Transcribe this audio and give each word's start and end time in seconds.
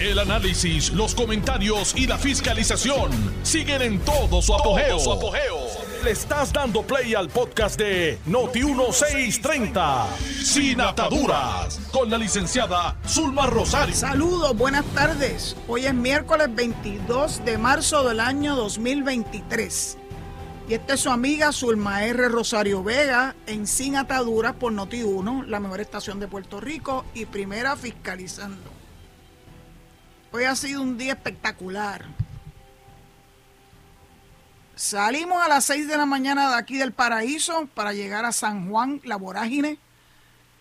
El 0.00 0.20
análisis, 0.20 0.92
los 0.92 1.12
comentarios 1.12 1.92
y 1.96 2.06
la 2.06 2.18
fiscalización 2.18 3.10
siguen 3.42 3.82
en 3.82 3.98
todo 3.98 4.40
su 4.40 4.54
apogeo. 4.54 4.96
Le 6.04 6.12
estás 6.12 6.52
dando 6.52 6.82
play 6.82 7.16
al 7.16 7.28
podcast 7.28 7.76
de 7.76 8.16
Noti1630, 8.28 10.06
Sin 10.44 10.80
Ataduras, 10.80 11.80
con 11.90 12.08
la 12.10 12.16
licenciada 12.16 12.96
Zulma 13.08 13.46
Rosario. 13.46 13.92
Saludos, 13.92 14.56
buenas 14.56 14.84
tardes. 14.94 15.56
Hoy 15.66 15.86
es 15.86 15.94
miércoles 15.94 16.54
22 16.54 17.44
de 17.44 17.58
marzo 17.58 18.08
del 18.08 18.20
año 18.20 18.54
2023. 18.54 19.98
Y 20.68 20.74
esta 20.74 20.94
es 20.94 21.00
su 21.00 21.10
amiga 21.10 21.50
Zulma 21.50 22.04
R. 22.04 22.28
Rosario 22.28 22.84
Vega 22.84 23.34
en 23.48 23.66
Sin 23.66 23.96
Ataduras 23.96 24.52
por 24.52 24.72
Noti1, 24.72 25.46
la 25.46 25.58
mejor 25.58 25.80
estación 25.80 26.20
de 26.20 26.28
Puerto 26.28 26.60
Rico 26.60 27.04
y 27.14 27.26
primera 27.26 27.74
fiscalizando. 27.74 28.77
Hoy 30.30 30.44
ha 30.44 30.54
sido 30.54 30.82
un 30.82 30.98
día 30.98 31.14
espectacular. 31.14 32.04
Salimos 34.76 35.42
a 35.42 35.48
las 35.48 35.64
6 35.64 35.88
de 35.88 35.96
la 35.96 36.04
mañana 36.04 36.50
de 36.50 36.56
aquí 36.56 36.76
del 36.76 36.92
paraíso 36.92 37.66
para 37.74 37.94
llegar 37.94 38.26
a 38.26 38.32
San 38.32 38.68
Juan, 38.68 39.00
la 39.04 39.16
vorágine, 39.16 39.78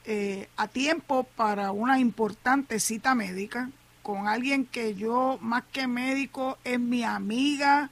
eh, 0.06 0.48
a 0.56 0.70
tiempo 0.70 1.24
para 1.36 1.72
una 1.72 2.00
importante 2.00 2.80
cita 2.80 3.14
médica 3.14 3.70
con 4.04 4.30
alguien 4.30 4.66
que 4.66 4.96
yo, 4.96 5.38
más 5.42 5.66
que 5.74 5.86
médico, 5.86 6.58
es 6.64 6.80
mi 6.80 7.04
amiga, 7.04 7.90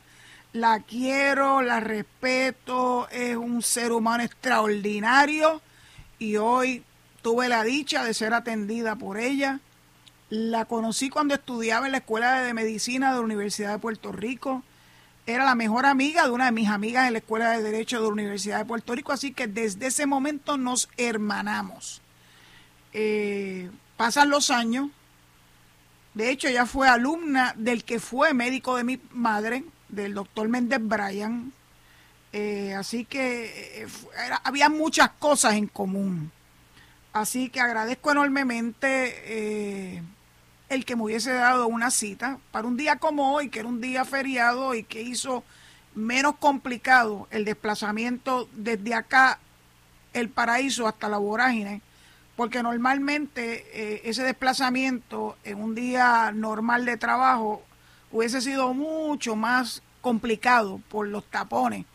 la 0.53 0.79
quiero, 0.79 1.61
la 1.61 1.81
respeto, 1.81 3.09
es 3.09 3.35
un 3.35 3.61
ser 3.61 3.91
humano 3.91 4.23
extraordinario 4.23 5.61
y 6.19 6.37
hoy 6.37 6.85
tuve 7.21 7.49
la 7.49 7.65
dicha 7.65 8.05
de 8.05 8.13
ser 8.13 8.33
atendida 8.33 8.95
por 8.95 9.17
ella. 9.17 9.59
La 10.29 10.65
conocí 10.65 11.09
cuando 11.09 11.35
estudiaba 11.35 11.85
en 11.85 11.91
la 11.91 11.99
Escuela 11.99 12.41
de 12.41 12.53
Medicina 12.55 13.11
de 13.11 13.17
la 13.17 13.23
Universidad 13.23 13.73
de 13.73 13.79
Puerto 13.79 14.11
Rico. 14.11 14.63
Era 15.27 15.45
la 15.45 15.53
mejor 15.53 15.85
amiga 15.85 16.23
de 16.23 16.31
una 16.31 16.45
de 16.45 16.51
mis 16.51 16.67
amigas 16.67 17.05
en 17.05 17.13
la 17.13 17.19
Escuela 17.19 17.51
de 17.51 17.61
Derecho 17.61 17.97
de 17.97 18.07
la 18.07 18.13
Universidad 18.13 18.57
de 18.57 18.65
Puerto 18.65 18.95
Rico, 18.95 19.11
así 19.11 19.33
que 19.33 19.47
desde 19.47 19.87
ese 19.87 20.07
momento 20.07 20.57
nos 20.57 20.89
hermanamos. 20.97 22.01
Eh, 22.91 23.69
pasan 23.97 24.31
los 24.31 24.49
años. 24.49 24.89
De 26.15 26.31
hecho, 26.31 26.47
ella 26.47 26.65
fue 26.65 26.87
alumna 26.87 27.53
del 27.55 27.83
que 27.83 27.99
fue 27.99 28.33
médico 28.33 28.77
de 28.77 28.83
mi 28.83 28.99
madre, 29.11 29.63
del 29.89 30.15
doctor 30.15 30.47
Méndez 30.47 30.79
Bryan. 30.81 31.53
Eh, 32.33 32.73
así 32.73 33.05
que 33.05 33.83
eh, 33.83 33.87
había 34.43 34.69
muchas 34.69 35.11
cosas 35.19 35.53
en 35.53 35.67
común. 35.67 36.31
Así 37.13 37.49
que 37.49 37.61
agradezco 37.61 38.11
enormemente 38.11 40.03
el 40.69 40.85
que 40.85 40.95
me 40.95 41.03
hubiese 41.03 41.33
dado 41.33 41.67
una 41.67 41.91
cita 41.91 42.39
para 42.51 42.67
un 42.67 42.77
día 42.77 42.97
como 42.97 43.33
hoy, 43.33 43.49
que 43.49 43.59
era 43.59 43.67
un 43.67 43.81
día 43.81 44.05
feriado 44.05 44.73
y 44.73 44.83
que 44.83 45.01
hizo 45.01 45.43
menos 45.93 46.35
complicado 46.37 47.27
el 47.31 47.45
desplazamiento 47.45 48.49
desde 48.53 48.93
acá, 48.93 49.39
el 50.13 50.29
paraíso, 50.29 50.87
hasta 50.87 51.07
la 51.07 51.17
vorágine, 51.17 51.81
porque 52.35 52.63
normalmente 52.63 54.09
ese 54.09 54.23
desplazamiento 54.23 55.37
en 55.43 55.61
un 55.61 55.75
día 55.75 56.31
normal 56.33 56.85
de 56.85 56.97
trabajo 56.97 57.63
hubiese 58.11 58.41
sido 58.41 58.73
mucho 58.73 59.35
más 59.35 59.81
complicado 60.01 60.81
por 60.89 61.07
los 61.07 61.25
tapones 61.25 61.85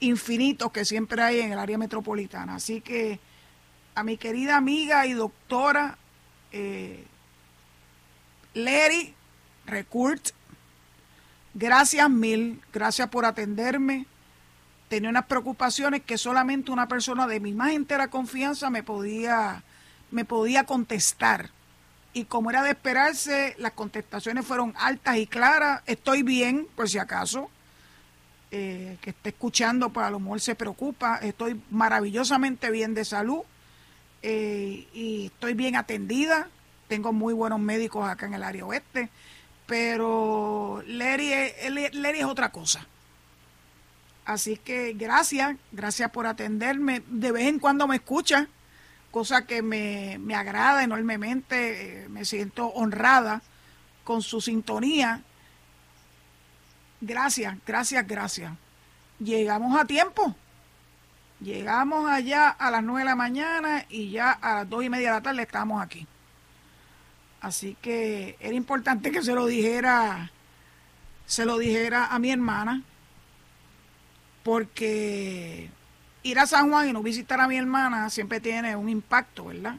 infinitos 0.00 0.72
que 0.72 0.84
siempre 0.84 1.22
hay 1.22 1.40
en 1.40 1.52
el 1.52 1.58
área 1.58 1.78
metropolitana. 1.78 2.56
Así 2.56 2.80
que 2.80 3.20
a 3.94 4.04
mi 4.04 4.16
querida 4.16 4.56
amiga 4.56 5.06
y 5.06 5.12
doctora 5.12 5.98
eh, 6.52 7.04
Larry 8.58 9.14
Recurt, 9.66 10.30
gracias 11.54 12.10
mil, 12.10 12.60
gracias 12.72 13.08
por 13.08 13.24
atenderme. 13.24 14.06
Tenía 14.88 15.10
unas 15.10 15.26
preocupaciones 15.26 16.02
que 16.02 16.18
solamente 16.18 16.70
una 16.70 16.88
persona 16.88 17.26
de 17.26 17.40
mi 17.40 17.52
más 17.52 17.72
entera 17.72 18.08
confianza 18.08 18.70
me 18.70 18.82
podía, 18.82 19.62
me 20.10 20.24
podía 20.24 20.64
contestar 20.64 21.50
y 22.12 22.24
como 22.24 22.50
era 22.50 22.62
de 22.62 22.70
esperarse, 22.70 23.54
las 23.58 23.72
contestaciones 23.72 24.44
fueron 24.44 24.74
altas 24.76 25.18
y 25.18 25.26
claras. 25.26 25.82
Estoy 25.86 26.24
bien, 26.24 26.66
por 26.74 26.88
si 26.88 26.98
acaso. 26.98 27.50
Eh, 28.50 28.96
que 29.02 29.10
esté 29.10 29.28
escuchando, 29.28 29.90
pues 29.90 30.06
a 30.06 30.10
lo 30.10 30.18
mejor 30.18 30.40
se 30.40 30.56
preocupa. 30.56 31.18
Estoy 31.18 31.60
maravillosamente 31.70 32.70
bien 32.70 32.94
de 32.94 33.04
salud 33.04 33.42
eh, 34.22 34.88
y 34.92 35.26
estoy 35.26 35.54
bien 35.54 35.76
atendida. 35.76 36.48
Tengo 36.88 37.12
muy 37.12 37.34
buenos 37.34 37.60
médicos 37.60 38.08
acá 38.08 38.26
en 38.26 38.34
el 38.34 38.42
área 38.42 38.66
oeste. 38.66 39.10
Pero 39.66 40.82
Larry 40.86 41.32
es 41.32 42.24
otra 42.24 42.50
cosa. 42.50 42.86
Así 44.24 44.56
que 44.56 44.92
gracias, 44.92 45.56
gracias 45.72 46.10
por 46.10 46.26
atenderme. 46.26 47.02
De 47.06 47.32
vez 47.32 47.46
en 47.46 47.58
cuando 47.58 47.86
me 47.86 47.96
escucha 47.96 48.48
cosa 49.10 49.46
que 49.46 49.62
me, 49.62 50.18
agrada 50.34 50.84
enormemente, 50.84 52.04
eh, 52.04 52.08
me 52.08 52.24
siento 52.24 52.66
honrada 52.68 53.42
con 54.04 54.22
su 54.22 54.40
sintonía. 54.40 55.22
Gracias, 57.00 57.56
gracias, 57.66 58.06
gracias. 58.06 58.52
Llegamos 59.18 59.78
a 59.78 59.84
tiempo. 59.84 60.34
Llegamos 61.40 62.10
allá 62.10 62.50
a 62.50 62.70
las 62.70 62.82
nueve 62.82 63.00
de 63.00 63.04
la 63.06 63.16
mañana 63.16 63.86
y 63.88 64.10
ya 64.10 64.32
a 64.32 64.56
las 64.56 64.68
dos 64.68 64.82
y 64.84 64.90
media 64.90 65.08
de 65.08 65.14
la 65.14 65.22
tarde 65.22 65.42
estamos 65.42 65.82
aquí. 65.82 66.06
Así 67.40 67.76
que 67.80 68.36
era 68.40 68.54
importante 68.54 69.10
que 69.12 69.22
se 69.22 69.34
lo 69.34 69.46
dijera, 69.46 70.30
se 71.26 71.44
lo 71.46 71.58
dijera 71.58 72.06
a 72.06 72.18
mi 72.18 72.30
hermana, 72.32 72.82
porque 74.42 75.70
ir 76.22 76.38
a 76.38 76.46
San 76.46 76.70
Juan 76.70 76.88
y 76.88 76.92
no 76.92 77.02
visitar 77.02 77.40
a 77.40 77.48
mi 77.48 77.56
hermana 77.56 78.10
siempre 78.10 78.40
tiene 78.40 78.76
un 78.76 78.88
impacto, 78.88 79.46
¿verdad? 79.46 79.76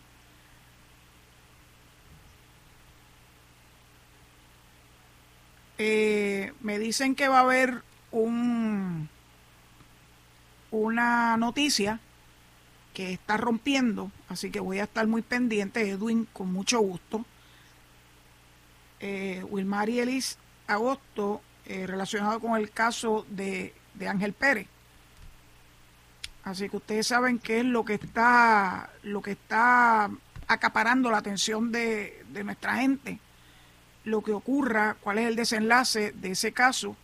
Eh, 5.78 6.54
me 6.62 6.78
dicen 6.78 7.16
que 7.16 7.28
va 7.30 7.38
a 7.38 7.42
haber 7.42 7.84
un 8.12 9.10
una 10.72 11.38
noticia 11.38 12.00
que 12.94 13.14
está 13.14 13.38
rompiendo, 13.38 14.12
así 14.28 14.52
que 14.52 14.60
voy 14.60 14.80
a 14.80 14.84
estar 14.84 15.08
muy 15.08 15.22
pendiente, 15.22 15.90
Edwin, 15.90 16.28
con 16.34 16.52
mucho 16.52 16.80
gusto. 16.80 17.26
Eh, 19.00 19.44
Wilmar 19.50 19.90
y 19.90 20.00
Elis 20.00 20.38
Agosto, 20.68 21.42
eh, 21.66 21.88
relacionado 21.88 22.40
con 22.40 22.60
el 22.60 22.72
caso 22.72 23.26
de, 23.30 23.74
de 23.94 24.08
Ángel 24.08 24.34
Pérez. 24.34 24.68
Así 26.44 26.70
que 26.70 26.78
ustedes 26.78 27.08
saben 27.08 27.40
qué 27.40 27.60
es 27.60 27.66
lo 27.66 27.86
que 27.86 27.96
está, 27.96 28.90
lo 29.04 29.22
que 29.22 29.32
está 29.32 30.10
acaparando 30.48 31.12
la 31.12 31.18
atención 31.18 31.72
de, 31.72 32.26
nuestra 32.44 32.78
gente, 32.78 33.20
lo 34.04 34.24
que 34.24 34.32
ocurra, 34.32 34.96
cuál 35.00 35.20
es 35.20 35.28
el 35.28 35.36
desenlace 35.36 36.12
de 36.14 36.32
ese 36.32 36.52
caso. 36.52 36.96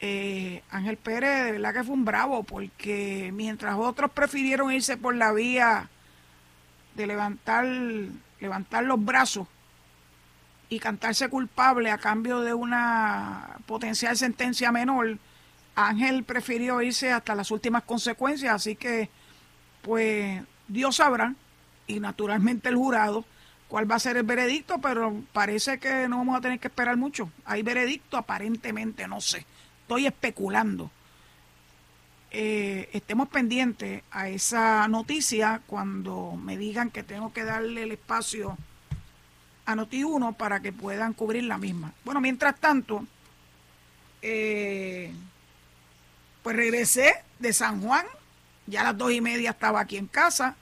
Eh, 0.00 0.62
Ángel 0.70 0.96
Pérez 0.96 1.44
de 1.44 1.52
verdad 1.52 1.74
que 1.74 1.84
fue 1.84 1.94
un 1.94 2.04
bravo 2.04 2.44
porque 2.44 3.30
mientras 3.34 3.76
otros 3.76 4.12
prefirieron 4.12 4.70
irse 4.70 4.96
por 4.96 5.14
la 5.16 5.32
vía 5.32 5.88
de 6.94 7.06
levantar, 7.06 7.64
levantar 8.38 8.84
los 8.84 9.04
brazos 9.04 9.48
y 10.68 10.78
cantarse 10.78 11.28
culpable 11.28 11.90
a 11.90 11.98
cambio 11.98 12.40
de 12.40 12.54
una 12.54 13.56
potencial 13.66 14.16
sentencia 14.16 14.70
menor, 14.70 15.18
Ángel 15.74 16.24
prefirió 16.24 16.82
irse 16.82 17.12
hasta 17.12 17.34
las 17.34 17.50
últimas 17.50 17.84
consecuencias, 17.84 18.54
así 18.54 18.76
que 18.76 19.08
pues 19.82 20.42
Dios 20.66 20.96
sabrá 20.96 21.34
y 21.86 22.00
naturalmente 22.00 22.68
el 22.68 22.76
jurado 22.76 23.24
cuál 23.68 23.90
va 23.90 23.96
a 23.96 24.00
ser 24.00 24.16
el 24.16 24.24
veredicto, 24.24 24.78
pero 24.78 25.22
parece 25.32 25.78
que 25.78 26.08
no 26.08 26.18
vamos 26.18 26.36
a 26.36 26.40
tener 26.40 26.58
que 26.58 26.68
esperar 26.68 26.96
mucho. 26.96 27.30
Hay 27.44 27.62
veredicto 27.62 28.16
aparentemente, 28.16 29.06
no 29.06 29.20
sé, 29.20 29.46
estoy 29.82 30.06
especulando. 30.06 30.90
Eh, 32.30 32.90
estemos 32.92 33.28
pendientes 33.28 34.02
a 34.10 34.28
esa 34.28 34.86
noticia 34.88 35.62
cuando 35.66 36.36
me 36.36 36.58
digan 36.58 36.90
que 36.90 37.02
tengo 37.02 37.32
que 37.32 37.44
darle 37.44 37.84
el 37.84 37.92
espacio 37.92 38.58
a 39.68 39.74
Noti1 39.74 40.34
para 40.34 40.60
que 40.60 40.72
puedan 40.72 41.12
cubrir 41.12 41.44
la 41.44 41.58
misma. 41.58 41.92
Bueno, 42.02 42.22
mientras 42.22 42.58
tanto, 42.58 43.04
eh, 44.22 45.12
pues 46.42 46.56
regresé 46.56 47.12
de 47.38 47.52
San 47.52 47.82
Juan, 47.82 48.06
ya 48.66 48.80
a 48.80 48.84
las 48.84 48.96
dos 48.96 49.12
y 49.12 49.20
media 49.20 49.50
estaba 49.50 49.80
aquí 49.80 49.98
en 49.98 50.06
casa, 50.06 50.56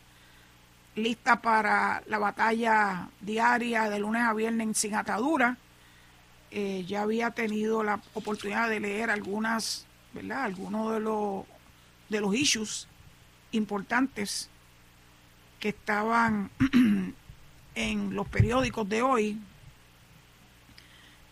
lista 0.97 1.41
para 1.41 2.03
la 2.09 2.19
batalla 2.19 3.09
diaria 3.21 3.89
de 3.89 4.01
lunes 4.01 4.23
a 4.23 4.33
viernes 4.33 4.77
sin 4.77 4.97
atadura. 4.97 5.57
Eh, 6.51 6.85
ya 6.89 7.03
había 7.03 7.31
tenido 7.31 7.85
la 7.85 8.01
oportunidad 8.15 8.69
de 8.69 8.81
leer 8.81 9.11
algunas, 9.11 9.87
¿verdad? 10.15 10.43
Algunos 10.43 10.95
de 10.95 10.99
los, 10.99 11.45
de 12.09 12.21
los 12.21 12.35
issues 12.35 12.89
importantes 13.53 14.51
que 15.61 15.69
estaban 15.69 16.51
en 17.77 18.15
los 18.17 18.27
periódicos 18.29 18.89
de 18.89 19.03
hoy, 19.03 19.39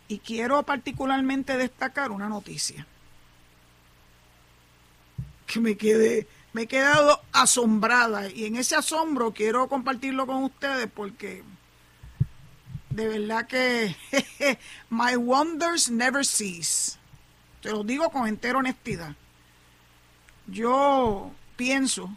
Y 0.06 0.19
quiero 0.19 0.62
particularmente 0.64 1.56
destacar 1.56 2.11
una 2.11 2.29
noticia 2.29 2.87
que 5.46 5.61
me 5.61 5.76
quedé, 5.76 6.26
me 6.52 6.62
he 6.62 6.67
quedado 6.67 7.20
asombrada 7.32 8.29
y 8.31 8.44
en 8.46 8.56
ese 8.56 8.76
asombro 8.76 9.32
quiero 9.32 9.69
compartirlo 9.69 10.26
con 10.26 10.44
ustedes 10.44 10.88
porque 10.94 11.43
de 12.91 13.08
verdad 13.08 13.46
que 13.46 13.96
my 14.91 15.17
wonders 15.17 15.91
never 15.91 16.25
cease. 16.25 16.99
Te 17.62 17.70
lo 17.70 17.82
digo 17.82 18.11
con 18.11 18.29
entera 18.29 18.58
honestidad. 18.58 19.17
Yo 20.46 21.32
pienso 21.56 22.11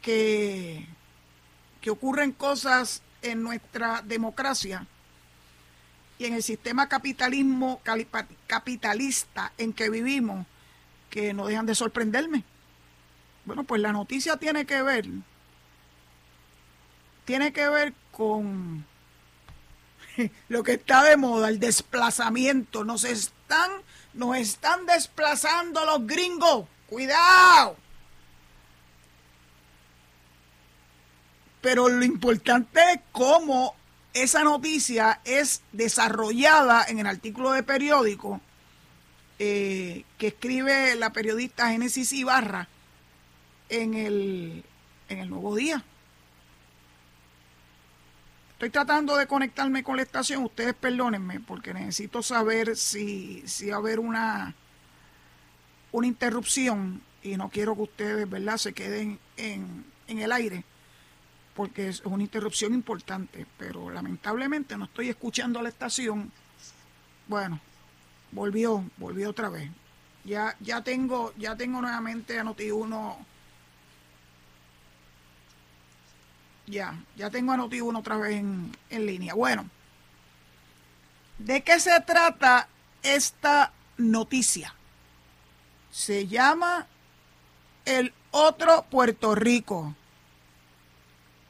que, 0.00 0.86
que 1.86 1.90
ocurren 1.92 2.32
cosas 2.32 3.00
en 3.22 3.44
nuestra 3.44 4.02
democracia 4.02 4.88
y 6.18 6.24
en 6.24 6.34
el 6.34 6.42
sistema 6.42 6.88
capitalismo 6.88 7.80
capitalista 8.48 9.52
en 9.56 9.72
que 9.72 9.88
vivimos 9.88 10.48
que 11.10 11.32
no 11.32 11.46
dejan 11.46 11.64
de 11.64 11.76
sorprenderme. 11.76 12.42
Bueno, 13.44 13.62
pues 13.62 13.80
la 13.80 13.92
noticia 13.92 14.36
tiene 14.36 14.66
que 14.66 14.82
ver 14.82 15.06
tiene 17.24 17.52
que 17.52 17.68
ver 17.68 17.94
con 18.10 18.84
lo 20.48 20.64
que 20.64 20.72
está 20.72 21.04
de 21.04 21.16
moda, 21.16 21.48
el 21.48 21.60
desplazamiento. 21.60 22.82
Nos 22.82 23.04
están 23.04 23.70
nos 24.12 24.36
están 24.36 24.86
desplazando 24.86 25.84
los 25.84 26.04
gringos. 26.04 26.66
Cuidado. 26.88 27.76
Pero 31.66 31.88
lo 31.88 32.04
importante 32.04 32.78
es 32.92 33.00
cómo 33.10 33.74
esa 34.14 34.44
noticia 34.44 35.20
es 35.24 35.62
desarrollada 35.72 36.84
en 36.86 37.00
el 37.00 37.08
artículo 37.08 37.50
de 37.50 37.64
periódico 37.64 38.40
eh, 39.40 40.04
que 40.16 40.28
escribe 40.28 40.94
la 40.94 41.12
periodista 41.12 41.70
Génesis 41.70 42.12
Ibarra 42.12 42.68
en 43.68 43.94
el, 43.94 44.64
en 45.08 45.18
el 45.18 45.28
Nuevo 45.28 45.56
Día. 45.56 45.82
Estoy 48.52 48.70
tratando 48.70 49.16
de 49.16 49.26
conectarme 49.26 49.82
con 49.82 49.96
la 49.96 50.02
estación, 50.02 50.44
ustedes 50.44 50.74
perdónenme, 50.76 51.40
porque 51.40 51.74
necesito 51.74 52.22
saber 52.22 52.76
si, 52.76 53.42
si 53.44 53.70
va 53.70 53.74
a 53.74 53.78
haber 53.80 53.98
una, 53.98 54.54
una 55.90 56.06
interrupción 56.06 57.02
y 57.24 57.36
no 57.36 57.48
quiero 57.48 57.74
que 57.74 57.82
ustedes, 57.82 58.30
¿verdad?, 58.30 58.56
se 58.56 58.72
queden 58.72 59.18
en, 59.36 59.84
en 60.06 60.18
el 60.20 60.30
aire 60.30 60.62
porque 61.56 61.88
es 61.88 62.02
una 62.04 62.22
interrupción 62.22 62.74
importante, 62.74 63.46
pero 63.56 63.90
lamentablemente 63.90 64.76
no 64.76 64.84
estoy 64.84 65.08
escuchando 65.08 65.58
a 65.58 65.62
la 65.62 65.70
estación. 65.70 66.30
Bueno, 67.26 67.58
volvió, 68.30 68.84
volvió 68.98 69.30
otra 69.30 69.48
vez. 69.48 69.70
Ya, 70.24 70.54
ya 70.60 70.82
tengo, 70.82 71.32
ya 71.38 71.56
tengo 71.56 71.80
nuevamente 71.80 72.38
a 72.38 72.44
Noti1. 72.44 73.16
Ya, 76.66 77.02
ya 77.16 77.30
tengo 77.30 77.52
a 77.52 77.56
Noti1 77.56 77.98
otra 77.98 78.18
vez 78.18 78.36
en, 78.36 78.76
en 78.90 79.06
línea. 79.06 79.32
Bueno, 79.32 79.70
¿de 81.38 81.62
qué 81.62 81.80
se 81.80 81.98
trata 82.02 82.68
esta 83.02 83.72
noticia? 83.96 84.74
Se 85.90 86.26
llama 86.26 86.86
El 87.86 88.12
Otro 88.30 88.84
Puerto 88.90 89.34
Rico 89.34 89.94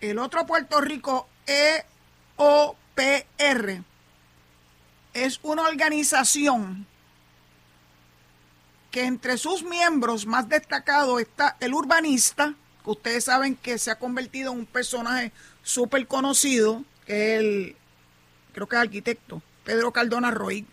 el 0.01 0.19
otro 0.19 0.47
Puerto 0.47 0.81
Rico, 0.81 1.29
EOPR, 1.47 1.85
es 5.15 5.41
una 5.43 5.63
organización 5.63 6.87
que 8.91 9.05
entre 9.05 9.39
sus 9.39 9.63
miembros 9.63 10.27
más 10.27 10.49
destacados 10.49 11.21
está 11.21 11.57
el 11.61 11.75
urbanista, 11.75 12.55
que 12.85 12.91
ustedes 12.91 13.25
saben 13.25 13.57
que 13.57 13.79
se 13.79 13.91
ha 13.91 13.99
convertido 13.99 14.53
en 14.53 14.61
un 14.61 14.67
personaje 14.67 15.33
súper 15.63 16.07
conocido, 16.07 16.85
que 17.07 17.35
es 17.35 17.41
el, 17.41 17.77
creo 18.53 18.69
que 18.69 18.77
es 18.77 18.83
arquitecto, 18.83 19.43
Pedro 19.65 19.93
Cardona 19.93 20.31
Roy, 20.31 20.67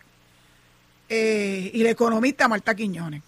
eh, 1.09 1.71
y 1.73 1.81
el 1.81 1.87
economista 1.87 2.47
Marta 2.47 2.75
Quiñones. 2.75 3.23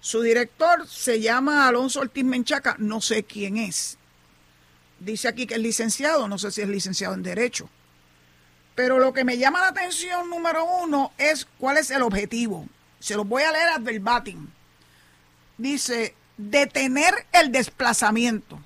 Su 0.00 0.22
director 0.22 0.86
se 0.86 1.20
llama 1.20 1.66
Alonso 1.66 2.00
Ortiz 2.00 2.24
Menchaca, 2.24 2.76
no 2.78 3.00
sé 3.00 3.24
quién 3.24 3.56
es 3.56 3.98
dice 4.98 5.28
aquí 5.28 5.46
que 5.46 5.54
es 5.54 5.60
licenciado, 5.60 6.28
no 6.28 6.38
sé 6.38 6.50
si 6.50 6.62
es 6.62 6.68
licenciado 6.68 7.14
en 7.14 7.22
Derecho. 7.22 7.68
Pero 8.74 8.98
lo 8.98 9.12
que 9.12 9.24
me 9.24 9.38
llama 9.38 9.62
la 9.62 9.68
atención, 9.68 10.28
número 10.28 10.64
uno, 10.82 11.12
es 11.16 11.46
cuál 11.58 11.78
es 11.78 11.90
el 11.90 12.02
objetivo. 12.02 12.68
Se 13.00 13.16
los 13.16 13.26
voy 13.26 13.42
a 13.42 13.52
leer 13.52 13.68
a 13.68 13.78
verbatim. 13.78 14.48
Dice, 15.56 16.14
detener 16.36 17.26
el 17.32 17.50
desplazamiento. 17.50 18.60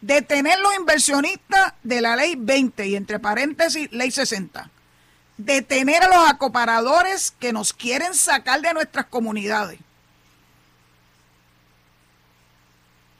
Detener 0.00 0.58
los 0.60 0.76
inversionistas 0.76 1.74
de 1.82 2.00
la 2.00 2.14
ley 2.14 2.36
20 2.36 2.86
y 2.86 2.94
entre 2.94 3.18
paréntesis 3.18 3.90
ley 3.90 4.10
60. 4.10 4.70
Detener 5.36 6.04
a 6.04 6.08
los 6.08 6.30
acoparadores 6.30 7.32
que 7.32 7.52
nos 7.52 7.72
quieren 7.72 8.14
sacar 8.14 8.60
de 8.60 8.74
nuestras 8.74 9.06
comunidades. 9.06 9.80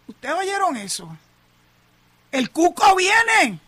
¿Ustedes 0.07 0.35
oyeron 0.35 0.77
eso? 0.77 1.17
El 2.31 2.51
cuco 2.51 2.97
viene 2.97 3.61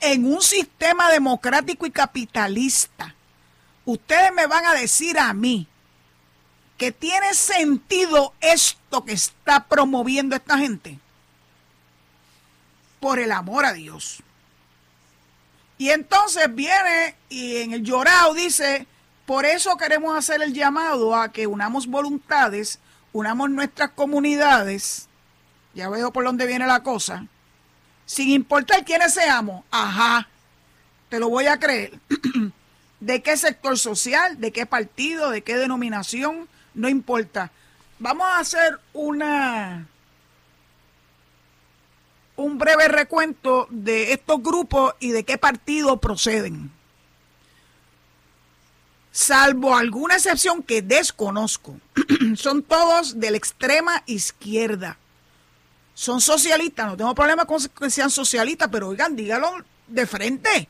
en 0.00 0.24
un 0.24 0.40
sistema 0.40 1.10
democrático 1.10 1.86
y 1.86 1.90
capitalista. 1.90 3.14
Ustedes 3.84 4.32
me 4.32 4.46
van 4.46 4.64
a 4.66 4.74
decir 4.74 5.18
a 5.18 5.32
mí 5.34 5.66
que 6.78 6.92
tiene 6.92 7.34
sentido 7.34 8.34
esto 8.40 9.04
que 9.04 9.12
está 9.12 9.64
promoviendo 9.64 10.36
esta 10.36 10.58
gente. 10.58 10.98
Por 13.00 13.18
el 13.18 13.32
amor 13.32 13.64
a 13.64 13.72
Dios. 13.72 14.22
Y 15.78 15.90
entonces 15.90 16.54
viene 16.54 17.16
y 17.28 17.56
en 17.58 17.72
el 17.72 17.82
llorado 17.82 18.32
dice, 18.34 18.86
por 19.26 19.44
eso 19.44 19.76
queremos 19.76 20.16
hacer 20.16 20.42
el 20.42 20.54
llamado 20.54 21.14
a 21.14 21.30
que 21.32 21.46
unamos 21.46 21.86
voluntades 21.86 22.78
unamos 23.16 23.48
nuestras 23.48 23.92
comunidades, 23.92 25.08
ya 25.74 25.88
veo 25.88 26.12
por 26.12 26.24
dónde 26.24 26.46
viene 26.46 26.66
la 26.66 26.82
cosa, 26.82 27.26
sin 28.04 28.28
importar 28.28 28.84
quiénes 28.84 29.14
seamos, 29.14 29.64
ajá, 29.70 30.28
te 31.08 31.18
lo 31.18 31.30
voy 31.30 31.46
a 31.46 31.58
creer. 31.58 31.98
¿De 33.00 33.22
qué 33.22 33.38
sector 33.38 33.78
social? 33.78 34.38
¿De 34.38 34.52
qué 34.52 34.66
partido? 34.66 35.30
¿De 35.30 35.40
qué 35.40 35.56
denominación? 35.56 36.46
No 36.74 36.90
importa. 36.90 37.50
Vamos 37.98 38.26
a 38.26 38.38
hacer 38.38 38.78
una 38.92 39.86
un 42.36 42.58
breve 42.58 42.88
recuento 42.88 43.66
de 43.70 44.12
estos 44.12 44.42
grupos 44.42 44.94
y 45.00 45.12
de 45.12 45.24
qué 45.24 45.38
partido 45.38 45.96
proceden. 46.02 46.70
Salvo 49.16 49.74
alguna 49.74 50.16
excepción 50.16 50.62
que 50.62 50.82
desconozco. 50.82 51.80
son 52.36 52.62
todos 52.62 53.18
de 53.18 53.30
la 53.30 53.38
extrema 53.38 54.02
izquierda. 54.04 54.98
Son 55.94 56.20
socialistas, 56.20 56.86
no 56.86 56.98
tengo 56.98 57.14
problema 57.14 57.46
con 57.46 57.58
que 57.66 57.88
sean 57.88 58.10
socialistas, 58.10 58.68
pero 58.70 58.88
oigan, 58.88 59.16
dígalo 59.16 59.64
de 59.86 60.06
frente. 60.06 60.68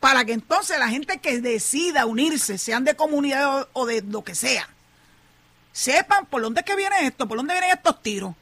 Para 0.00 0.24
que 0.24 0.32
entonces 0.32 0.78
la 0.78 0.88
gente 0.88 1.18
que 1.18 1.38
decida 1.42 2.06
unirse, 2.06 2.56
sean 2.56 2.82
de 2.82 2.96
comunidad 2.96 3.68
o 3.74 3.84
de 3.84 4.00
lo 4.00 4.24
que 4.24 4.34
sea, 4.34 4.66
sepan 5.70 6.24
por 6.24 6.40
dónde 6.40 6.62
que 6.62 6.74
viene 6.76 7.06
esto, 7.06 7.28
por 7.28 7.36
dónde 7.36 7.52
vienen 7.52 7.76
estos 7.76 8.02
tiros. 8.02 8.34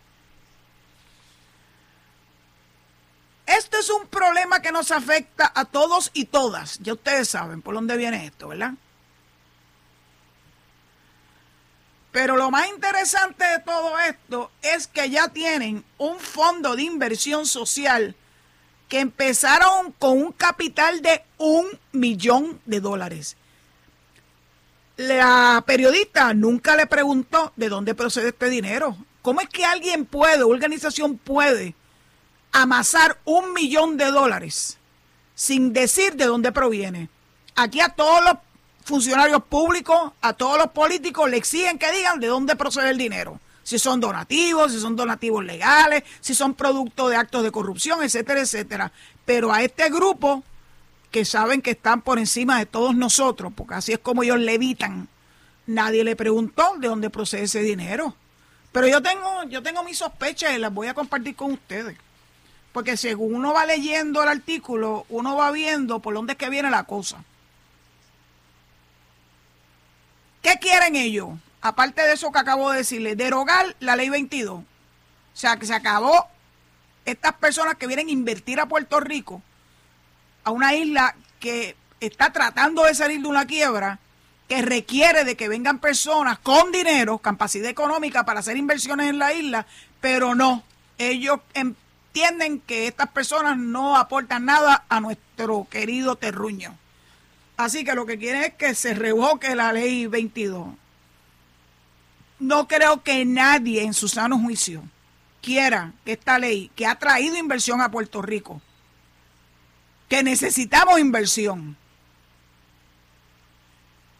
Este 3.47 3.81
es 3.81 3.91
un 3.91 4.07
problema 4.07 4.63
que 4.63 4.71
nos 4.71 4.93
afecta 4.93 5.51
a 5.53 5.65
todos 5.65 6.13
y 6.15 6.27
todas. 6.27 6.79
Ya 6.79 6.93
ustedes 6.93 7.31
saben 7.31 7.63
por 7.63 7.75
dónde 7.75 7.97
viene 7.97 8.27
esto, 8.27 8.47
¿verdad? 8.47 8.75
Pero 12.13 12.37
lo 12.37 12.51
más 12.51 12.69
interesante 12.69 13.43
de 13.45 13.59
todo 13.61 13.99
esto 13.99 14.51
es 14.61 14.87
que 14.87 15.09
ya 15.09 15.29
tienen 15.29 15.83
un 15.97 16.19
fondo 16.21 16.77
de 16.77 16.83
inversión 16.83 17.47
social 17.47 18.15
que 18.89 19.01
empezaron 19.01 19.93
con 19.93 20.19
un 20.19 20.33
capital 20.33 21.01
de 21.01 21.25
un 21.39 21.67
millón 21.93 22.61
de 22.67 22.81
dólares. 22.81 23.39
La 24.99 25.65
periodista 25.67 26.35
nunca 26.35 26.77
le 26.77 26.87
preguntó 26.87 27.55
de 27.57 27.71
dónde 27.71 27.95
procede 27.95 28.29
este 28.29 28.51
dinero. 28.51 28.95
¿Cómo 29.23 29.41
es 29.41 29.49
que 29.49 29.65
alguien 29.65 30.05
puede, 30.05 30.43
organización 30.43 31.17
puede, 31.17 31.75
amasar 32.53 33.19
un 33.25 33.55
millón 33.55 33.97
de 33.97 34.11
dólares 34.11 34.77
sin 35.35 35.73
decir 35.73 36.17
de 36.17 36.27
dónde 36.27 36.53
proviene? 36.53 37.09
Aquí 37.55 37.81
a 37.81 37.89
todos 37.89 38.23
los 38.23 38.35
funcionarios 38.85 39.43
públicos, 39.45 40.13
a 40.21 40.33
todos 40.33 40.59
los 40.59 40.69
políticos 40.69 41.29
le 41.31 41.37
exigen 41.37 41.79
que 41.79 41.91
digan 41.93 42.21
de 42.21 42.27
dónde 42.29 42.57
procede 42.57 42.91
el 42.91 42.99
dinero. 42.99 43.41
si 43.65 43.79
son 43.79 44.01
donativos, 44.01 44.73
si 44.73 44.81
son 44.81 44.97
donativos 44.97 45.45
legales, 45.45 46.03
si 46.21 46.35
son 46.35 46.55
producto 46.55 47.09
de 47.09 47.15
actos 47.15 47.45
de 47.45 47.53
corrupción, 47.53 48.03
etcétera, 48.03 48.41
etcétera. 48.41 48.93
Pero 49.25 49.53
a 49.53 49.63
este 49.63 49.89
grupo 49.89 50.43
que 51.13 51.25
saben 51.25 51.63
que 51.63 51.71
están 51.73 52.03
por 52.03 52.19
encima 52.19 52.59
de 52.59 52.67
todos 52.67 52.97
nosotros, 52.97 53.53
porque 53.55 53.75
así 53.75 53.93
es 53.93 54.01
como 54.01 54.25
ellos 54.25 54.41
levitan, 54.41 55.09
nadie 55.67 56.03
le 56.03 56.17
preguntó 56.17 56.75
de 56.79 56.89
dónde 56.89 57.09
procede 57.09 57.45
ese 57.45 57.61
dinero. 57.61 58.17
Pero 58.73 58.89
yo 58.89 59.01
tengo, 59.01 59.45
yo 59.45 59.63
tengo 59.63 59.85
mis 59.85 59.99
sospechas 59.99 60.55
y 60.55 60.59
las 60.59 60.73
voy 60.73 60.89
a 60.89 60.95
compartir 60.95 61.37
con 61.37 61.53
ustedes. 61.53 61.97
Porque 62.73 62.97
según 62.97 63.35
uno 63.35 63.53
va 63.53 63.67
leyendo 63.67 64.23
el 64.23 64.29
artículo, 64.31 65.05
uno 65.11 65.37
va 65.37 65.51
viendo 65.53 66.01
por 66.01 66.15
dónde 66.15 66.33
es 66.33 66.39
que 66.39 66.49
viene 66.49 66.71
la 66.71 66.85
cosa. 66.85 67.23
¿Qué 70.43 70.59
quieren 70.61 70.97
ellos? 70.97 71.31
Aparte 71.61 72.03
de 72.03 72.13
eso 72.13 72.33
que 72.33 72.39
acabo 72.41 72.73
de 72.73 72.79
decirles, 72.79 73.17
derogar 73.17 73.77
la 73.79 73.95
ley 73.95 74.09
22. 74.09 74.59
O 74.59 74.65
sea, 75.33 75.57
que 75.57 75.67
se 75.67 75.75
acabó 75.75 76.27
estas 77.05 77.35
personas 77.35 77.77
que 77.77 77.87
vienen 77.87 78.09
a 78.09 78.13
invertir 78.13 78.61
a 78.61 78.67
Puerto 78.67 79.01
Rico, 79.01 79.41
a 80.45 80.51
una 80.51 80.75
isla 80.75 81.15
que 81.39 81.77
está 82.01 82.33
tratando 82.33 82.85
de 82.85 82.95
salir 82.95 83.23
de 83.23 83.29
una 83.29 83.47
quiebra, 83.47 84.01
que 84.49 84.61
requiere 84.63 85.25
de 85.25 85.37
que 85.37 85.49
vengan 85.49 85.79
personas 85.79 86.39
con 86.39 86.73
dinero, 86.73 87.19
capacidad 87.19 87.71
económica 87.71 88.25
para 88.25 88.41
hacer 88.41 88.57
inversiones 88.57 89.09
en 89.09 89.19
la 89.19 89.33
isla, 89.33 89.67
pero 90.01 90.35
no, 90.35 90.63
ellos 90.99 91.41
entienden 91.55 92.61
que 92.61 92.89
estas 92.89 93.09
personas 93.09 93.57
no 93.57 93.97
aportan 93.97 94.45
nada 94.45 94.85
a 94.89 95.01
nuestro 95.01 95.67
querido 95.71 96.17
terruño. 96.17 96.77
Así 97.63 97.85
que 97.85 97.95
lo 97.95 98.07
que 98.07 98.19
quieren 98.19 98.43
es 98.43 98.55
que 98.55 98.75
se 98.75 98.93
revoque 98.93 99.55
la 99.55 99.73
ley 99.73 100.09
22. 100.09 100.67
No 102.41 102.67
creo 102.67 103.05
que 103.05 103.25
nadie 103.25 103.85
en 103.85 103.95
su 103.95 104.09
sano 104.09 104.37
juicio 104.37 104.83
quiera 105.41 105.93
que 106.05 106.13
esta 106.13 106.41
ley, 106.41 106.73
que 106.75 106.87
ha 106.87 106.97
traído 106.97 107.37
inversión 107.37 107.81
a 107.81 107.89
Puerto 107.89 108.21
Rico, 108.21 108.61
que 110.09 110.25
necesitamos 110.25 110.99
inversión, 110.99 111.77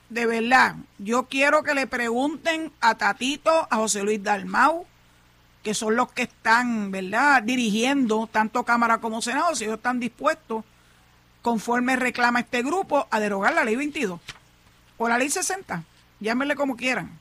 de 0.09 0.27
verdad, 0.27 0.77
yo 0.99 1.25
quiero 1.25 1.65
que 1.65 1.75
le 1.75 1.89
pregunten 1.89 2.71
a 2.81 2.95
Tatito, 2.95 3.67
a 3.69 3.77
José 3.77 4.05
Luis 4.05 4.23
Dalmau, 4.23 4.87
que 5.65 5.75
son 5.75 5.97
los 5.97 6.13
que 6.13 6.23
están, 6.23 6.93
¿verdad?, 6.93 7.43
dirigiendo 7.43 8.29
tanto 8.29 8.63
Cámara 8.63 8.99
como 8.99 9.21
Senado, 9.21 9.57
si 9.57 9.65
ellos 9.65 9.79
están 9.79 9.99
dispuestos, 9.99 10.65
conforme 11.43 11.97
reclama 11.97 12.41
este 12.41 12.63
grupo, 12.63 13.07
a 13.11 13.21
derogar 13.21 13.55
la 13.55 13.65
ley 13.65 13.77
22 13.77 14.21
o 14.97 15.09
la 15.09 15.19
ley 15.19 15.29
60, 15.29 15.83
llámenle 16.21 16.55
como 16.55 16.77
quieran. 16.77 17.19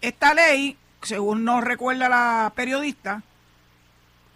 Esta 0.00 0.34
ley, 0.34 0.76
según 1.02 1.44
nos 1.44 1.62
recuerda 1.62 2.08
la 2.08 2.52
periodista, 2.54 3.22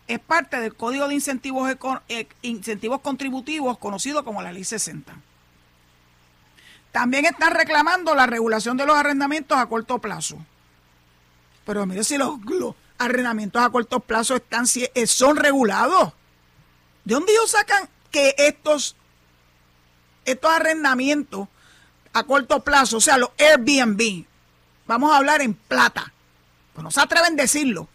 es 0.07 0.19
parte 0.19 0.61
del 0.61 0.75
Código 0.75 1.07
de 1.07 1.15
Incentivos, 1.15 1.73
eh, 2.09 2.27
Incentivos 2.43 3.01
Contributivos 3.01 3.79
conocido 3.79 4.25
como 4.25 4.43
la 4.43 4.51
Ley 4.53 4.65
60. 4.65 5.15
También 6.91 7.25
están 7.27 7.55
reclamando 7.55 8.17
la 8.17 8.27
regulación 8.27 8.77
de 8.77 8.87
los 8.87 8.97
arrendamientos 8.97 9.57
a 9.57 9.67
corto 9.67 10.01
plazo. 10.01 10.37
Pero 11.65 11.87
mire 11.87 12.03
si 12.03 12.19
los, 12.19 12.41
arrendamientos 12.99 13.63
a 13.63 13.71
corto 13.71 14.01
plazo 14.01 14.35
están, 14.35 14.65
eh, 14.95 15.07
son 15.07 15.37
regulados. 15.37 16.13
¿De 17.11 17.17
dónde 17.17 17.33
ellos 17.33 17.51
sacan 17.51 17.89
que 18.13 18.37
estos, 18.39 18.95
estos 20.25 20.49
arrendamientos 20.49 21.49
a 22.13 22.23
corto 22.23 22.63
plazo, 22.63 22.99
o 22.99 23.01
sea, 23.01 23.19
los 23.19 23.31
Airbnb, 23.37 24.27
vamos 24.87 25.11
a 25.11 25.17
hablar 25.17 25.43
en 25.43 25.55
plata, 25.55 26.13
pues 26.73 26.85
no 26.85 26.93
se 26.93 27.01
atreven 27.01 27.33
a 27.33 27.43
decirlo, 27.43 27.89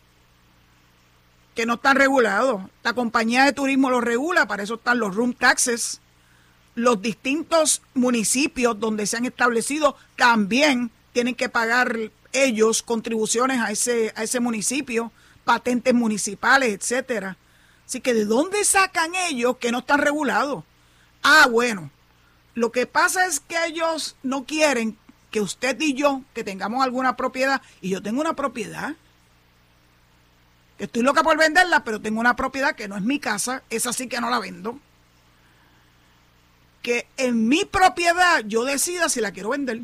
que 1.56 1.66
no 1.66 1.76
están 1.76 1.96
regulados. 1.96 2.64
La 2.84 2.92
compañía 2.92 3.46
de 3.46 3.54
turismo 3.54 3.90
los 3.90 4.04
regula, 4.04 4.50
para 4.50 4.64
eso 4.64 4.76
están 4.76 5.00
los 5.00 5.16
room 5.16 5.34
taxes 5.34 6.02
los 6.76 7.02
distintos 7.02 7.82
municipios 7.94 8.78
donde 8.78 9.08
se 9.08 9.16
han 9.16 9.24
establecido 9.24 9.96
también 10.18 10.92
tienen 11.14 11.36
que 11.36 11.48
pagar 11.48 11.98
ellos 12.34 12.84
contribuciones 12.84 13.62
a 13.62 13.72
ese, 13.72 14.12
a 14.18 14.24
ese 14.24 14.42
municipio, 14.42 15.14
patentes 15.46 15.94
municipales, 15.94 16.74
etcétera. 16.74 17.38
Así 17.86 18.02
que 18.02 18.14
¿de 18.14 18.26
dónde 18.26 18.64
sacan 18.64 19.14
ellos 19.16 19.58
que 19.58 19.72
no 19.72 19.80
están 19.80 20.00
regulados? 20.00 20.64
Ah, 21.24 21.48
bueno, 21.50 21.92
lo 22.54 22.72
que 22.72 22.88
pasa 22.88 23.26
es 23.26 23.40
que 23.40 23.56
ellos 23.66 24.16
no 24.24 24.46
quieren 24.46 24.98
que 25.32 25.42
usted 25.42 25.80
y 25.80 25.94
yo, 25.94 26.22
que 26.34 26.44
tengamos 26.44 26.84
alguna 26.84 27.16
propiedad, 27.16 27.62
y 27.82 27.90
yo 27.90 28.02
tengo 28.02 28.22
una 28.22 28.36
propiedad, 28.36 28.96
estoy 30.80 31.04
loca 31.04 31.24
por 31.24 31.38
venderla, 31.38 31.84
pero 31.84 32.02
tengo 32.02 32.20
una 32.20 32.36
propiedad 32.36 32.76
que 32.76 32.88
no 32.88 32.96
es 32.96 33.04
mi 33.04 33.20
casa, 33.20 33.64
esa 33.70 33.94
sí 33.94 34.08
que 34.08 34.22
no 34.22 34.30
la 34.30 34.40
vendo 34.40 34.80
que 36.86 37.08
en 37.18 37.48
mi 37.48 37.66
propiedad 37.66 38.44
yo 38.46 38.64
decida 38.64 39.10
si 39.10 39.20
la 39.20 39.32
quiero 39.32 39.50
vender. 39.50 39.82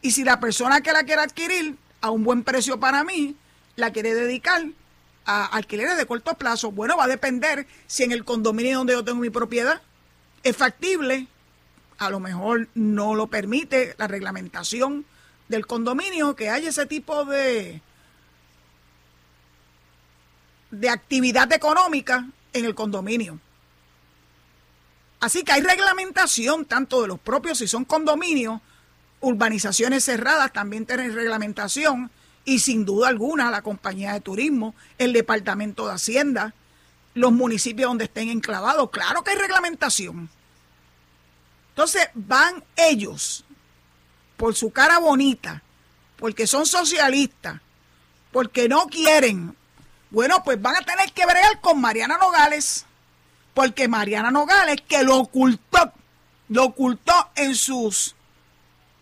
Y 0.00 0.12
si 0.12 0.24
la 0.24 0.40
persona 0.40 0.80
que 0.80 0.94
la 0.94 1.02
quiere 1.02 1.20
adquirir 1.20 1.76
a 2.00 2.08
un 2.08 2.24
buen 2.24 2.42
precio 2.42 2.80
para 2.80 3.04
mí, 3.04 3.36
la 3.76 3.92
quiere 3.92 4.14
dedicar 4.14 4.64
a 5.24 5.46
alquileres 5.46 5.96
de 5.96 6.06
corto 6.06 6.34
plazo, 6.34 6.72
bueno, 6.72 6.96
va 6.96 7.04
a 7.04 7.08
depender 7.08 7.66
si 7.86 8.02
en 8.02 8.12
el 8.12 8.24
condominio 8.24 8.78
donde 8.78 8.94
yo 8.94 9.04
tengo 9.04 9.20
mi 9.20 9.30
propiedad 9.30 9.82
es 10.42 10.56
factible, 10.56 11.28
a 11.98 12.10
lo 12.10 12.20
mejor 12.20 12.68
no 12.74 13.14
lo 13.14 13.28
permite 13.28 13.94
la 13.98 14.08
reglamentación 14.08 15.04
del 15.48 15.66
condominio 15.66 16.34
que 16.34 16.50
haya 16.50 16.70
ese 16.70 16.86
tipo 16.86 17.24
de 17.24 17.80
de 20.70 20.88
actividad 20.88 21.52
económica 21.52 22.26
en 22.52 22.64
el 22.64 22.74
condominio. 22.74 23.38
Así 25.20 25.44
que 25.44 25.52
hay 25.52 25.60
reglamentación 25.60 26.64
tanto 26.64 27.02
de 27.02 27.08
los 27.08 27.20
propios, 27.20 27.58
si 27.58 27.68
son 27.68 27.84
condominios, 27.84 28.60
urbanizaciones 29.20 30.04
cerradas 30.04 30.52
también 30.52 30.84
tienen 30.84 31.14
reglamentación 31.14 32.10
y 32.44 32.58
sin 32.58 32.84
duda 32.84 33.08
alguna 33.08 33.50
la 33.50 33.62
compañía 33.62 34.12
de 34.12 34.20
turismo, 34.20 34.74
el 34.98 35.12
departamento 35.12 35.86
de 35.86 35.94
Hacienda, 35.94 36.54
los 37.14 37.32
municipios 37.32 37.88
donde 37.88 38.04
estén 38.04 38.28
enclavados, 38.28 38.90
claro 38.90 39.22
que 39.22 39.30
hay 39.30 39.36
reglamentación. 39.36 40.28
Entonces 41.70 42.08
van 42.14 42.62
ellos 42.76 43.44
por 44.36 44.54
su 44.54 44.70
cara 44.70 44.98
bonita, 44.98 45.62
porque 46.16 46.46
son 46.46 46.66
socialistas, 46.66 47.60
porque 48.30 48.68
no 48.68 48.86
quieren. 48.86 49.56
Bueno, 50.10 50.42
pues 50.44 50.60
van 50.60 50.76
a 50.76 50.82
tener 50.82 51.12
que 51.12 51.24
bregar 51.24 51.60
con 51.60 51.80
Mariana 51.80 52.18
Nogales 52.18 52.86
porque 53.54 53.88
Mariana 53.88 54.30
Nogales, 54.30 54.76
que 54.88 55.02
lo 55.02 55.18
ocultó, 55.18 55.92
lo 56.48 56.64
ocultó 56.64 57.12
en 57.34 57.54
sus 57.54 58.14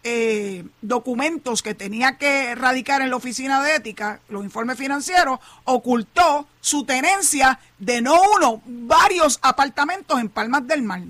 eh, 0.03 0.65
documentos 0.81 1.63
que 1.63 1.75
tenía 1.75 2.17
que 2.17 2.55
radicar 2.55 3.03
en 3.03 3.11
la 3.11 3.17
oficina 3.17 3.63
de 3.63 3.75
ética, 3.75 4.21
los 4.29 4.45
informes 4.45 4.79
financieros, 4.79 5.41
ocultó 5.65 6.47
su 6.61 6.85
tenencia 6.85 7.59
de 7.79 8.01
no 8.01 8.19
uno, 8.37 8.63
varios 8.65 9.39
apartamentos 9.43 10.19
en 10.19 10.29
Palmas 10.29 10.67
del 10.67 10.83
Mar. 10.83 11.03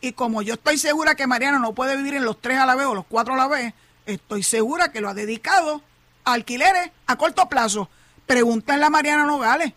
Y 0.00 0.12
como 0.12 0.40
yo 0.42 0.54
estoy 0.54 0.78
segura 0.78 1.14
que 1.14 1.26
Mariana 1.26 1.58
no 1.58 1.74
puede 1.74 1.96
vivir 1.96 2.14
en 2.14 2.24
los 2.24 2.40
tres 2.40 2.58
a 2.58 2.66
la 2.66 2.76
vez 2.76 2.86
o 2.86 2.94
los 2.94 3.06
cuatro 3.06 3.34
a 3.34 3.36
la 3.36 3.48
vez, 3.48 3.74
estoy 4.06 4.42
segura 4.42 4.92
que 4.92 5.00
lo 5.00 5.08
ha 5.08 5.14
dedicado 5.14 5.82
a 6.24 6.32
alquileres 6.32 6.90
a 7.06 7.16
corto 7.16 7.48
plazo. 7.48 7.90
Pregúntenle 8.26 8.86
a 8.86 8.90
Mariana 8.90 9.24
Nogales. 9.24 9.72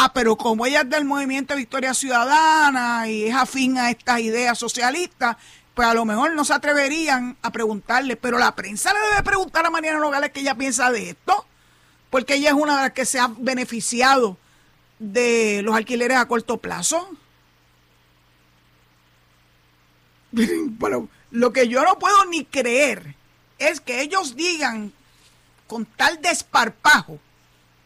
Ah, 0.00 0.12
pero 0.12 0.36
como 0.36 0.64
ella 0.64 0.82
es 0.82 0.90
del 0.90 1.04
movimiento 1.04 1.56
Victoria 1.56 1.92
Ciudadana 1.92 3.08
y 3.08 3.24
es 3.24 3.34
afín 3.34 3.78
a 3.78 3.90
estas 3.90 4.20
ideas 4.20 4.56
socialistas, 4.56 5.36
pues 5.78 5.86
a 5.86 5.94
lo 5.94 6.04
mejor 6.04 6.34
no 6.34 6.44
se 6.44 6.54
atreverían 6.54 7.36
a 7.40 7.52
preguntarle, 7.52 8.16
pero 8.16 8.36
la 8.36 8.56
prensa 8.56 8.92
le 8.92 8.98
debe 8.98 9.22
preguntar 9.22 9.64
a 9.64 9.70
Mariana 9.70 10.00
Nogales 10.00 10.32
qué 10.32 10.40
ella 10.40 10.56
piensa 10.56 10.90
de 10.90 11.10
esto, 11.10 11.46
porque 12.10 12.34
ella 12.34 12.48
es 12.48 12.56
una 12.56 12.74
de 12.74 12.82
las 12.82 12.90
que 12.94 13.04
se 13.04 13.20
ha 13.20 13.28
beneficiado 13.28 14.36
de 14.98 15.60
los 15.62 15.76
alquileres 15.76 16.16
a 16.16 16.26
corto 16.26 16.56
plazo. 16.56 17.08
Lo 21.30 21.52
que 21.52 21.68
yo 21.68 21.84
no 21.84 21.96
puedo 21.96 22.24
ni 22.24 22.44
creer 22.44 23.14
es 23.60 23.80
que 23.80 24.00
ellos 24.00 24.34
digan 24.34 24.92
con 25.68 25.86
tal 25.86 26.20
desparpajo 26.20 27.20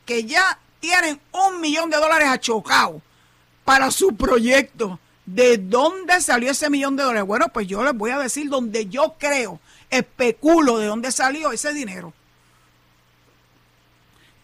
que 0.06 0.24
ya 0.24 0.58
tienen 0.80 1.20
un 1.32 1.60
millón 1.60 1.90
de 1.90 1.98
dólares 1.98 2.28
achocado 2.30 3.02
para 3.66 3.90
su 3.90 4.16
proyecto. 4.16 4.98
¿De 5.24 5.56
dónde 5.56 6.20
salió 6.20 6.50
ese 6.50 6.68
millón 6.68 6.96
de 6.96 7.04
dólares? 7.04 7.26
Bueno, 7.26 7.48
pues 7.48 7.66
yo 7.68 7.84
les 7.84 7.94
voy 7.94 8.10
a 8.10 8.18
decir 8.18 8.48
donde 8.48 8.86
yo 8.86 9.14
creo, 9.18 9.60
especulo 9.90 10.78
de 10.78 10.86
dónde 10.86 11.12
salió 11.12 11.52
ese 11.52 11.72
dinero. 11.72 12.12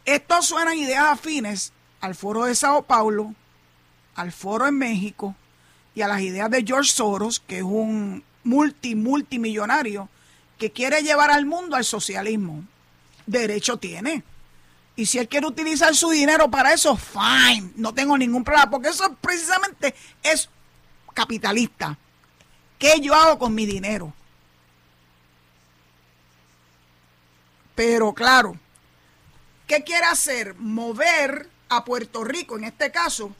Estos 0.04 0.46
suenan 0.46 0.78
ideas 0.78 1.04
afines 1.04 1.72
al 2.00 2.14
foro 2.14 2.44
de 2.44 2.54
Sao 2.54 2.82
Paulo, 2.82 3.34
al 4.14 4.32
foro 4.32 4.66
en 4.66 4.78
México 4.78 5.34
y 5.94 6.02
a 6.02 6.08
las 6.08 6.20
ideas 6.20 6.50
de 6.50 6.64
George 6.64 6.90
Soros, 6.90 7.40
que 7.40 7.58
es 7.58 7.64
un 7.64 8.24
multi, 8.44 8.94
multimillonario 8.94 10.08
que 10.58 10.70
quiere 10.70 11.02
llevar 11.02 11.30
al 11.30 11.44
mundo 11.44 11.76
al 11.76 11.84
socialismo. 11.84 12.64
Derecho 13.26 13.76
tiene. 13.76 14.22
Y 14.96 15.06
si 15.06 15.18
él 15.18 15.28
quiere 15.28 15.46
utilizar 15.46 15.94
su 15.94 16.10
dinero 16.10 16.50
para 16.50 16.72
eso, 16.72 16.96
fine, 16.96 17.70
no 17.76 17.92
tengo 17.94 18.16
ningún 18.16 18.42
problema, 18.42 18.70
porque 18.70 18.88
eso 18.88 19.14
precisamente 19.20 19.94
es 20.22 20.48
capitalista. 21.18 21.98
¿Qué 22.78 23.00
yo 23.00 23.12
hago 23.12 23.40
con 23.40 23.52
mi 23.52 23.66
dinero? 23.66 24.12
Pero 27.74 28.14
claro, 28.14 28.56
¿qué 29.66 29.82
quiere 29.82 30.06
hacer? 30.06 30.54
Mover 30.54 31.50
a 31.70 31.84
Puerto 31.84 32.22
Rico, 32.22 32.56
en 32.56 32.62
este 32.62 32.92
caso, 32.92 33.34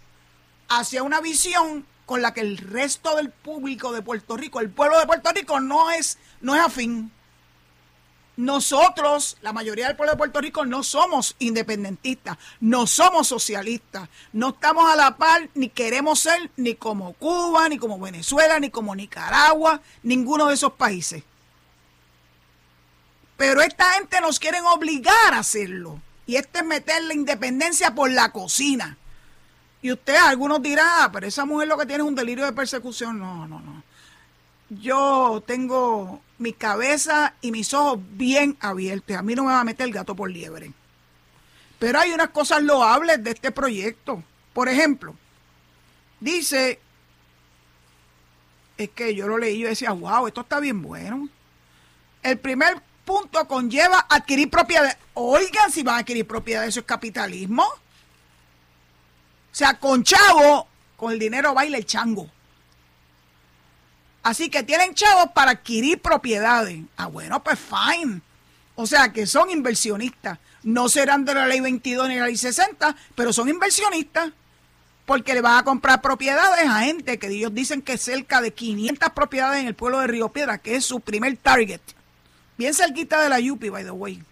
hacia 0.69 1.05
una 1.05 1.21
visión 1.21 1.87
con 2.05 2.21
la 2.21 2.35
que 2.35 2.41
el 2.41 2.59
resto 2.59 3.15
del 3.15 3.31
público 3.31 3.93
de 3.93 4.03
Puerto 4.03 4.37
Rico, 4.37 4.59
el 4.59 4.71
pueblo 4.71 4.99
de 4.99 5.07
Puerto 5.07 5.31
Rico 5.33 5.61
no 5.61 5.93
es, 5.93 6.19
no 6.41 6.57
es 6.57 6.63
afín. 6.63 7.13
Nosotros, 8.39 9.37
la 9.43 9.53
mayoría 9.53 9.89
del 9.89 9.97
pueblo 9.97 10.13
de 10.13 10.17
Puerto 10.17 10.41
Rico, 10.41 10.65
no 10.65 10.85
somos 10.85 11.35
independentistas, 11.41 12.39
no 12.61 12.87
somos 12.87 13.27
socialistas, 13.27 14.09
no 14.33 14.51
estamos 14.51 14.89
a 14.89 14.95
la 14.95 15.17
par, 15.17 15.49
ni 15.57 15.69
queremos 15.71 16.21
ser 16.21 16.49
ni 16.57 16.77
como 16.77 17.15
Cuba, 17.15 17.69
ni 17.69 17.79
como 17.79 17.99
Venezuela, 17.99 18.61
ni 18.61 18.71
como 18.71 18.95
Nicaragua, 18.95 19.81
ninguno 20.05 20.47
de 20.47 20.55
esos 20.55 20.73
países. 20.75 21.25
Pero 23.37 23.61
esta 23.61 23.91
gente 23.95 24.21
nos 24.21 24.39
quieren 24.39 24.65
obligar 24.67 25.35
a 25.35 25.41
hacerlo. 25.41 26.01
Y 26.25 26.37
este 26.37 26.61
es 26.61 26.65
meter 26.65 27.03
la 27.03 27.15
independencia 27.15 27.93
por 27.93 28.09
la 28.09 28.31
cocina. 28.31 28.99
Y 29.83 29.91
usted, 29.91 30.15
algunos 30.15 30.63
dirán, 30.63 30.87
ah, 30.89 31.11
pero 31.13 31.27
esa 31.27 31.45
mujer 31.45 31.67
lo 31.67 31.77
que 31.77 31.87
tiene 31.87 32.05
es 32.05 32.09
un 32.09 32.15
delirio 32.15 32.45
de 32.45 32.53
persecución. 32.53 33.19
No, 33.19 33.49
no, 33.49 33.59
no. 33.59 33.83
Yo 34.71 35.43
tengo 35.45 36.21
mi 36.39 36.53
cabeza 36.53 37.35
y 37.41 37.51
mis 37.51 37.75
ojos 37.75 37.99
bien 38.13 38.57
abiertos. 38.61 39.17
A 39.17 39.23
mí 39.23 39.35
no 39.35 39.45
me 39.45 39.53
va 39.53 39.61
a 39.61 39.65
meter 39.65 39.87
el 39.87 39.93
gato 39.93 40.15
por 40.15 40.31
liebre. 40.31 40.73
Pero 41.79 42.01
hay 42.01 42.13
unas 42.13 42.31
cosas 42.31 42.63
loables 42.63 43.23
de 43.23 43.31
este 43.31 43.51
proyecto. 43.53 44.23
Por 44.53 44.69
ejemplo, 44.69 45.15
dice, 46.21 46.81
es 48.77 48.91
que 48.91 49.15
yo 49.15 49.29
lo 49.29 49.39
leí 49.39 49.61
y 49.61 49.65
decía, 49.65 49.93
wow, 49.93 50.27
esto 50.27 50.41
está 50.43 50.61
bien 50.61 50.83
bueno. 50.83 51.29
El 52.23 52.39
primer 52.39 52.81
punto 53.05 53.47
conlleva 53.47 54.07
adquirir 54.09 54.51
propiedad. 54.51 54.97
Oigan, 55.15 55.71
si 55.71 55.83
van 55.83 55.97
a 55.97 55.99
adquirir 55.99 56.27
propiedad, 56.27 56.65
eso 56.67 56.81
es 56.81 56.87
capitalismo. 56.87 57.65
O 57.65 59.55
sea, 59.59 59.75
con 59.75 60.03
chavo, 60.05 60.69
con 60.97 61.13
el 61.13 61.19
dinero 61.19 61.55
baila 61.55 61.79
el 61.79 61.87
chango. 61.87 62.29
Así 64.23 64.51
que 64.51 64.63
tienen 64.63 64.95
chavos 64.95 65.31
para 65.35 65.53
adquirir 65.53 66.01
propiedades. 66.01 66.81
Ah, 66.97 67.07
bueno, 67.07 67.43
pues 67.43 67.59
fine. 67.59 68.21
O 68.75 68.87
sea 68.87 69.13
que 69.13 69.27
son 69.27 69.51
inversionistas. 69.51 70.39
No 70.63 70.89
serán 70.89 71.25
de 71.25 71.35
la 71.35 71.47
ley 71.47 71.61
22 71.61 72.09
ni 72.09 72.17
la 72.17 72.27
ley 72.27 72.37
60, 72.37 72.95
pero 73.15 73.33
son 73.33 73.49
inversionistas. 73.49 74.33
Porque 75.07 75.33
le 75.33 75.41
van 75.41 75.59
a 75.59 75.65
comprar 75.65 76.03
propiedades 76.03 76.69
a 76.69 76.81
gente 76.81 77.19
que 77.19 77.29
ellos 77.29 77.55
dicen 77.55 77.81
que 77.81 77.97
cerca 77.97 78.43
de 78.43 78.53
500 78.53 79.11
propiedades 79.11 79.63
en 79.63 79.69
el 79.69 79.75
pueblo 79.75 80.01
de 80.01 80.07
Río 80.07 80.29
Piedra, 80.29 80.59
que 80.59 80.77
es 80.77 80.85
su 80.85 81.01
primer 81.01 81.37
target. 81.39 81.81
Bien 82.59 82.75
cerquita 82.75 83.23
de 83.23 83.31
la 83.31 83.41
Yupi, 83.41 83.71
by 83.71 83.85
the 83.85 83.91
way. 83.91 84.23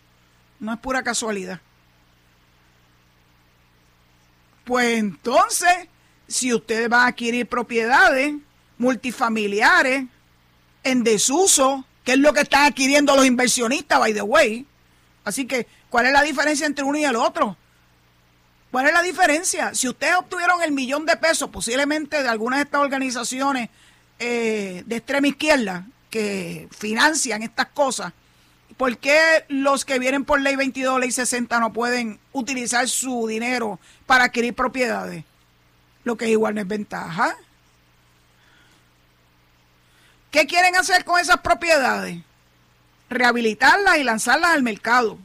No 0.61 0.75
es 0.75 0.79
pura 0.81 1.03
casualidad. 1.03 1.61
Pues 4.65 4.99
entonces, 4.99 5.89
si 6.27 6.53
ustedes 6.53 6.89
van 6.89 7.03
a 7.03 7.07
adquirir 7.09 7.47
propiedades, 7.47 8.35
multifamiliares 8.79 10.05
en 10.85 11.05
desuso, 11.05 11.85
que 12.05 12.13
es 12.13 12.19
lo 12.19 12.33
que 12.33 12.43
están 12.43 12.67
adquiriendo 12.67 13.17
los 13.17 13.27
inversionistas, 13.27 13.99
by 13.99 14.15
the 14.15 14.23
way. 14.23 14.67
Así 15.25 15.47
que, 15.47 15.67
¿cuál 15.91 16.07
es 16.07 16.13
la 16.13 16.23
diferencia 16.23 16.67
entre 16.67 16.85
uno 16.85 16.99
y 16.99 17.05
el 17.05 17.17
otro? 17.17 17.57
¿Cuál 18.71 18.87
es 18.87 18.93
la 18.93 19.03
diferencia? 19.03 19.75
Si 19.75 19.89
ustedes 19.89 20.17
obtuvieron 20.17 20.63
el 20.63 20.73
millón 20.73 21.07
de 21.07 21.17
pesos, 21.17 21.51
posiblemente 21.51 22.23
de 22.23 22.29
algunas 22.29 22.59
de 22.59 22.65
estas 22.65 22.81
organizaciones 22.81 23.71
eh, 24.19 24.83
de 24.87 24.97
extrema 24.97 25.29
izquierda 25.29 25.87
que 26.11 26.69
financian 26.77 27.43
estas 27.43 27.67
cosas, 27.69 28.13
¿por 28.77 28.99
qué 28.99 29.45
los 29.49 29.85
que 29.85 29.99
vienen 29.99 30.25
por 30.25 30.41
ley 30.41 30.57
22, 30.57 31.01
ley 31.01 31.11
60 31.11 31.59
no 31.59 31.73
pueden 31.73 32.21
utilizar 32.33 32.89
su 32.89 33.27
dinero 33.27 33.81
para 34.05 34.25
adquirir 34.25 34.55
propiedades? 34.55 35.25
Lo 36.05 36.17
que 36.17 36.29
igual 36.29 36.55
no 36.55 36.61
es 36.61 36.69
ventaja. 36.69 37.37
¿Qué 40.37 40.47
quieren 40.47 40.77
hacer 40.77 41.03
con 41.07 41.19
esas 41.19 41.39
propiedades? 41.39 42.19
Rehabilitarlas 43.09 43.97
y 43.97 44.05
lanzarlas 44.05 44.51
al 44.51 44.63
mercado. 44.63 45.19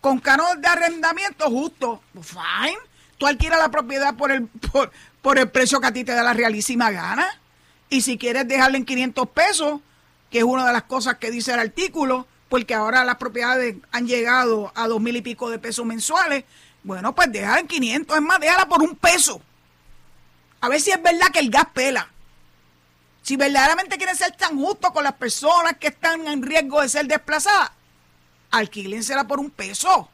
Con 0.00 0.20
canos 0.20 0.60
de 0.60 0.68
arrendamiento 0.68 1.50
justo. 1.50 2.00
Fine. 2.22 2.78
Tú 3.16 3.26
alquilas 3.26 3.58
la 3.58 3.68
propiedad 3.68 4.14
por 4.14 4.30
el, 4.30 4.46
por, 5.22 5.38
el 5.40 5.50
precio 5.50 5.80
que 5.80 5.88
a 5.88 5.92
ti 5.92 6.04
te 6.04 6.12
da 6.12 6.22
la 6.22 6.34
realísima 6.34 6.92
gana. 6.92 7.26
Y 7.90 8.02
si 8.02 8.16
quieres 8.16 8.46
dejarle 8.46 8.78
en 8.78 8.84
500 8.84 9.28
pesos, 9.30 9.80
que 10.30 10.38
es 10.38 10.44
una 10.44 10.64
de 10.64 10.72
las 10.72 10.84
cosas 10.84 11.16
que 11.16 11.32
dice 11.32 11.52
el 11.52 11.58
artículo, 11.58 12.28
porque 12.48 12.74
ahora 12.74 13.04
las 13.04 13.16
propiedades 13.16 13.74
han 13.90 14.06
llegado 14.06 14.70
a 14.76 14.86
dos 14.86 15.00
mil 15.00 15.16
y 15.16 15.22
pico 15.22 15.50
de 15.50 15.58
pesos 15.58 15.84
mensuales, 15.84 16.44
bueno, 16.84 17.12
pues 17.12 17.32
déjala 17.32 17.58
en 17.58 17.66
500, 17.66 18.18
es 18.18 18.22
más, 18.22 18.38
déjala 18.38 18.68
por 18.68 18.82
un 18.82 18.94
peso. 18.94 19.42
A 20.60 20.68
ver 20.68 20.80
si 20.80 20.92
es 20.92 21.02
verdad 21.02 21.26
que 21.32 21.40
el 21.40 21.50
gas 21.50 21.66
pela. 21.74 22.08
Si 23.28 23.36
verdaderamente 23.36 23.98
quieren 23.98 24.16
ser 24.16 24.32
tan 24.32 24.56
justos 24.56 24.90
con 24.90 25.04
las 25.04 25.12
personas 25.12 25.76
que 25.76 25.88
están 25.88 26.26
en 26.28 26.42
riesgo 26.42 26.80
de 26.80 26.88
ser 26.88 27.06
desplazadas, 27.06 27.72
alquílensela 28.50 29.28
por 29.28 29.38
un 29.38 29.50
peso. 29.50 30.08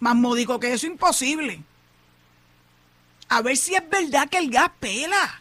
Más 0.00 0.14
módico 0.14 0.60
que 0.60 0.70
eso, 0.70 0.86
imposible. 0.86 1.62
A 3.30 3.40
ver 3.40 3.56
si 3.56 3.74
es 3.74 3.88
verdad 3.88 4.28
que 4.28 4.36
el 4.36 4.50
gas 4.50 4.70
pela. 4.78 5.40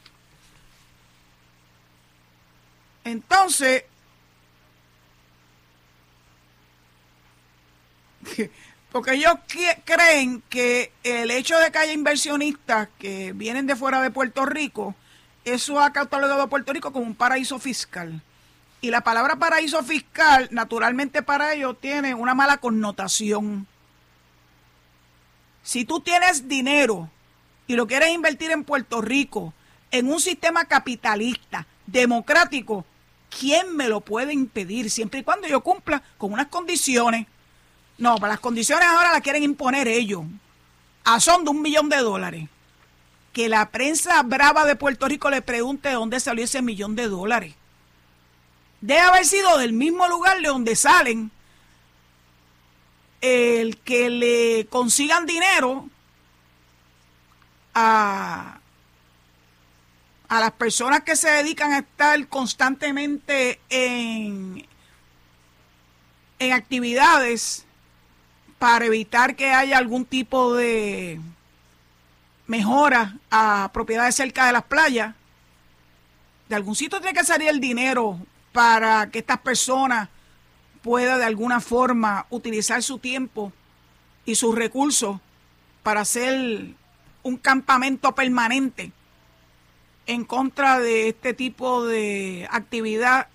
Entonces, 3.03 3.83
porque 8.93 9.15
ellos 9.15 9.33
creen 9.83 10.41
que 10.49 10.93
el 11.03 11.29
hecho 11.29 11.59
de 11.59 11.73
que 11.73 11.77
haya 11.77 11.91
inversionistas 11.91 12.87
que 12.97 13.33
vienen 13.33 13.67
de 13.67 13.75
fuera 13.75 14.01
de 14.01 14.11
Puerto 14.11 14.45
Rico, 14.45 14.95
eso 15.45 15.79
ha 15.79 15.93
catalogado 15.93 16.41
a 16.41 16.47
Puerto 16.47 16.73
Rico 16.73 16.91
como 16.91 17.05
un 17.05 17.15
paraíso 17.15 17.59
fiscal. 17.59 18.21
Y 18.81 18.89
la 18.89 19.01
palabra 19.01 19.37
paraíso 19.37 19.81
fiscal, 19.83 20.49
naturalmente 20.51 21.21
para 21.21 21.53
ellos, 21.53 21.77
tiene 21.79 22.13
una 22.13 22.33
mala 22.33 22.57
connotación. 22.57 23.67
Si 25.63 25.85
tú 25.85 26.01
tienes 26.01 26.47
dinero 26.47 27.09
y 27.67 27.75
lo 27.75 27.87
quieres 27.87 28.09
invertir 28.09 28.51
en 28.51 28.63
Puerto 28.63 29.01
Rico, 29.01 29.53
en 29.91 30.11
un 30.11 30.19
sistema 30.19 30.65
capitalista, 30.65 31.65
democrático, 31.85 32.85
¿quién 33.29 33.75
me 33.75 33.87
lo 33.87 34.01
puede 34.01 34.33
impedir? 34.33 34.89
Siempre 34.89 35.21
y 35.21 35.23
cuando 35.23 35.47
yo 35.47 35.61
cumpla 35.61 36.03
con 36.17 36.33
unas 36.33 36.47
condiciones. 36.47 37.27
No, 37.97 38.17
para 38.17 38.33
las 38.33 38.39
condiciones 38.39 38.87
ahora 38.87 39.11
las 39.11 39.21
quieren 39.21 39.43
imponer 39.43 39.87
ellos. 39.87 40.23
A 41.03 41.19
son 41.19 41.43
de 41.43 41.51
un 41.51 41.61
millón 41.61 41.87
de 41.87 41.97
dólares 41.97 42.49
que 43.35 43.49
la 43.49 43.69
prensa 43.69 44.23
brava 44.23 44.63
de 44.63 44.77
Puerto 44.77 45.09
Rico 45.09 45.29
le 45.29 45.41
pregunte 45.41 45.89
de 45.89 45.95
dónde 45.95 46.21
salió 46.21 46.45
ese 46.45 46.61
millón 46.61 46.95
de 46.95 47.09
dólares. 47.09 47.53
Debe 48.79 49.01
haber 49.01 49.25
sido 49.25 49.57
del 49.57 49.73
mismo 49.73 50.07
lugar 50.07 50.39
de 50.39 50.47
donde 50.47 50.77
salen 50.77 51.31
el 53.19 53.75
que 53.79 54.09
le 54.09 54.67
consigan 54.67 55.25
dinero 55.25 55.89
a, 57.73 58.59
a 60.29 60.39
las 60.39 60.51
personas 60.51 61.01
que 61.01 61.17
se 61.17 61.29
dedican 61.29 61.73
a 61.73 61.79
estar 61.79 62.25
constantemente 62.29 63.59
en, 63.67 64.65
en 66.39 66.53
actividades 66.53 67.65
para 68.59 68.85
evitar 68.85 69.35
que 69.35 69.51
haya 69.51 69.77
algún 69.77 70.05
tipo 70.05 70.53
de 70.53 71.19
mejora 72.47 73.17
a 73.31 73.69
propiedades 73.73 74.15
cerca 74.15 74.45
de 74.45 74.53
las 74.53 74.63
playas, 74.63 75.15
de 76.49 76.55
algún 76.55 76.75
sitio 76.75 76.99
tiene 76.99 77.17
que 77.17 77.25
salir 77.25 77.49
el 77.49 77.59
dinero 77.59 78.19
para 78.51 79.09
que 79.09 79.19
estas 79.19 79.39
personas 79.39 80.09
puedan 80.81 81.19
de 81.19 81.25
alguna 81.25 81.59
forma 81.59 82.27
utilizar 82.29 82.83
su 82.83 82.99
tiempo 82.99 83.51
y 84.25 84.35
sus 84.35 84.53
recursos 84.53 85.19
para 85.81 86.01
hacer 86.01 86.75
un 87.23 87.37
campamento 87.37 88.13
permanente 88.13 88.91
en 90.05 90.23
contra 90.23 90.79
de 90.79 91.09
este 91.09 91.33
tipo 91.33 91.85
de 91.85 92.47
actividad 92.51 93.27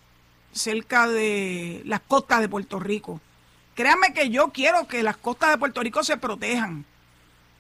cerca 0.53 1.09
de 1.09 1.83
las 1.85 2.01
costas 2.01 2.41
de 2.41 2.49
Puerto 2.49 2.79
Rico. 2.79 3.21
Créanme 3.75 4.13
que 4.13 4.31
yo 4.31 4.51
quiero 4.53 4.87
que 4.87 5.03
las 5.03 5.17
costas 5.17 5.51
de 5.51 5.59
Puerto 5.59 5.81
Rico 5.83 6.05
se 6.05 6.17
protejan 6.17 6.85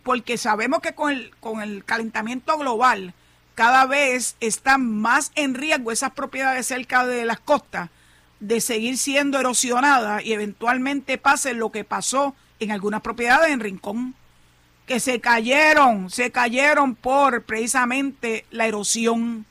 porque 0.02 0.38
sabemos 0.38 0.80
que 0.80 0.94
con 0.94 1.12
el, 1.12 1.34
con 1.40 1.62
el 1.62 1.84
calentamiento 1.84 2.56
global 2.58 3.14
cada 3.54 3.86
vez 3.86 4.36
están 4.40 5.00
más 5.00 5.32
en 5.34 5.54
riesgo 5.54 5.92
esas 5.92 6.12
propiedades 6.12 6.66
cerca 6.66 7.06
de 7.06 7.24
las 7.24 7.40
costas 7.40 7.90
de 8.40 8.60
seguir 8.60 8.96
siendo 8.96 9.38
erosionada 9.38 10.22
y 10.22 10.32
eventualmente 10.32 11.18
pase 11.18 11.52
lo 11.52 11.70
que 11.70 11.84
pasó 11.84 12.34
en 12.58 12.72
algunas 12.72 13.02
propiedades 13.02 13.50
en 13.50 13.60
Rincón, 13.60 14.14
que 14.86 14.98
se 14.98 15.20
cayeron, 15.20 16.10
se 16.10 16.30
cayeron 16.30 16.94
por 16.94 17.44
precisamente 17.44 18.44
la 18.50 18.66
erosión. 18.66 19.46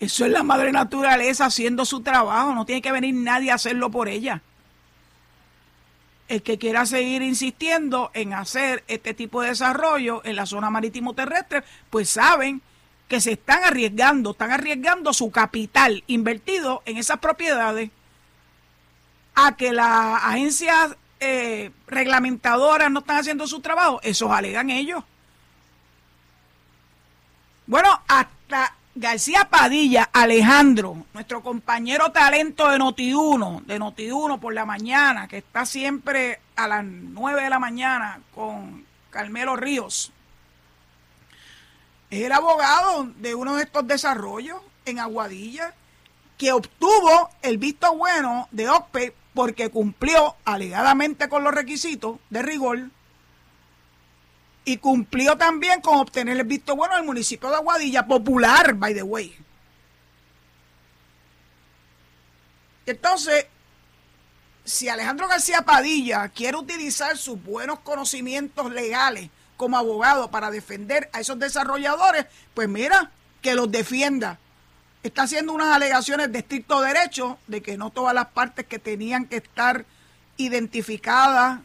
Eso 0.00 0.24
es 0.24 0.32
la 0.32 0.42
madre 0.42 0.72
naturaleza 0.72 1.46
haciendo 1.46 1.84
su 1.84 2.00
trabajo, 2.00 2.54
no 2.54 2.66
tiene 2.66 2.82
que 2.82 2.92
venir 2.92 3.14
nadie 3.14 3.50
a 3.50 3.54
hacerlo 3.54 3.90
por 3.90 4.08
ella. 4.08 4.42
El 6.28 6.42
que 6.42 6.58
quiera 6.58 6.86
seguir 6.86 7.22
insistiendo 7.22 8.10
en 8.14 8.34
hacer 8.34 8.82
este 8.88 9.14
tipo 9.14 9.42
de 9.42 9.50
desarrollo 9.50 10.22
en 10.24 10.36
la 10.36 10.46
zona 10.46 10.70
marítimo 10.70 11.14
terrestre, 11.14 11.62
pues 11.90 12.10
saben 12.10 12.62
que 13.08 13.20
se 13.20 13.32
están 13.32 13.62
arriesgando, 13.64 14.32
están 14.32 14.50
arriesgando 14.50 15.12
su 15.12 15.30
capital 15.30 16.02
invertido 16.06 16.82
en 16.86 16.96
esas 16.96 17.18
propiedades 17.18 17.90
a 19.36 19.56
que 19.56 19.72
las 19.72 20.24
agencias 20.24 20.96
eh, 21.20 21.70
reglamentadoras 21.86 22.90
no 22.90 23.00
están 23.00 23.18
haciendo 23.18 23.46
su 23.46 23.60
trabajo, 23.60 24.00
eso 24.02 24.32
alegan 24.32 24.70
ellos. 24.70 25.04
Bueno, 27.66 28.00
hasta 28.08 28.75
García 28.98 29.46
Padilla, 29.50 30.08
Alejandro, 30.10 31.04
nuestro 31.12 31.42
compañero 31.42 32.12
talento 32.12 32.70
de 32.70 32.78
Notiuno, 32.78 33.62
de 33.66 33.78
Notiuno 33.78 34.40
por 34.40 34.54
la 34.54 34.64
mañana, 34.64 35.28
que 35.28 35.36
está 35.36 35.66
siempre 35.66 36.40
a 36.56 36.66
las 36.66 36.82
9 36.82 37.42
de 37.42 37.50
la 37.50 37.58
mañana 37.58 38.20
con 38.34 38.86
Carmelo 39.10 39.54
Ríos. 39.54 40.12
Es 42.08 42.24
el 42.24 42.32
abogado 42.32 43.12
de 43.18 43.34
uno 43.34 43.56
de 43.56 43.64
estos 43.64 43.86
desarrollos 43.86 44.62
en 44.86 44.98
Aguadilla 44.98 45.74
que 46.38 46.52
obtuvo 46.52 47.28
el 47.42 47.58
visto 47.58 47.94
bueno 47.94 48.48
de 48.50 48.70
OCPE 48.70 49.14
porque 49.34 49.68
cumplió 49.68 50.36
alegadamente 50.46 51.28
con 51.28 51.44
los 51.44 51.54
requisitos 51.54 52.16
de 52.30 52.40
rigor 52.40 52.88
y 54.66 54.78
cumplió 54.78 55.38
también 55.38 55.80
con 55.80 55.98
obtener 55.98 56.36
el 56.36 56.44
visto 56.44 56.74
bueno 56.74 56.96
del 56.96 57.04
municipio 57.04 57.48
de 57.48 57.54
Aguadilla, 57.54 58.04
popular, 58.04 58.74
by 58.74 58.92
the 58.92 59.02
way. 59.04 59.34
Entonces, 62.84 63.46
si 64.64 64.88
Alejandro 64.88 65.28
García 65.28 65.62
Padilla 65.62 66.28
quiere 66.30 66.56
utilizar 66.56 67.16
sus 67.16 67.40
buenos 67.40 67.78
conocimientos 67.78 68.72
legales 68.72 69.30
como 69.56 69.78
abogado 69.78 70.32
para 70.32 70.50
defender 70.50 71.08
a 71.12 71.20
esos 71.20 71.38
desarrolladores, 71.38 72.26
pues 72.52 72.68
mira, 72.68 73.12
que 73.42 73.54
los 73.54 73.70
defienda. 73.70 74.40
Está 75.04 75.22
haciendo 75.22 75.52
unas 75.52 75.76
alegaciones 75.76 76.32
de 76.32 76.40
estricto 76.40 76.80
derecho 76.80 77.38
de 77.46 77.62
que 77.62 77.78
no 77.78 77.90
todas 77.90 78.14
las 78.14 78.26
partes 78.26 78.66
que 78.66 78.80
tenían 78.80 79.26
que 79.26 79.36
estar 79.36 79.86
identificadas 80.36 81.60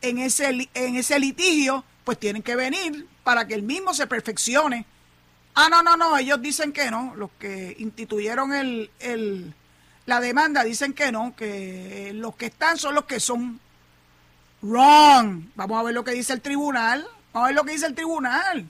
en 0.00 0.18
ese, 0.18 0.68
en 0.74 0.96
ese 0.96 1.18
litigio, 1.18 1.84
pues 2.04 2.18
tienen 2.18 2.42
que 2.42 2.56
venir 2.56 3.06
para 3.24 3.46
que 3.46 3.54
el 3.54 3.62
mismo 3.62 3.94
se 3.94 4.06
perfeccione. 4.06 4.86
Ah, 5.54 5.68
no, 5.70 5.82
no, 5.82 5.96
no, 5.96 6.16
ellos 6.16 6.40
dicen 6.40 6.72
que 6.72 6.90
no, 6.90 7.14
los 7.16 7.30
que 7.38 7.74
instituyeron 7.78 8.54
el, 8.54 8.90
el, 9.00 9.52
la 10.06 10.20
demanda 10.20 10.64
dicen 10.64 10.94
que 10.94 11.10
no, 11.12 11.34
que 11.36 12.12
los 12.14 12.36
que 12.36 12.46
están 12.46 12.78
son 12.78 12.94
los 12.94 13.04
que 13.04 13.20
son. 13.20 13.60
Wrong. 14.62 15.44
Vamos 15.54 15.78
a 15.78 15.82
ver 15.84 15.94
lo 15.94 16.02
que 16.02 16.12
dice 16.12 16.32
el 16.32 16.40
tribunal. 16.40 17.06
Vamos 17.32 17.46
a 17.46 17.48
ver 17.48 17.56
lo 17.56 17.64
que 17.64 17.72
dice 17.72 17.86
el 17.86 17.94
tribunal. 17.94 18.68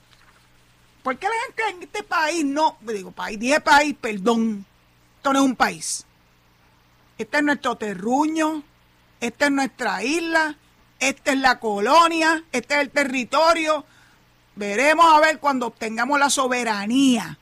¿Por 1.03 1.17
qué 1.17 1.27
la 1.27 1.33
gente 1.45 1.77
en 1.77 1.83
este 1.83 2.03
país 2.03 2.45
no, 2.45 2.77
digo 2.81 3.11
país, 3.11 3.39
dije 3.39 3.61
país, 3.61 3.95
perdón, 3.99 4.65
esto 5.15 5.33
no 5.33 5.39
es 5.39 5.45
un 5.45 5.55
país. 5.55 6.05
Este 7.17 7.37
es 7.37 7.43
nuestro 7.43 7.75
terruño, 7.75 8.63
esta 9.19 9.45
es 9.45 9.51
nuestra 9.51 10.03
isla, 10.03 10.55
esta 10.99 11.31
es 11.31 11.39
la 11.39 11.59
colonia, 11.59 12.43
este 12.51 12.75
es 12.75 12.81
el 12.81 12.89
territorio. 12.89 13.85
Veremos 14.55 15.05
a 15.05 15.19
ver 15.19 15.39
cuando 15.39 15.67
obtengamos 15.67 16.19
la 16.19 16.29
soberanía. 16.29 17.37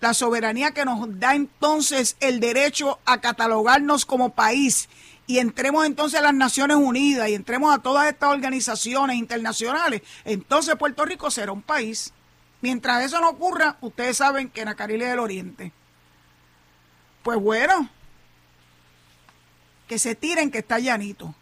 La 0.00 0.14
soberanía 0.14 0.72
que 0.72 0.84
nos 0.84 1.18
da 1.18 1.34
entonces 1.34 2.16
el 2.20 2.40
derecho 2.40 3.00
a 3.04 3.20
catalogarnos 3.20 4.06
como 4.06 4.30
país 4.30 4.88
y 5.28 5.40
entremos 5.40 5.84
entonces 5.84 6.18
a 6.18 6.22
las 6.22 6.34
Naciones 6.34 6.78
Unidas 6.78 7.28
y 7.28 7.34
entremos 7.34 7.74
a 7.74 7.82
todas 7.82 8.08
estas 8.08 8.30
organizaciones 8.30 9.16
internacionales, 9.16 10.00
entonces 10.24 10.74
Puerto 10.76 11.04
Rico 11.04 11.30
será 11.30 11.52
un 11.52 11.60
país. 11.60 12.14
Mientras 12.62 13.04
eso 13.04 13.20
no 13.20 13.28
ocurra, 13.28 13.76
ustedes 13.82 14.16
saben 14.16 14.48
que 14.48 14.62
en 14.62 14.68
Acarilia 14.68 15.10
del 15.10 15.18
Oriente. 15.18 15.70
Pues 17.22 17.38
bueno, 17.38 17.90
que 19.86 19.98
se 19.98 20.14
tiren 20.14 20.50
que 20.50 20.58
está 20.58 20.78
llanito. 20.78 21.34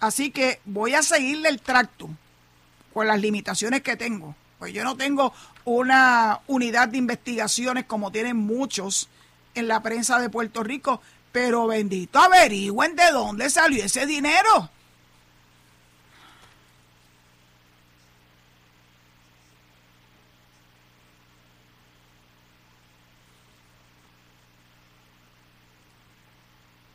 Así 0.00 0.30
que 0.30 0.60
voy 0.64 0.94
a 0.94 1.02
seguirle 1.02 1.48
el 1.48 1.60
tracto 1.60 2.08
con 2.92 3.06
las 3.06 3.20
limitaciones 3.20 3.82
que 3.82 3.96
tengo. 3.96 4.34
Pues 4.58 4.72
yo 4.72 4.82
no 4.84 4.96
tengo 4.96 5.32
una 5.64 6.40
unidad 6.46 6.88
de 6.88 6.98
investigaciones 6.98 7.84
como 7.84 8.10
tienen 8.10 8.36
muchos 8.36 9.08
en 9.54 9.68
la 9.68 9.82
prensa 9.82 10.18
de 10.18 10.30
Puerto 10.30 10.62
Rico 10.62 11.00
pero 11.32 11.66
bendito, 11.66 12.18
averigüen 12.18 12.96
de 12.96 13.10
dónde 13.12 13.50
salió 13.50 13.84
ese 13.84 14.06
dinero. 14.06 14.70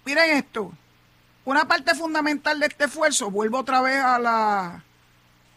Miren 0.05 0.37
esto. 0.37 0.71
Una 1.45 1.67
parte 1.67 1.93
fundamental 1.93 2.59
de 2.59 2.65
este 2.65 2.85
esfuerzo, 2.85 3.29
vuelvo 3.29 3.59
otra 3.59 3.79
vez 3.79 4.03
a 4.03 4.17
la, 4.17 4.83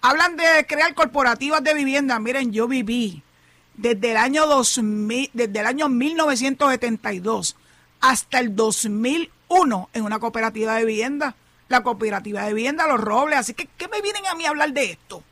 Hablan 0.02 0.38
de 0.38 0.66
crear 0.68 0.94
corporativas 0.94 1.64
de 1.64 1.74
vivienda. 1.74 2.20
Miren, 2.20 2.54
yo 2.54 2.68
viví 2.68 3.24
desde 3.74 4.12
el 4.12 4.18
año 4.18 4.46
2000, 4.46 5.32
desde 5.34 5.60
el 5.60 5.66
año 5.66 5.90
1972 5.90 7.56
hasta 8.02 8.38
el 8.38 8.56
2001 8.56 9.90
en 9.94 10.04
una 10.04 10.20
cooperativa 10.20 10.76
de 10.76 10.86
vivienda, 10.86 11.36
la 11.70 11.82
cooperativa 11.82 12.44
de 12.44 12.54
vivienda 12.54 12.88
Los 12.88 13.02
Robles. 13.02 13.40
Así 13.40 13.56
que, 13.56 13.68
¿qué 13.78 13.88
me 13.88 14.02
vienen 14.02 14.28
a 14.28 14.36
mí 14.36 14.46
a 14.46 14.50
hablar 14.50 14.74
de 14.74 14.92
esto? 14.92 15.24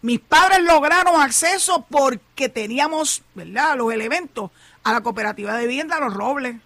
Mis 0.00 0.20
padres 0.20 0.62
lograron 0.62 1.20
acceso 1.20 1.84
porque 1.90 2.48
teníamos, 2.48 3.22
¿verdad?, 3.34 3.76
los 3.76 3.92
elementos 3.92 4.50
a 4.84 4.92
la 4.92 5.00
cooperativa 5.00 5.56
de 5.56 5.66
vivienda 5.66 6.00
Los 6.00 6.14
Robles. 6.14 6.56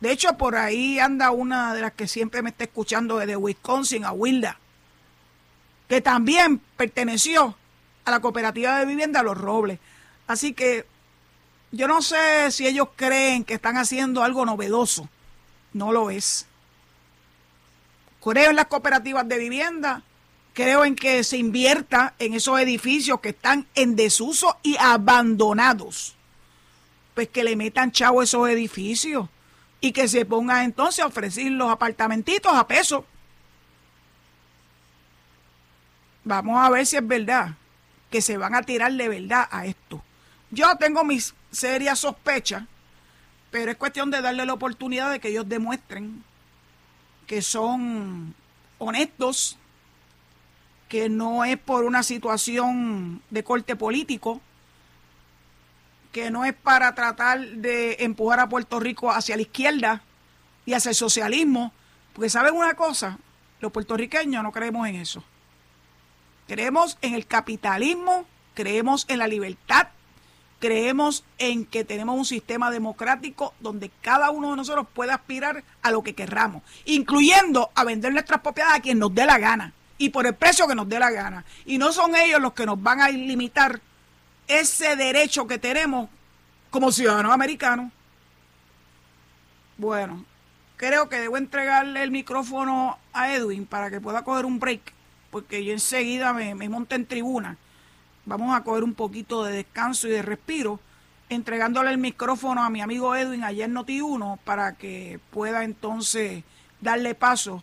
De 0.00 0.12
hecho, 0.12 0.36
por 0.36 0.56
ahí 0.56 0.98
anda 0.98 1.30
una 1.30 1.74
de 1.74 1.80
las 1.80 1.92
que 1.92 2.08
siempre 2.08 2.42
me 2.42 2.50
está 2.50 2.64
escuchando 2.64 3.18
desde 3.18 3.36
Wisconsin, 3.36 4.04
a 4.04 4.12
Wilda, 4.12 4.58
que 5.88 6.00
también 6.00 6.60
perteneció 6.76 7.56
a 8.04 8.10
la 8.10 8.20
cooperativa 8.20 8.78
de 8.78 8.86
vivienda 8.86 9.22
Los 9.22 9.38
Robles. 9.38 9.78
Así 10.26 10.52
que 10.52 10.86
yo 11.72 11.88
no 11.88 12.02
sé 12.02 12.50
si 12.50 12.66
ellos 12.66 12.88
creen 12.96 13.44
que 13.44 13.54
están 13.54 13.76
haciendo 13.76 14.22
algo 14.22 14.44
novedoso. 14.44 15.08
No 15.72 15.92
lo 15.92 16.10
es. 16.10 16.46
Creo 18.22 18.50
en 18.50 18.56
las 18.56 18.66
cooperativas 18.66 19.28
de 19.28 19.38
vivienda, 19.38 20.02
creo 20.52 20.84
en 20.84 20.96
que 20.96 21.22
se 21.22 21.36
invierta 21.36 22.14
en 22.18 22.34
esos 22.34 22.58
edificios 22.58 23.20
que 23.20 23.28
están 23.28 23.66
en 23.74 23.94
desuso 23.94 24.56
y 24.62 24.76
abandonados. 24.78 26.15
Pues 27.16 27.30
que 27.30 27.44
le 27.44 27.56
metan 27.56 27.92
chavo 27.92 28.22
esos 28.22 28.46
edificios 28.50 29.26
y 29.80 29.92
que 29.92 30.06
se 30.06 30.26
pongan 30.26 30.66
entonces 30.66 31.02
a 31.02 31.06
ofrecer 31.06 31.50
los 31.50 31.70
apartamentitos 31.70 32.52
a 32.54 32.66
peso. 32.66 33.06
Vamos 36.24 36.62
a 36.62 36.68
ver 36.68 36.84
si 36.84 36.96
es 36.96 37.08
verdad 37.08 37.54
que 38.10 38.20
se 38.20 38.36
van 38.36 38.54
a 38.54 38.62
tirar 38.62 38.92
de 38.92 39.08
verdad 39.08 39.48
a 39.50 39.64
esto. 39.64 40.02
Yo 40.50 40.76
tengo 40.76 41.04
mis 41.04 41.34
serias 41.50 42.00
sospechas, 42.00 42.64
pero 43.50 43.70
es 43.70 43.78
cuestión 43.78 44.10
de 44.10 44.20
darle 44.20 44.44
la 44.44 44.52
oportunidad 44.52 45.10
de 45.10 45.18
que 45.18 45.28
ellos 45.28 45.48
demuestren 45.48 46.22
que 47.26 47.40
son 47.40 48.34
honestos, 48.76 49.56
que 50.90 51.08
no 51.08 51.46
es 51.46 51.56
por 51.56 51.84
una 51.84 52.02
situación 52.02 53.22
de 53.30 53.42
corte 53.42 53.74
político, 53.74 54.42
que 56.16 56.30
no 56.30 56.46
es 56.46 56.54
para 56.54 56.94
tratar 56.94 57.38
de 57.38 57.98
empujar 58.00 58.40
a 58.40 58.48
Puerto 58.48 58.80
Rico 58.80 59.12
hacia 59.12 59.36
la 59.36 59.42
izquierda 59.42 60.00
y 60.64 60.72
hacia 60.72 60.88
el 60.88 60.94
socialismo, 60.94 61.74
porque 62.14 62.30
saben 62.30 62.54
una 62.54 62.72
cosa, 62.72 63.18
los 63.60 63.70
puertorriqueños 63.70 64.42
no 64.42 64.50
creemos 64.50 64.88
en 64.88 64.96
eso. 64.96 65.22
Creemos 66.48 66.96
en 67.02 67.12
el 67.12 67.26
capitalismo, 67.26 68.24
creemos 68.54 69.04
en 69.08 69.18
la 69.18 69.26
libertad, 69.26 69.88
creemos 70.58 71.22
en 71.36 71.66
que 71.66 71.84
tenemos 71.84 72.16
un 72.16 72.24
sistema 72.24 72.70
democrático 72.70 73.52
donde 73.60 73.90
cada 74.00 74.30
uno 74.30 74.52
de 74.52 74.56
nosotros 74.56 74.86
puede 74.94 75.12
aspirar 75.12 75.64
a 75.82 75.90
lo 75.90 76.02
que 76.02 76.14
querramos, 76.14 76.62
incluyendo 76.86 77.70
a 77.74 77.84
vender 77.84 78.14
nuestras 78.14 78.40
propiedades 78.40 78.78
a 78.78 78.80
quien 78.80 78.98
nos 78.98 79.14
dé 79.14 79.26
la 79.26 79.36
gana 79.36 79.74
y 79.98 80.08
por 80.08 80.26
el 80.26 80.34
precio 80.34 80.66
que 80.66 80.74
nos 80.74 80.88
dé 80.88 80.98
la 80.98 81.10
gana. 81.10 81.44
Y 81.66 81.76
no 81.76 81.92
son 81.92 82.16
ellos 82.16 82.40
los 82.40 82.54
que 82.54 82.64
nos 82.64 82.82
van 82.82 83.02
a 83.02 83.10
limitar 83.10 83.82
ese 84.48 84.96
derecho 84.96 85.46
que 85.46 85.58
tenemos 85.58 86.08
como 86.70 86.92
ciudadanos 86.92 87.32
americanos. 87.32 87.92
Bueno, 89.78 90.24
creo 90.76 91.08
que 91.08 91.20
debo 91.20 91.36
entregarle 91.36 92.02
el 92.02 92.10
micrófono 92.10 92.98
a 93.12 93.32
Edwin 93.32 93.66
para 93.66 93.90
que 93.90 94.00
pueda 94.00 94.24
coger 94.24 94.46
un 94.46 94.58
break, 94.58 94.92
porque 95.30 95.64
yo 95.64 95.72
enseguida 95.72 96.32
me, 96.32 96.54
me 96.54 96.66
en 96.66 97.06
tribuna 97.06 97.58
vamos 98.26 98.54
a 98.54 98.62
coger 98.62 98.84
un 98.84 98.92
poquito 98.92 99.44
de 99.44 99.52
descanso 99.52 100.08
y 100.08 100.10
de 100.10 100.22
respiro, 100.22 100.80
entregándole 101.30 101.90
el 101.90 101.98
micrófono 101.98 102.62
a 102.62 102.70
mi 102.70 102.82
amigo 102.82 103.16
Edwin 103.16 103.44
ayer 103.44 103.70
Noti1 103.70 104.38
para 104.44 104.74
que 104.74 105.18
pueda 105.30 105.64
entonces 105.64 106.44
darle 106.80 107.14
paso 107.14 107.62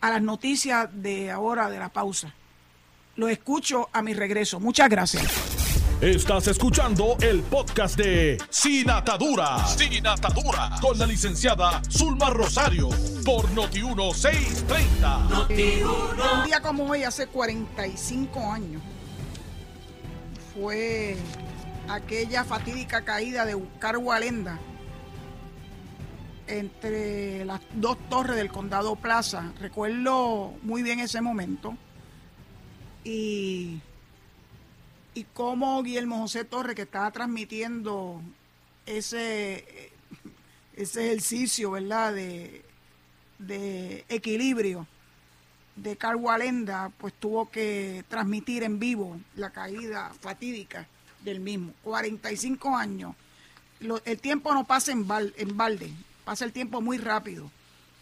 a 0.00 0.10
las 0.10 0.22
noticias 0.22 0.88
de 0.92 1.30
ahora 1.30 1.68
de 1.68 1.78
la 1.78 1.88
pausa. 1.88 2.32
Lo 3.16 3.28
escucho 3.28 3.88
a 3.92 4.02
mi 4.02 4.14
regreso. 4.14 4.60
Muchas 4.60 4.88
gracias. 4.88 5.65
Estás 6.00 6.46
escuchando 6.48 7.16
el 7.22 7.40
podcast 7.40 7.96
de 7.96 8.36
Sin 8.50 8.90
Atadura. 8.90 9.66
Sin 9.66 10.06
Atadura. 10.06 10.72
Con 10.82 10.98
la 10.98 11.06
licenciada 11.06 11.80
Zulma 11.90 12.28
Rosario. 12.28 12.90
Por 13.24 13.48
Noti1630. 13.54 15.28
Noti 15.30 15.82
un 15.82 16.44
día 16.44 16.60
como 16.60 16.84
hoy, 16.84 17.02
hace 17.02 17.26
45 17.28 18.52
años 18.52 18.82
fue 20.54 21.16
aquella 21.88 22.44
fatídica 22.44 23.02
caída 23.02 23.46
de 23.46 23.58
Cargo 23.78 24.12
Alenda 24.12 24.58
entre 26.46 27.46
las 27.46 27.62
dos 27.72 27.96
torres 28.10 28.36
del 28.36 28.52
condado 28.52 28.96
Plaza. 28.96 29.54
Recuerdo 29.60 30.52
muy 30.62 30.82
bien 30.82 31.00
ese 31.00 31.22
momento. 31.22 31.74
Y, 33.02 33.80
y 35.16 35.24
cómo 35.32 35.82
Guillermo 35.82 36.18
José 36.18 36.44
Torres, 36.44 36.76
que 36.76 36.82
estaba 36.82 37.10
transmitiendo 37.10 38.20
ese, 38.84 39.90
ese 40.76 41.06
ejercicio, 41.06 41.70
¿verdad?, 41.70 42.12
de, 42.12 42.62
de 43.38 44.04
equilibrio 44.10 44.86
de 45.74 45.96
Cargo 45.96 46.30
Alenda, 46.30 46.92
pues 46.98 47.14
tuvo 47.14 47.50
que 47.50 48.04
transmitir 48.08 48.62
en 48.62 48.78
vivo 48.78 49.18
la 49.36 49.48
caída 49.48 50.12
fatídica 50.20 50.86
del 51.24 51.40
mismo. 51.40 51.72
45 51.82 52.76
años. 52.76 53.14
el 54.04 54.20
tiempo 54.20 54.52
no 54.52 54.64
pasa 54.64 54.92
en, 54.92 55.06
en 55.38 55.56
balde, 55.56 55.94
pasa 56.26 56.44
el 56.44 56.52
tiempo 56.52 56.82
muy 56.82 56.98
rápido. 56.98 57.50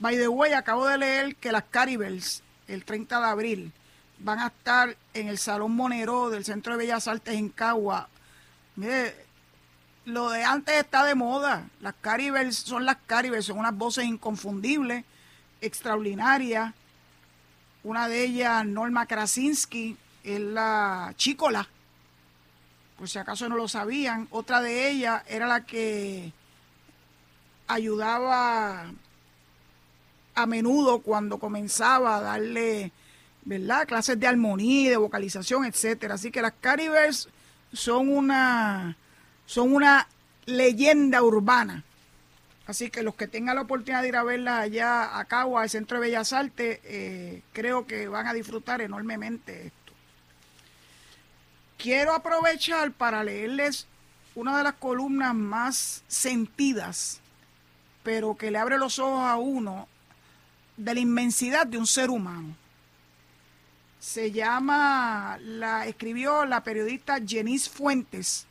By 0.00 0.16
the 0.16 0.26
way, 0.26 0.52
acabo 0.52 0.84
de 0.88 0.98
leer 0.98 1.36
que 1.36 1.52
las 1.52 1.62
Caribels, 1.70 2.42
el 2.66 2.84
30 2.84 3.20
de 3.20 3.26
abril, 3.26 3.72
van 4.24 4.40
a 4.40 4.48
estar 4.48 4.96
en 5.12 5.28
el 5.28 5.38
Salón 5.38 5.76
Monero 5.76 6.30
del 6.30 6.44
Centro 6.44 6.72
de 6.72 6.78
Bellas 6.78 7.06
Artes 7.06 7.34
en 7.34 7.50
Cagua. 7.50 8.08
Mire, 8.74 9.14
lo 10.06 10.30
de 10.30 10.42
antes 10.42 10.74
está 10.74 11.04
de 11.04 11.14
moda. 11.14 11.68
Las 11.80 11.94
Caribels 12.00 12.56
son 12.56 12.84
las 12.84 12.96
Caribels, 13.06 13.46
son 13.46 13.58
unas 13.58 13.76
voces 13.76 14.04
inconfundibles, 14.04 15.04
extraordinarias 15.60 16.74
una 17.84 18.08
de 18.08 18.24
ellas, 18.24 18.64
Norma 18.64 19.04
Krasinski, 19.04 19.96
es 20.24 20.40
la 20.40 21.12
Chícola, 21.16 21.68
por 22.96 23.10
si 23.10 23.18
acaso 23.18 23.46
no 23.46 23.56
lo 23.56 23.68
sabían. 23.68 24.26
Otra 24.30 24.62
de 24.62 24.90
ellas 24.90 25.22
era 25.28 25.46
la 25.46 25.66
que 25.66 26.32
ayudaba 27.68 28.86
a 30.34 30.46
menudo 30.46 31.00
cuando 31.00 31.38
comenzaba 31.38 32.16
a 32.16 32.20
darle, 32.22 32.90
¿verdad? 33.44 33.86
Clases 33.86 34.18
de 34.18 34.26
armonía, 34.26 34.90
de 34.90 34.96
vocalización, 34.96 35.64
etcétera. 35.64 36.14
Así 36.14 36.30
que 36.30 36.42
las 36.42 36.54
Caribers 36.60 37.28
son 37.72 38.08
una, 38.08 38.96
son 39.46 39.74
una 39.74 40.08
leyenda 40.46 41.22
urbana 41.22 41.84
Así 42.66 42.88
que 42.88 43.02
los 43.02 43.14
que 43.14 43.28
tengan 43.28 43.56
la 43.56 43.62
oportunidad 43.62 44.02
de 44.02 44.08
ir 44.08 44.16
a 44.16 44.22
verla 44.22 44.60
allá 44.60 45.18
a 45.18 45.24
Cagua, 45.26 45.62
al 45.62 45.70
Centro 45.70 46.00
de 46.00 46.06
Bellas 46.06 46.32
Artes, 46.32 46.80
eh, 46.84 47.42
creo 47.52 47.86
que 47.86 48.08
van 48.08 48.26
a 48.26 48.32
disfrutar 48.32 48.80
enormemente 48.80 49.66
esto. 49.66 49.92
Quiero 51.76 52.14
aprovechar 52.14 52.92
para 52.92 53.22
leerles 53.22 53.86
una 54.34 54.56
de 54.56 54.64
las 54.64 54.74
columnas 54.74 55.34
más 55.34 56.02
sentidas, 56.08 57.20
pero 58.02 58.34
que 58.34 58.50
le 58.50 58.58
abre 58.58 58.78
los 58.78 58.98
ojos 58.98 59.24
a 59.24 59.36
uno 59.36 59.86
de 60.78 60.94
la 60.94 61.00
inmensidad 61.00 61.66
de 61.66 61.76
un 61.76 61.86
ser 61.86 62.08
humano. 62.08 62.56
Se 64.04 64.32
llama, 64.32 65.38
la 65.40 65.86
escribió 65.86 66.44
la 66.44 66.62
periodista 66.62 67.16
Jenice 67.26 67.70
Fuentes 67.70 68.46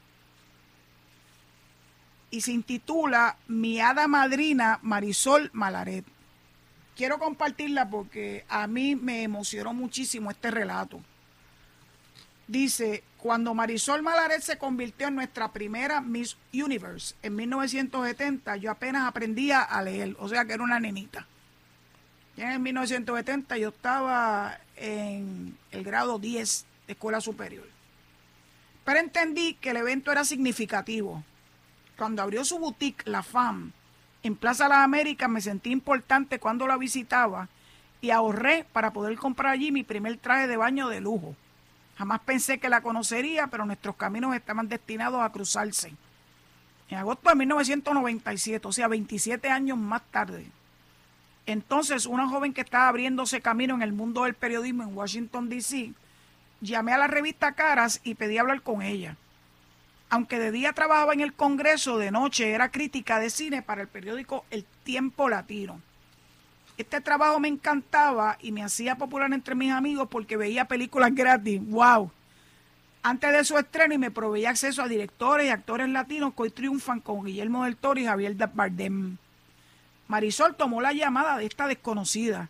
y 2.32 2.42
se 2.42 2.52
intitula 2.52 3.38
Mi 3.48 3.80
hada 3.80 4.08
madrina 4.08 4.80
Marisol 4.82 5.52
Malaret. 5.54 6.06
Quiero 6.98 7.20
compartirla 7.20 7.88
porque 7.88 8.46
a 8.50 8.66
mí 8.66 8.96
me 8.96 9.22
emocionó 9.22 9.76
muchísimo 9.76 10.32
este 10.32 10.50
relato. 10.50 11.00
Dice, 12.48 13.04
cuando 13.18 13.54
Marisol 13.54 14.02
Malaret 14.02 14.42
se 14.42 14.58
convirtió 14.58 15.08
en 15.08 15.16
nuestra 15.16 15.52
primera 15.52 16.02
Miss 16.02 16.36
Universe 16.52 17.14
en 17.22 17.36
1970, 17.36 18.58
yo 18.58 18.72
apenas 18.72 19.08
aprendía 19.08 19.62
a 19.62 19.84
leer, 19.84 20.16
o 20.18 20.28
sea 20.28 20.46
que 20.46 20.54
era 20.54 20.64
una 20.64 20.80
nenita. 20.80 21.28
Ya 22.36 22.56
en 22.56 22.64
1970 22.64 23.56
yo 23.58 23.70
estaba 23.70 24.58
en 24.76 25.58
el 25.72 25.84
grado 25.84 26.20
10 26.20 26.66
de 26.88 26.94
escuela 26.94 27.22
superior. 27.22 27.68
Pero 28.84 29.00
entendí 29.00 29.54
que 29.56 29.70
el 29.70 29.78
evento 29.78 30.12
era 30.12 30.24
significativo 30.26 31.24
cuando 31.98 32.22
abrió 32.22 32.44
su 32.44 32.58
boutique, 32.58 33.04
La 33.06 33.24
FAM, 33.24 33.72
en 34.24 34.36
Plaza 34.36 34.68
Las 34.68 34.80
Américas, 34.80 35.30
me 35.30 35.42
sentí 35.42 35.72
importante 35.72 36.40
cuando 36.40 36.66
la 36.66 36.78
visitaba 36.78 37.50
y 38.02 38.10
ahorré 38.10 38.66
para 38.72 38.92
poder 38.92 39.18
comprar 39.18 39.54
allí 39.54 39.72
mi 39.72 39.84
primer 39.84 40.18
traje 40.18 40.48
de 40.48 40.58
baño 40.58 40.90
de 40.90 41.02
lujo. 41.02 41.36
Jamás 41.98 42.22
pensé 42.22 42.58
que 42.58 42.70
la 42.70 42.82
conocería, 42.82 43.48
pero 43.48 43.66
nuestros 43.66 43.96
caminos 43.96 44.36
estaban 44.36 44.68
destinados 44.68 45.22
a 45.22 45.32
cruzarse. 45.32 45.94
En 46.90 46.98
agosto 46.98 47.30
de 47.30 47.36
1997, 47.36 48.68
o 48.68 48.72
sea, 48.72 48.88
27 48.88 49.50
años 49.50 49.78
más 49.78 50.02
tarde. 50.12 50.48
Entonces, 51.46 52.06
una 52.06 52.28
joven 52.28 52.54
que 52.54 52.62
estaba 52.62 52.88
abriéndose 52.88 53.42
camino 53.42 53.76
en 53.76 53.82
el 53.82 53.92
mundo 53.92 54.24
del 54.24 54.34
periodismo 54.34 54.84
en 54.84 54.96
Washington, 54.96 55.50
D.C., 55.50 55.94
llamé 56.62 56.94
a 56.94 56.98
la 56.98 57.08
revista 57.08 57.54
Caras 57.54 58.00
y 58.04 58.16
pedí 58.16 58.38
hablar 58.38 58.62
con 58.62 58.82
ella. 58.82 59.18
Aunque 60.10 60.40
de 60.40 60.52
día 60.52 60.74
trabajaba 60.74 61.14
en 61.14 61.22
el 61.22 61.34
Congreso, 61.34 61.98
de 61.98 62.12
noche 62.12 62.52
era 62.52 62.72
crítica 62.72 63.20
de 63.20 63.30
cine 63.30 63.62
para 63.62 63.82
el 63.82 63.88
periódico 63.88 64.46
El 64.52 64.64
Tiempo 64.84 65.28
Latino. 65.28 65.82
Este 66.78 67.02
trabajo 67.02 67.40
me 67.40 67.50
encantaba 67.50 68.38
y 68.42 68.52
me 68.52 68.64
hacía 68.64 68.96
popular 68.96 69.32
entre 69.34 69.56
mis 69.56 69.72
amigos 69.72 70.08
porque 70.10 70.38
veía 70.38 70.66
películas 70.66 71.14
gratis. 71.14 71.62
¡Wow! 71.66 72.12
Antes 73.04 73.34
de 73.34 73.44
su 73.44 73.58
estreno 73.58 73.94
y 73.94 73.98
me 73.98 74.12
proveía 74.12 74.50
acceso 74.50 74.82
a 74.82 74.88
directores 74.88 75.48
y 75.48 75.50
actores 75.50 75.90
latinos 75.90 76.34
que 76.34 76.44
hoy 76.44 76.50
triunfan 76.52 77.02
con 77.02 77.26
Guillermo 77.26 77.66
del 77.66 77.76
Toro 77.76 78.00
y 78.00 78.06
Javier 78.06 78.36
Bardem. 78.54 79.18
Marisol 80.08 80.56
tomó 80.56 80.82
la 80.82 80.94
llamada 80.94 81.38
de 81.38 81.46
esta 81.46 81.68
desconocida 81.68 82.50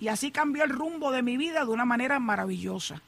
y 0.00 0.08
así 0.08 0.30
cambió 0.30 0.64
el 0.64 0.70
rumbo 0.70 1.12
de 1.12 1.22
mi 1.22 1.36
vida 1.36 1.64
de 1.64 1.70
una 1.70 1.84
manera 1.84 2.18
maravillosa. 2.18 3.02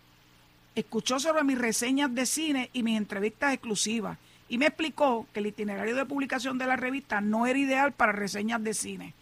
Escuchó 0.74 1.18
sobre 1.18 1.44
mis 1.44 1.58
reseñas 1.58 2.14
de 2.14 2.26
cine 2.26 2.70
y 2.72 2.82
mis 2.82 2.96
entrevistas 2.96 3.52
exclusivas 3.52 4.18
y 4.48 4.58
me 4.58 4.66
explicó 4.66 5.26
que 5.32 5.40
el 5.40 5.46
itinerario 5.46 5.96
de 5.96 6.04
publicación 6.04 6.58
de 6.58 6.66
la 6.66 6.76
revista 6.76 7.20
no 7.20 7.46
era 7.46 7.58
ideal 7.58 7.92
para 7.92 8.12
reseñas 8.12 8.62
de 8.62 8.74
cine, 8.74 9.14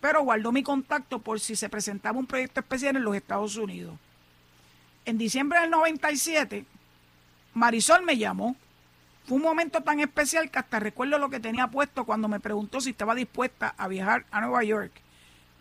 pero 0.00 0.22
guardó 0.22 0.50
mi 0.50 0.62
contacto 0.62 1.18
por 1.18 1.40
si 1.40 1.56
se 1.56 1.68
presentaba 1.68 2.18
un 2.18 2.26
proyecto 2.26 2.60
especial 2.60 2.96
en 2.96 3.04
los 3.04 3.14
Estados 3.14 3.56
Unidos. 3.56 3.96
En 5.04 5.18
diciembre 5.18 5.60
del 5.60 5.70
97, 5.70 6.64
Marisol 7.52 8.02
me 8.02 8.16
llamó. 8.16 8.56
Fue 9.26 9.38
un 9.38 9.42
momento 9.42 9.82
tan 9.82 10.00
especial 10.00 10.50
que 10.50 10.58
hasta 10.58 10.80
recuerdo 10.80 11.18
lo 11.18 11.30
que 11.30 11.40
tenía 11.40 11.68
puesto 11.68 12.04
cuando 12.04 12.28
me 12.28 12.40
preguntó 12.40 12.80
si 12.80 12.90
estaba 12.90 13.14
dispuesta 13.14 13.74
a 13.78 13.88
viajar 13.88 14.26
a 14.30 14.42
Nueva 14.42 14.62
York 14.64 14.92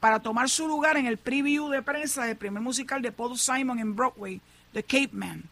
para 0.01 0.19
tomar 0.19 0.49
su 0.49 0.67
lugar 0.67 0.97
en 0.97 1.05
el 1.05 1.17
preview 1.17 1.69
de 1.69 1.81
prensa 1.81 2.25
del 2.25 2.35
primer 2.35 2.61
musical 2.61 3.01
de 3.01 3.13
Paul 3.13 3.39
Simon 3.39 3.79
en 3.79 3.95
Broadway, 3.95 4.41
The 4.73 4.83
Cape 4.83 5.11
Man, 5.13 5.43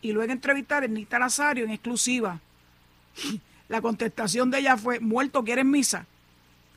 y 0.00 0.12
luego 0.12 0.32
entrevistar 0.32 0.84
a 0.84 0.86
Nita 0.86 1.18
Nazario 1.18 1.64
en 1.64 1.72
exclusiva. 1.72 2.38
La 3.68 3.80
contestación 3.80 4.48
de 4.52 4.60
ella 4.60 4.76
fue, 4.76 5.00
muerto, 5.00 5.42
¿quieres 5.42 5.64
misa? 5.64 6.06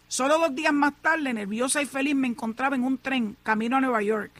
Solo 0.07 0.39
dos 0.39 0.55
días 0.55 0.73
más 0.73 0.93
tarde, 1.03 1.33
nerviosa 1.33 1.83
y 1.83 1.85
feliz, 1.85 2.15
me 2.15 2.27
encontraba 2.27 2.75
en 2.75 2.83
un 2.83 2.97
tren 2.97 3.37
camino 3.43 3.77
a 3.77 3.81
Nueva 3.81 4.01
York, 4.01 4.31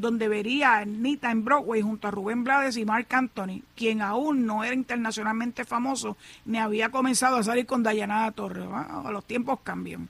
donde 0.00 0.28
vería 0.28 0.78
a 0.78 0.84
Nita 0.84 1.30
en 1.30 1.44
Broadway 1.44 1.82
junto 1.82 2.08
a 2.08 2.10
Rubén 2.10 2.44
Blades 2.44 2.76
y 2.76 2.84
Mark 2.84 3.06
Anthony, 3.10 3.62
quien 3.76 4.02
aún 4.02 4.46
no 4.46 4.64
era 4.64 4.74
internacionalmente 4.74 5.64
famoso 5.64 6.16
ni 6.44 6.58
había 6.58 6.90
comenzado 6.90 7.36
a 7.36 7.42
salir 7.42 7.66
con 7.66 7.82
Dayanada 7.82 8.30
Torres. 8.32 8.66
los 9.10 9.24
tiempos 9.24 9.60
cambian. 9.62 10.08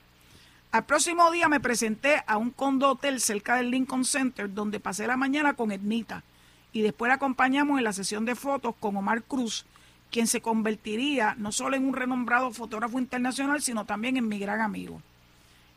Al 0.71 0.85
próximo 0.85 1.29
día 1.31 1.49
me 1.49 1.59
presenté 1.59 2.23
a 2.27 2.37
un 2.37 2.51
condo 2.51 2.91
hotel 2.91 3.19
cerca 3.19 3.57
del 3.57 3.71
Lincoln 3.71 4.05
Center 4.05 4.53
donde 4.53 4.79
pasé 4.79 5.05
la 5.05 5.17
mañana 5.17 5.53
con 5.53 5.71
Ednita 5.71 6.23
y 6.71 6.81
después 6.81 7.09
la 7.09 7.15
acompañamos 7.15 7.77
en 7.77 7.83
la 7.83 7.91
sesión 7.91 8.23
de 8.23 8.35
fotos 8.35 8.73
con 8.79 8.95
Omar 8.95 9.23
Cruz, 9.23 9.65
quien 10.09 10.27
se 10.27 10.41
convertiría 10.41 11.35
no 11.37 11.51
solo 11.51 11.75
en 11.75 11.85
un 11.85 11.93
renombrado 11.93 12.51
fotógrafo 12.51 12.99
internacional, 12.99 13.61
sino 13.61 13.85
también 13.85 14.15
en 14.15 14.29
mi 14.29 14.39
gran 14.39 14.61
amigo. 14.61 15.01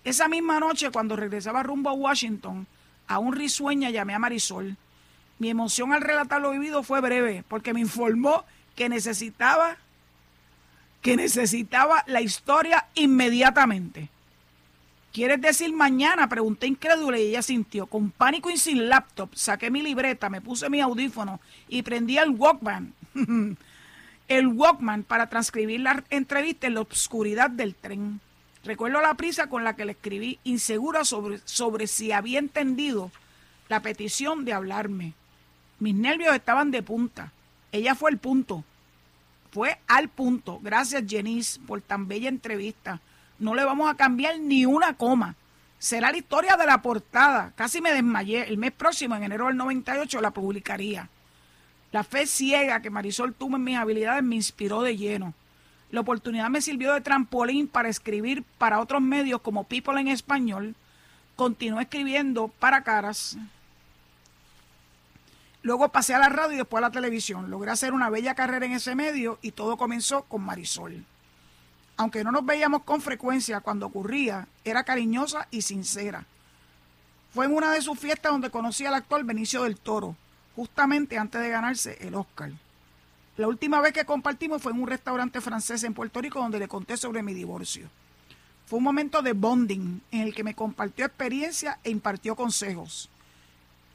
Esa 0.04 0.28
misma 0.28 0.60
noche, 0.60 0.90
cuando 0.90 1.16
regresaba 1.16 1.62
rumbo 1.62 1.90
a 1.90 1.94
Washington, 1.94 2.66
aún 3.06 3.34
risueña 3.34 3.90
llamé 3.90 4.14
a 4.14 4.18
Marisol. 4.18 4.76
Mi 5.38 5.50
emoción 5.50 5.92
al 5.92 6.00
relatar 6.00 6.40
lo 6.40 6.50
vivido 6.50 6.82
fue 6.82 7.00
breve, 7.00 7.44
porque 7.48 7.74
me 7.74 7.80
informó 7.80 8.44
que 8.76 8.88
necesitaba 8.88 9.76
que 11.04 11.16
necesitaba 11.18 12.02
la 12.06 12.22
historia 12.22 12.86
inmediatamente. 12.94 14.08
¿Quieres 15.12 15.38
decir 15.38 15.70
mañana? 15.74 16.30
Pregunté 16.30 16.66
incrédula 16.66 17.18
y 17.18 17.26
ella 17.26 17.42
sintió. 17.42 17.86
Con 17.86 18.10
pánico 18.10 18.48
y 18.48 18.56
sin 18.56 18.88
laptop, 18.88 19.28
saqué 19.34 19.70
mi 19.70 19.82
libreta, 19.82 20.30
me 20.30 20.40
puse 20.40 20.70
mi 20.70 20.80
audífono 20.80 21.40
y 21.68 21.82
prendí 21.82 22.16
el 22.16 22.30
Walkman. 22.30 22.94
el 24.28 24.46
Walkman 24.48 25.02
para 25.02 25.28
transcribir 25.28 25.80
la 25.80 26.02
entrevista 26.08 26.66
en 26.66 26.74
la 26.74 26.80
oscuridad 26.80 27.50
del 27.50 27.74
tren. 27.74 28.20
Recuerdo 28.64 29.00
la 29.00 29.14
prisa 29.14 29.48
con 29.48 29.62
la 29.62 29.76
que 29.76 29.84
le 29.84 29.92
escribí, 29.92 30.38
insegura 30.42 31.04
sobre, 31.04 31.38
sobre 31.44 31.86
si 31.86 32.12
había 32.12 32.38
entendido 32.38 33.10
la 33.68 33.80
petición 33.80 34.44
de 34.44 34.54
hablarme. 34.54 35.12
Mis 35.80 35.94
nervios 35.94 36.34
estaban 36.34 36.70
de 36.70 36.82
punta. 36.82 37.32
Ella 37.72 37.94
fue 37.94 38.10
el 38.10 38.18
punto. 38.18 38.64
Fue 39.52 39.78
al 39.86 40.08
punto. 40.08 40.60
Gracias, 40.62 41.04
Jenice, 41.06 41.60
por 41.66 41.82
tan 41.82 42.08
bella 42.08 42.28
entrevista. 42.28 43.00
No 43.38 43.54
le 43.54 43.64
vamos 43.64 43.90
a 43.90 43.96
cambiar 43.96 44.38
ni 44.40 44.64
una 44.64 44.94
coma. 44.94 45.36
Será 45.78 46.10
la 46.10 46.16
historia 46.16 46.56
de 46.56 46.66
la 46.66 46.80
portada. 46.80 47.52
Casi 47.56 47.82
me 47.82 47.92
desmayé. 47.92 48.44
El 48.48 48.56
mes 48.56 48.72
próximo, 48.72 49.14
en 49.14 49.24
enero 49.24 49.48
del 49.48 49.56
98, 49.56 50.20
la 50.22 50.30
publicaría. 50.30 51.10
La 51.92 52.02
fe 52.02 52.26
ciega 52.26 52.80
que 52.80 52.90
Marisol 52.90 53.34
tuvo 53.34 53.56
en 53.56 53.64
mis 53.64 53.76
habilidades 53.76 54.24
me 54.24 54.36
inspiró 54.36 54.82
de 54.82 54.96
lleno. 54.96 55.34
La 55.90 56.00
oportunidad 56.00 56.50
me 56.50 56.60
sirvió 56.60 56.92
de 56.92 57.00
trampolín 57.00 57.68
para 57.68 57.88
escribir 57.88 58.42
para 58.58 58.80
otros 58.80 59.00
medios 59.00 59.40
como 59.40 59.64
People 59.64 60.00
en 60.00 60.08
Español. 60.08 60.74
Continué 61.36 61.82
escribiendo 61.82 62.48
para 62.48 62.82
Caras. 62.82 63.36
Luego 65.62 65.88
pasé 65.90 66.14
a 66.14 66.18
la 66.18 66.28
radio 66.28 66.54
y 66.54 66.58
después 66.58 66.82
a 66.82 66.88
la 66.88 66.92
televisión. 66.92 67.50
Logré 67.50 67.70
hacer 67.70 67.92
una 67.92 68.10
bella 68.10 68.34
carrera 68.34 68.66
en 68.66 68.72
ese 68.72 68.94
medio 68.94 69.38
y 69.40 69.52
todo 69.52 69.76
comenzó 69.76 70.22
con 70.22 70.42
Marisol 70.42 71.04
aunque 71.96 72.24
no 72.24 72.32
nos 72.32 72.44
veíamos 72.44 72.82
con 72.82 73.00
frecuencia 73.00 73.60
cuando 73.60 73.86
ocurría, 73.86 74.48
era 74.64 74.84
cariñosa 74.84 75.46
y 75.50 75.62
sincera. 75.62 76.26
Fue 77.32 77.46
en 77.46 77.54
una 77.54 77.72
de 77.72 77.82
sus 77.82 77.98
fiestas 77.98 78.32
donde 78.32 78.50
conocí 78.50 78.86
al 78.86 78.94
actor 78.94 79.22
Benicio 79.24 79.64
del 79.64 79.76
Toro, 79.76 80.16
justamente 80.56 81.18
antes 81.18 81.40
de 81.40 81.48
ganarse 81.48 81.98
el 82.00 82.14
Oscar. 82.14 82.52
La 83.36 83.48
última 83.48 83.80
vez 83.80 83.92
que 83.92 84.04
compartimos 84.04 84.62
fue 84.62 84.72
en 84.72 84.80
un 84.80 84.86
restaurante 84.86 85.40
francés 85.40 85.82
en 85.84 85.94
Puerto 85.94 86.20
Rico 86.20 86.38
donde 86.38 86.58
le 86.58 86.68
conté 86.68 86.96
sobre 86.96 87.22
mi 87.22 87.34
divorcio. 87.34 87.88
Fue 88.66 88.78
un 88.78 88.84
momento 88.84 89.22
de 89.22 89.32
bonding 89.32 90.00
en 90.10 90.20
el 90.20 90.34
que 90.34 90.44
me 90.44 90.54
compartió 90.54 91.04
experiencia 91.04 91.78
e 91.84 91.90
impartió 91.90 92.36
consejos. 92.36 93.10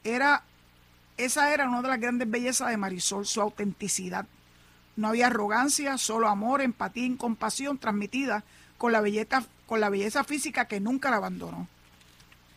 Era, 0.04 0.42
esa 1.16 1.52
era 1.52 1.68
una 1.68 1.82
de 1.82 1.88
las 1.88 2.00
grandes 2.00 2.30
bellezas 2.30 2.70
de 2.70 2.76
Marisol, 2.76 3.26
su 3.26 3.40
autenticidad 3.40 4.26
no 5.00 5.08
había 5.08 5.28
arrogancia, 5.28 5.96
solo 5.96 6.28
amor, 6.28 6.60
empatía 6.60 7.06
y 7.06 7.16
compasión 7.16 7.78
transmitida 7.78 8.44
con 8.76 8.92
la, 8.92 9.00
belleza, 9.00 9.42
con 9.66 9.80
la 9.80 9.88
belleza 9.88 10.24
física 10.24 10.66
que 10.66 10.78
nunca 10.78 11.10
la 11.10 11.16
abandonó. 11.16 11.68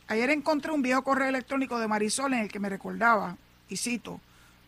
Ayer 0.07 0.29
encontré 0.29 0.71
un 0.71 0.81
viejo 0.81 1.03
correo 1.03 1.29
electrónico 1.29 1.79
de 1.79 1.87
Marisol 1.87 2.33
en 2.33 2.39
el 2.41 2.51
que 2.51 2.59
me 2.59 2.67
recordaba, 2.67 3.37
y 3.69 3.77
cito, 3.77 4.19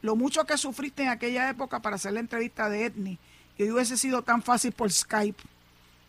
lo 0.06 0.16
mucho 0.16 0.46
que 0.46 0.58
sufriste 0.58 1.02
en 1.02 1.10
aquella 1.10 1.50
época 1.50 1.82
para 1.82 1.96
hacer 1.96 2.14
la 2.14 2.20
entrevista 2.20 2.70
de 2.70 2.86
Etni 2.86 3.18
y 3.58 3.64
hoy 3.64 3.72
hubiese 3.72 3.98
sido 3.98 4.22
tan 4.22 4.44
fácil 4.44 4.72
por 4.72 4.92
Skype. 4.92 5.42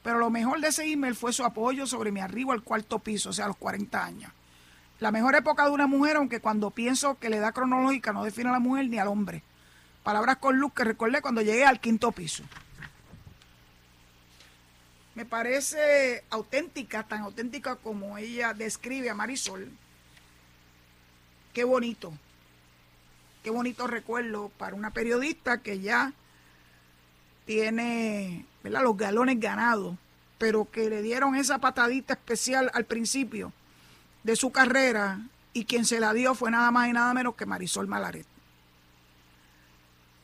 Pero 0.02 0.18
lo 0.18 0.28
mejor 0.28 0.60
de 0.60 0.68
ese 0.68 0.84
email 0.84 1.14
fue 1.14 1.32
su 1.32 1.44
apoyo 1.44 1.86
sobre 1.86 2.12
mi 2.12 2.20
arribo 2.20 2.52
al 2.52 2.62
cuarto 2.62 2.98
piso, 2.98 3.30
o 3.30 3.32
sea, 3.32 3.46
a 3.46 3.48
los 3.48 3.56
40 3.56 4.04
años. 4.04 4.30
La 5.00 5.10
mejor 5.10 5.34
época 5.34 5.64
de 5.64 5.70
una 5.70 5.86
mujer, 5.86 6.16
aunque 6.16 6.40
cuando 6.40 6.70
pienso 6.70 7.18
que 7.18 7.30
la 7.30 7.36
edad 7.36 7.54
cronológica 7.54 8.12
no 8.12 8.22
define 8.22 8.50
a 8.50 8.52
la 8.52 8.60
mujer 8.60 8.88
ni 8.88 8.98
al 8.98 9.08
hombre. 9.08 9.42
Palabras 10.02 10.36
con 10.36 10.58
luz 10.58 10.74
que 10.74 10.84
recordé 10.84 11.22
cuando 11.22 11.40
llegué 11.40 11.64
al 11.64 11.80
quinto 11.80 12.12
piso. 12.12 12.44
Me 15.14 15.24
parece 15.24 16.22
auténtica, 16.28 17.02
tan 17.02 17.22
auténtica 17.22 17.76
como 17.76 18.18
ella 18.18 18.52
describe 18.52 19.08
a 19.08 19.14
Marisol. 19.14 19.70
Qué 21.54 21.64
bonito. 21.64 22.12
Qué 23.46 23.52
bonito 23.52 23.86
recuerdo 23.86 24.50
para 24.58 24.74
una 24.74 24.90
periodista 24.90 25.58
que 25.58 25.78
ya 25.78 26.12
tiene 27.44 28.44
los 28.64 28.96
galones 28.96 29.38
ganados, 29.38 29.94
pero 30.36 30.68
que 30.68 30.90
le 30.90 31.00
dieron 31.00 31.36
esa 31.36 31.58
patadita 31.58 32.14
especial 32.14 32.72
al 32.74 32.86
principio 32.86 33.52
de 34.24 34.34
su 34.34 34.50
carrera 34.50 35.20
y 35.52 35.64
quien 35.64 35.84
se 35.84 36.00
la 36.00 36.12
dio 36.12 36.34
fue 36.34 36.50
nada 36.50 36.72
más 36.72 36.88
y 36.88 36.92
nada 36.92 37.14
menos 37.14 37.36
que 37.36 37.46
Marisol 37.46 37.86
Malaret. 37.86 38.26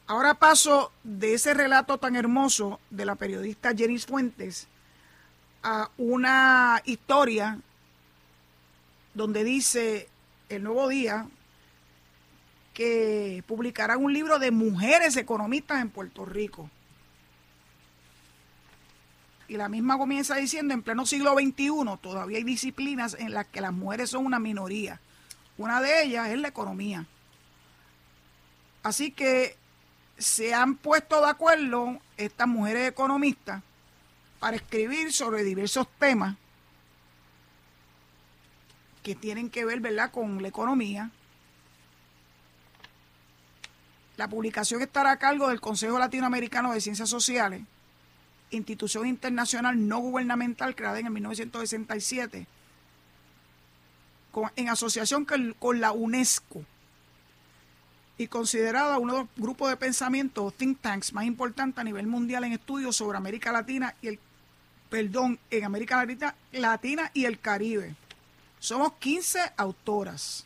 Ahora 0.08 0.35
paso 0.35 0.90
de 1.04 1.35
ese 1.35 1.54
relato 1.54 1.98
tan 1.98 2.16
hermoso 2.16 2.80
de 2.90 3.04
la 3.04 3.14
periodista 3.14 3.72
Jenny 3.72 4.00
Fuentes 4.00 4.66
a 5.62 5.90
una 5.96 6.83
historia 6.87 7.60
donde 9.14 9.44
dice 9.44 10.08
el 10.48 10.64
nuevo 10.64 10.88
día 10.88 11.29
publicarán 13.46 14.04
un 14.04 14.12
libro 14.12 14.38
de 14.38 14.50
mujeres 14.50 15.16
economistas 15.16 15.80
en 15.80 15.90
Puerto 15.90 16.24
Rico. 16.24 16.70
Y 19.48 19.56
la 19.56 19.68
misma 19.68 19.98
comienza 19.98 20.37
diciendo, 20.37 20.72
en 20.72 20.83
pleno 20.83 21.04
siglo 21.04 21.35
XXI 21.35 21.98
todavía 22.00 22.38
hay 22.38 22.44
disciplinas 22.44 23.14
en 23.18 23.35
las 23.35 23.46
que 23.46 23.60
las 23.60 23.72
mujeres 23.72 24.10
son 24.10 24.24
una 24.24 24.38
minoría. 24.38 25.00
Una 25.58 25.80
de 25.80 26.04
ellas 26.04 26.28
es 26.28 26.38
la 26.38 26.48
economía. 26.48 27.06
Así 28.83 29.10
que 29.10 29.56
se 30.18 30.54
han 30.54 30.76
puesto 30.76 31.20
de 31.20 31.30
acuerdo 31.30 32.00
estas 32.16 32.48
mujeres 32.48 32.88
economistas 32.88 33.62
para 34.40 34.56
escribir 34.56 35.12
sobre 35.12 35.44
diversos 35.44 35.87
temas 35.98 36.37
que 39.02 39.14
tienen 39.14 39.50
que 39.50 39.64
ver 39.64 39.80
¿verdad? 39.80 40.10
con 40.10 40.42
la 40.42 40.48
economía. 40.48 41.10
La 44.17 44.29
publicación 44.29 44.83
estará 44.83 45.13
a 45.13 45.19
cargo 45.19 45.48
del 45.48 45.60
Consejo 45.60 45.98
Latinoamericano 45.98 46.73
de 46.73 46.81
Ciencias 46.81 47.08
Sociales, 47.08 47.63
institución 48.50 49.06
internacional 49.06 49.88
no 49.88 49.98
gubernamental 49.98 50.75
creada 50.75 50.98
en 50.98 51.13
1967, 51.13 52.46
en 54.56 54.69
asociación 54.69 55.27
con 55.58 55.81
la 55.81 55.92
UNESCO 55.92 56.65
y 58.19 58.29
considerada 58.29 58.98
uno 58.98 59.15
de 59.15 59.19
los 59.21 59.29
grupos 59.37 59.71
de 59.71 59.77
pensamiento 59.77 60.50
think 60.50 60.81
tanks 60.81 61.13
más 61.13 61.25
importantes 61.25 61.81
a 61.81 61.85
nivel 61.85 62.06
mundial 62.06 62.44
en 62.44 62.52
estudios 62.52 62.96
sobre 62.96 63.19
América 63.19 63.52
Latina 63.52 63.94
y 64.02 64.08
el 64.08 64.19
perdón, 64.90 65.38
en 65.50 65.65
América 65.65 66.06
Latina 66.52 67.10
y 67.15 67.25
el 67.25 67.40
Caribe. 67.40 67.94
Somos 68.58 68.92
15 68.94 69.54
autoras. 69.56 70.44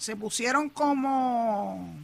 Se 0.00 0.16
pusieron 0.16 0.70
como, 0.70 1.94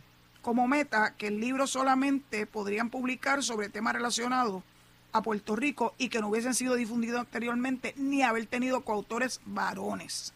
como 0.42 0.68
meta 0.68 1.14
que 1.16 1.28
el 1.28 1.40
libro 1.40 1.66
solamente 1.66 2.44
podrían 2.44 2.90
publicar 2.90 3.42
sobre 3.42 3.70
temas 3.70 3.94
relacionados 3.94 4.62
a 5.12 5.22
Puerto 5.22 5.56
Rico 5.56 5.94
y 5.96 6.10
que 6.10 6.20
no 6.20 6.28
hubiesen 6.28 6.52
sido 6.52 6.74
difundidos 6.74 7.20
anteriormente 7.20 7.94
ni 7.96 8.22
haber 8.22 8.44
tenido 8.44 8.82
coautores 8.82 9.40
varones. 9.46 10.34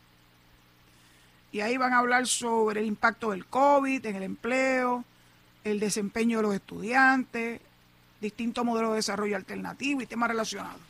Y 1.53 1.61
ahí 1.61 1.77
van 1.77 1.93
a 1.93 1.99
hablar 1.99 2.27
sobre 2.27 2.81
el 2.81 2.87
impacto 2.87 3.33
del 3.33 3.45
COVID 3.45 4.07
en 4.07 4.17
el 4.17 4.23
empleo, 4.23 5.05
el 5.63 5.81
desempeño 5.81 6.39
de 6.39 6.43
los 6.45 6.55
estudiantes, 6.55 7.61
distintos 8.23 8.65
modelos 8.65 8.93
de 8.93 8.97
desarrollo 8.97 9.37
alternativo 9.37 10.01
y 10.01 10.07
temas 10.07 10.31
relacionados. 10.31 10.81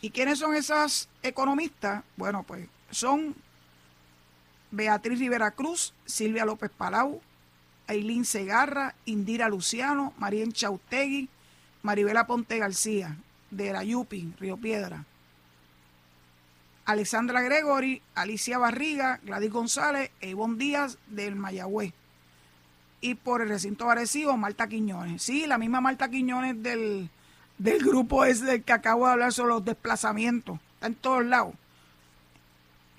¿Y 0.00 0.10
quiénes 0.10 0.40
son 0.40 0.56
esas 0.56 1.08
economistas? 1.22 2.02
Bueno, 2.16 2.42
pues 2.42 2.66
son 2.90 3.36
Beatriz 4.72 5.18
Rivera 5.18 5.52
Cruz, 5.52 5.94
Silvia 6.06 6.44
López 6.44 6.70
Palau, 6.76 7.20
Ailín 7.86 8.24
Segarra, 8.24 8.94
Indira 9.04 9.48
Luciano, 9.48 10.14
Marien 10.18 10.52
Chautegui, 10.52 11.28
Maribela 11.82 12.26
Ponte 12.26 12.58
García, 12.58 13.16
de 13.50 13.72
la 13.72 13.84
Yupi, 13.84 14.32
Río 14.40 14.56
Piedra, 14.56 15.04
Alexandra 16.86 17.42
Gregory, 17.42 18.02
Alicia 18.14 18.58
Barriga, 18.58 19.20
Gladys 19.24 19.52
González 19.52 20.10
e 20.20 20.34
Díaz 20.56 20.98
del 21.06 21.36
Mayagüez. 21.36 21.92
Y 23.00 23.14
por 23.14 23.42
el 23.42 23.48
recinto 23.48 23.86
parecido, 23.86 24.36
Marta 24.36 24.68
Quiñones. 24.68 25.22
Sí, 25.22 25.46
la 25.46 25.58
misma 25.58 25.80
Marta 25.80 26.08
Quiñones 26.08 26.62
del, 26.62 27.10
del 27.58 27.84
grupo 27.84 28.24
ese 28.24 28.44
del 28.44 28.62
que 28.62 28.72
acabo 28.72 29.06
de 29.06 29.12
hablar 29.12 29.32
sobre 29.32 29.50
los 29.50 29.64
desplazamientos. 29.64 30.58
Está 30.74 30.86
en 30.86 30.94
todos 30.94 31.24
lados. 31.24 31.54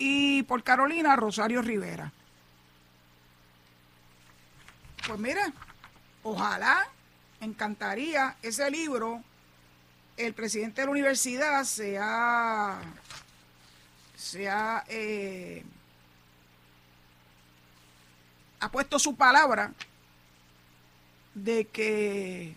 Y 0.05 0.43
por 0.43 0.61
Carolina, 0.63 1.15
Rosario 1.15 1.61
Rivera. 1.61 2.11
Pues 5.07 5.17
mira, 5.17 5.53
ojalá, 6.23 6.85
encantaría 7.39 8.35
ese 8.41 8.69
libro, 8.69 9.23
el 10.17 10.33
presidente 10.33 10.81
de 10.81 10.87
la 10.87 10.91
universidad 10.91 11.63
se 11.63 11.97
ha, 11.97 12.81
eh, 14.89 15.63
ha 18.59 18.69
puesto 18.69 18.99
su 18.99 19.15
palabra 19.15 19.71
de 21.33 21.63
que 21.67 22.53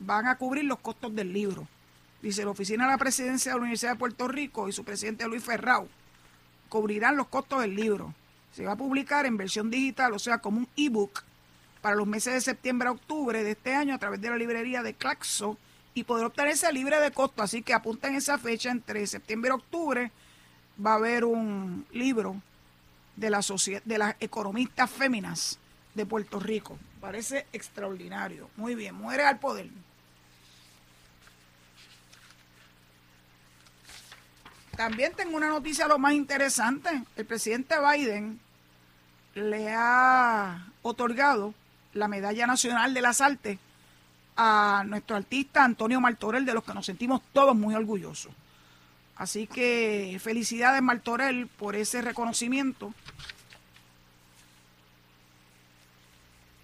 van 0.00 0.26
a 0.26 0.36
cubrir 0.38 0.64
los 0.64 0.80
costos 0.80 1.14
del 1.14 1.32
libro. 1.32 1.68
Dice, 2.24 2.42
la 2.42 2.52
Oficina 2.52 2.86
de 2.86 2.90
la 2.92 2.96
Presidencia 2.96 3.52
de 3.52 3.58
la 3.58 3.60
Universidad 3.60 3.92
de 3.92 3.98
Puerto 3.98 4.26
Rico 4.28 4.66
y 4.66 4.72
su 4.72 4.82
presidente 4.82 5.28
Luis 5.28 5.44
Ferrao 5.44 5.86
cubrirán 6.70 7.18
los 7.18 7.28
costos 7.28 7.60
del 7.60 7.76
libro. 7.76 8.14
Se 8.50 8.64
va 8.64 8.72
a 8.72 8.76
publicar 8.76 9.26
en 9.26 9.36
versión 9.36 9.70
digital, 9.70 10.14
o 10.14 10.18
sea, 10.18 10.38
como 10.38 10.56
un 10.56 10.68
ebook, 10.74 11.22
para 11.82 11.96
los 11.96 12.06
meses 12.06 12.32
de 12.32 12.40
septiembre 12.40 12.88
a 12.88 12.92
octubre 12.92 13.44
de 13.44 13.50
este 13.50 13.74
año 13.74 13.94
a 13.94 13.98
través 13.98 14.22
de 14.22 14.30
la 14.30 14.38
librería 14.38 14.82
de 14.82 14.94
Claxo 14.94 15.58
y 15.92 16.04
poder 16.04 16.24
obtenerse 16.24 16.72
libre 16.72 16.98
de 16.98 17.10
costo. 17.10 17.42
Así 17.42 17.60
que 17.60 17.74
apunten 17.74 18.14
esa 18.14 18.38
fecha 18.38 18.70
entre 18.70 19.06
septiembre 19.06 19.50
y 19.50 19.56
octubre. 19.56 20.10
Va 20.84 20.92
a 20.92 20.96
haber 20.96 21.26
un 21.26 21.84
libro 21.92 22.40
de, 23.16 23.82
de 23.84 23.98
las 23.98 24.16
economistas 24.18 24.90
féminas 24.90 25.58
de 25.92 26.06
Puerto 26.06 26.40
Rico. 26.40 26.78
Parece 27.02 27.46
extraordinario. 27.52 28.48
Muy 28.56 28.74
bien, 28.74 28.94
muere 28.94 29.24
al 29.24 29.38
poder. 29.38 29.68
También 34.76 35.12
tengo 35.14 35.36
una 35.36 35.48
noticia 35.48 35.86
lo 35.86 35.98
más 35.98 36.14
interesante. 36.14 37.02
El 37.16 37.26
presidente 37.26 37.76
Biden 37.78 38.40
le 39.34 39.72
ha 39.72 40.66
otorgado 40.82 41.54
la 41.92 42.08
Medalla 42.08 42.46
Nacional 42.46 42.94
de 42.94 43.00
las 43.00 43.20
Artes 43.20 43.58
a 44.36 44.82
nuestro 44.86 45.16
artista 45.16 45.64
Antonio 45.64 46.00
Martorell, 46.00 46.44
de 46.44 46.54
los 46.54 46.64
que 46.64 46.74
nos 46.74 46.86
sentimos 46.86 47.22
todos 47.32 47.54
muy 47.54 47.74
orgullosos. 47.74 48.32
Así 49.16 49.46
que 49.46 50.18
felicidades 50.20 50.82
Martorell 50.82 51.46
por 51.46 51.76
ese 51.76 52.02
reconocimiento 52.02 52.92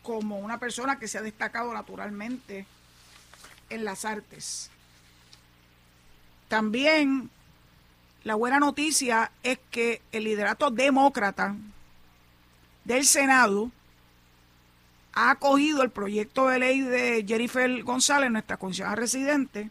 como 0.03 0.39
una 0.39 0.59
persona 0.59 0.99
que 0.99 1.07
se 1.07 1.19
ha 1.19 1.23
destacado 1.23 1.73
naturalmente 1.73 2.67
en 3.69 3.85
las 3.85 4.05
artes. 4.05 4.69
También 6.49 7.31
la 8.25 8.35
buena 8.35 8.59
noticia 8.59 9.33
es 9.43 9.59
que 9.71 10.03
el 10.13 10.25
liderato 10.25 10.71
demócrata 10.71 11.57
del 12.85 13.07
Senado 13.07 13.71
ha 15.13 15.31
acogido 15.31 15.83
el 15.83 15.91
proyecto 15.91 16.49
de 16.49 16.59
ley 16.59 16.81
de 16.81 17.25
Jennifer 17.27 17.83
González, 17.83 18.31
nuestra 18.31 18.59
comisionada 18.59 18.97
residente, 18.97 19.71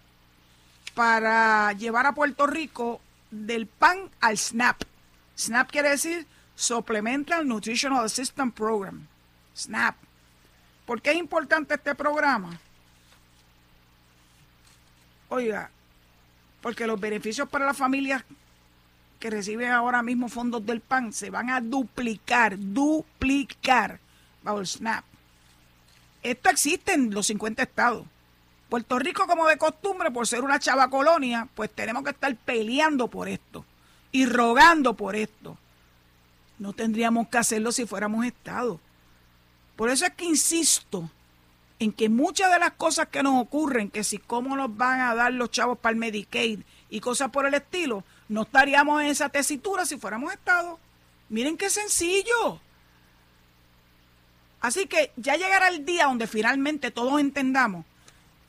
para 0.95 1.71
llevar 1.73 2.07
a 2.07 2.13
Puerto 2.13 2.47
Rico 2.47 2.99
del 3.31 3.67
PAN 3.67 4.09
al 4.19 4.37
SNAP. 4.37 4.81
SNAP 5.35 5.71
quiere 5.71 5.89
decir 5.89 6.25
Supplemental 6.55 7.47
Nutritional 7.47 8.03
Assistance 8.03 8.55
Program. 8.55 9.07
SNAP. 9.53 9.95
¿Por 10.85 11.01
qué 11.01 11.11
es 11.11 11.17
importante 11.17 11.75
este 11.75 11.93
programa? 11.93 12.59
Oiga, 15.29 15.69
porque 16.61 16.87
los 16.87 16.99
beneficios 16.99 17.47
para 17.47 17.65
las 17.65 17.77
familias 17.77 18.23
que 19.19 19.29
reciben 19.29 19.71
ahora 19.71 20.01
mismo 20.01 20.29
fondos 20.29 20.65
del 20.65 20.79
PAN 20.79 21.11
se 21.13 21.29
van 21.29 21.49
a 21.49 21.59
duplicar, 21.59 22.57
duplicar 22.57 23.99
bajo 24.41 24.59
el 24.59 24.67
SNAP. 24.67 25.03
Esto 26.23 26.49
existe 26.49 26.93
en 26.93 27.13
los 27.13 27.27
50 27.27 27.63
estados. 27.63 28.05
Puerto 28.69 28.99
Rico, 28.99 29.25
como 29.27 29.47
de 29.47 29.57
costumbre, 29.57 30.11
por 30.11 30.27
ser 30.27 30.41
una 30.41 30.59
chava 30.59 30.89
colonia, 30.89 31.47
pues 31.55 31.71
tenemos 31.71 32.03
que 32.03 32.11
estar 32.11 32.33
peleando 32.35 33.07
por 33.07 33.27
esto 33.27 33.65
y 34.11 34.25
rogando 34.25 34.93
por 34.95 35.15
esto. 35.15 35.57
No 36.57 36.73
tendríamos 36.73 37.27
que 37.29 37.37
hacerlo 37.37 37.71
si 37.71 37.85
fuéramos 37.85 38.25
Estado. 38.25 38.79
Por 39.75 39.89
eso 39.89 40.05
es 40.05 40.13
que 40.13 40.25
insisto 40.25 41.09
en 41.79 41.93
que 41.93 42.09
muchas 42.09 42.51
de 42.51 42.59
las 42.59 42.71
cosas 42.71 43.07
que 43.07 43.23
nos 43.23 43.41
ocurren, 43.41 43.89
que 43.89 44.03
si 44.03 44.17
cómo 44.17 44.55
nos 44.55 44.75
van 44.75 44.99
a 44.99 45.15
dar 45.15 45.33
los 45.33 45.49
chavos 45.49 45.79
para 45.79 45.93
el 45.93 45.99
Medicaid 45.99 46.59
y 46.89 46.99
cosas 46.99 47.29
por 47.29 47.45
el 47.45 47.53
estilo, 47.53 48.03
no 48.29 48.43
estaríamos 48.43 49.01
en 49.01 49.07
esa 49.07 49.29
tesitura 49.29 49.85
si 49.85 49.97
fuéramos 49.97 50.31
Estado. 50.31 50.79
Miren 51.27 51.57
qué 51.57 51.69
sencillo. 51.69 52.61
Así 54.61 54.87
que 54.87 55.11
ya 55.15 55.35
llegará 55.35 55.69
el 55.69 55.85
día 55.85 56.05
donde 56.05 56.27
finalmente 56.27 56.91
todos 56.91 57.19
entendamos 57.19 57.85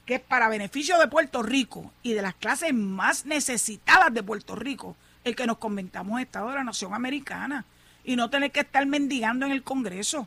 que 0.07 0.17
es 0.17 0.21
para 0.21 0.49
beneficio 0.49 0.99
de 0.99 1.09
Puerto 1.09 1.43
Rico 1.43 1.93
y 2.03 2.13
de 2.13 2.23
las 2.23 2.35
clases 2.35 2.75
más 2.75 3.27
necesitadas 3.27 4.13
de 4.13 4.23
Puerto 4.23 4.57
Rico 4.57 4.97
el 5.25 5.37
que 5.37 5.47
nos 5.47 5.59
conventamos 5.59 6.21
Estado 6.21 6.49
de 6.49 6.57
la 6.57 6.65
Nación 6.65 6.95
Americana 6.95 7.65
y 8.05 8.17
no 8.17 8.31
tener 8.31 8.51
que 8.51 8.61
estar 8.61 8.85
mendigando 8.87 9.47
en 9.47 9.53
el 9.53 9.63
Congreso. 9.63 10.27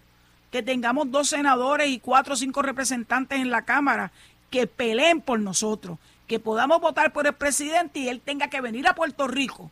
Que 0.51 0.61
tengamos 0.61 1.09
dos 1.09 1.29
senadores 1.29 1.89
y 1.89 1.99
cuatro 1.99 2.35
o 2.35 2.37
cinco 2.37 2.61
representantes 2.61 3.39
en 3.39 3.49
la 3.49 3.63
Cámara 3.63 4.11
que 4.51 4.67
peleen 4.67 5.19
por 5.19 5.39
nosotros, 5.39 5.97
que 6.27 6.39
podamos 6.39 6.79
votar 6.81 7.13
por 7.13 7.27
el 7.27 7.33
presidente 7.33 7.99
y 7.99 8.09
él 8.09 8.21
tenga 8.21 8.49
que 8.49 8.61
venir 8.61 8.87
a 8.87 8.95
Puerto 8.95 9.27
Rico 9.27 9.71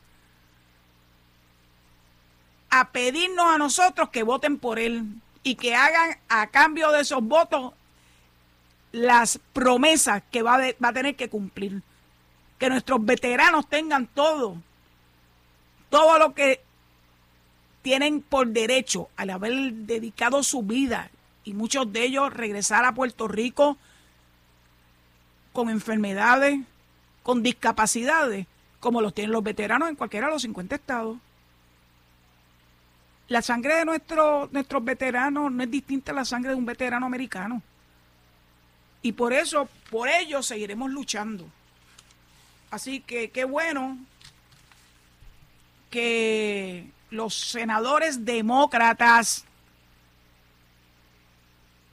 a 2.72 2.92
pedirnos 2.92 3.46
a 3.46 3.58
nosotros 3.58 4.10
que 4.10 4.24
voten 4.24 4.58
por 4.58 4.80
él 4.80 5.04
y 5.44 5.56
que 5.56 5.76
hagan 5.76 6.18
a 6.30 6.48
cambio 6.48 6.92
de 6.92 7.02
esos 7.02 7.22
votos 7.22 7.74
las 8.94 9.40
promesas 9.54 10.24
que 10.32 10.42
va, 10.42 10.58
va 10.84 10.88
a 10.90 10.94
tener 10.94 11.16
que 11.16 11.30
cumplir. 11.30 11.82
Que 12.58 12.70
nuestros 12.70 13.04
veteranos 13.04 13.68
tengan 13.68 14.08
todo, 14.08 14.56
todo 15.90 16.18
lo 16.18 16.34
que 16.34 16.62
tienen 17.82 18.22
por 18.22 18.48
derecho 18.48 19.10
al 19.18 19.32
haber 19.32 19.54
dedicado 19.74 20.42
su 20.42 20.64
vida 20.64 21.10
y 21.44 21.54
muchos 21.54 21.92
de 21.92 22.04
ellos 22.04 22.32
regresar 22.32 22.86
a 22.86 22.94
Puerto 22.94 23.28
Rico 23.28 23.78
con 25.54 25.70
enfermedades, 25.70 26.60
con 27.24 27.44
discapacidades, 27.44 28.48
como 28.80 29.02
los 29.02 29.14
tienen 29.14 29.32
los 29.32 29.44
veteranos 29.44 29.90
en 29.90 29.96
cualquiera 29.96 30.28
de 30.28 30.34
los 30.34 30.42
50 30.42 30.76
estados. 30.76 31.18
la 33.28 33.42
sangre 33.42 33.76
de 33.76 33.86
nuestros 33.86 34.52
nuestros 34.52 34.84
veteranos 34.84 35.52
no 35.52 35.64
es 35.64 35.72
distinta 35.72 36.12
a 36.12 36.16
la 36.16 36.26
sangre 36.26 36.50
de 36.52 36.58
un 36.58 36.66
veterano 36.66 37.06
americano. 37.06 37.62
Y 39.02 39.14
por 39.14 39.32
eso, 39.34 39.70
por 39.90 40.10
ello, 40.10 40.44
seguiremos 40.44 40.92
luchando. 40.92 41.48
Así 42.72 43.00
que 43.00 43.32
qué 43.32 43.46
bueno 43.46 43.98
que 45.90 46.90
los 47.10 47.34
senadores 47.34 48.26
demócratas, 48.26 49.46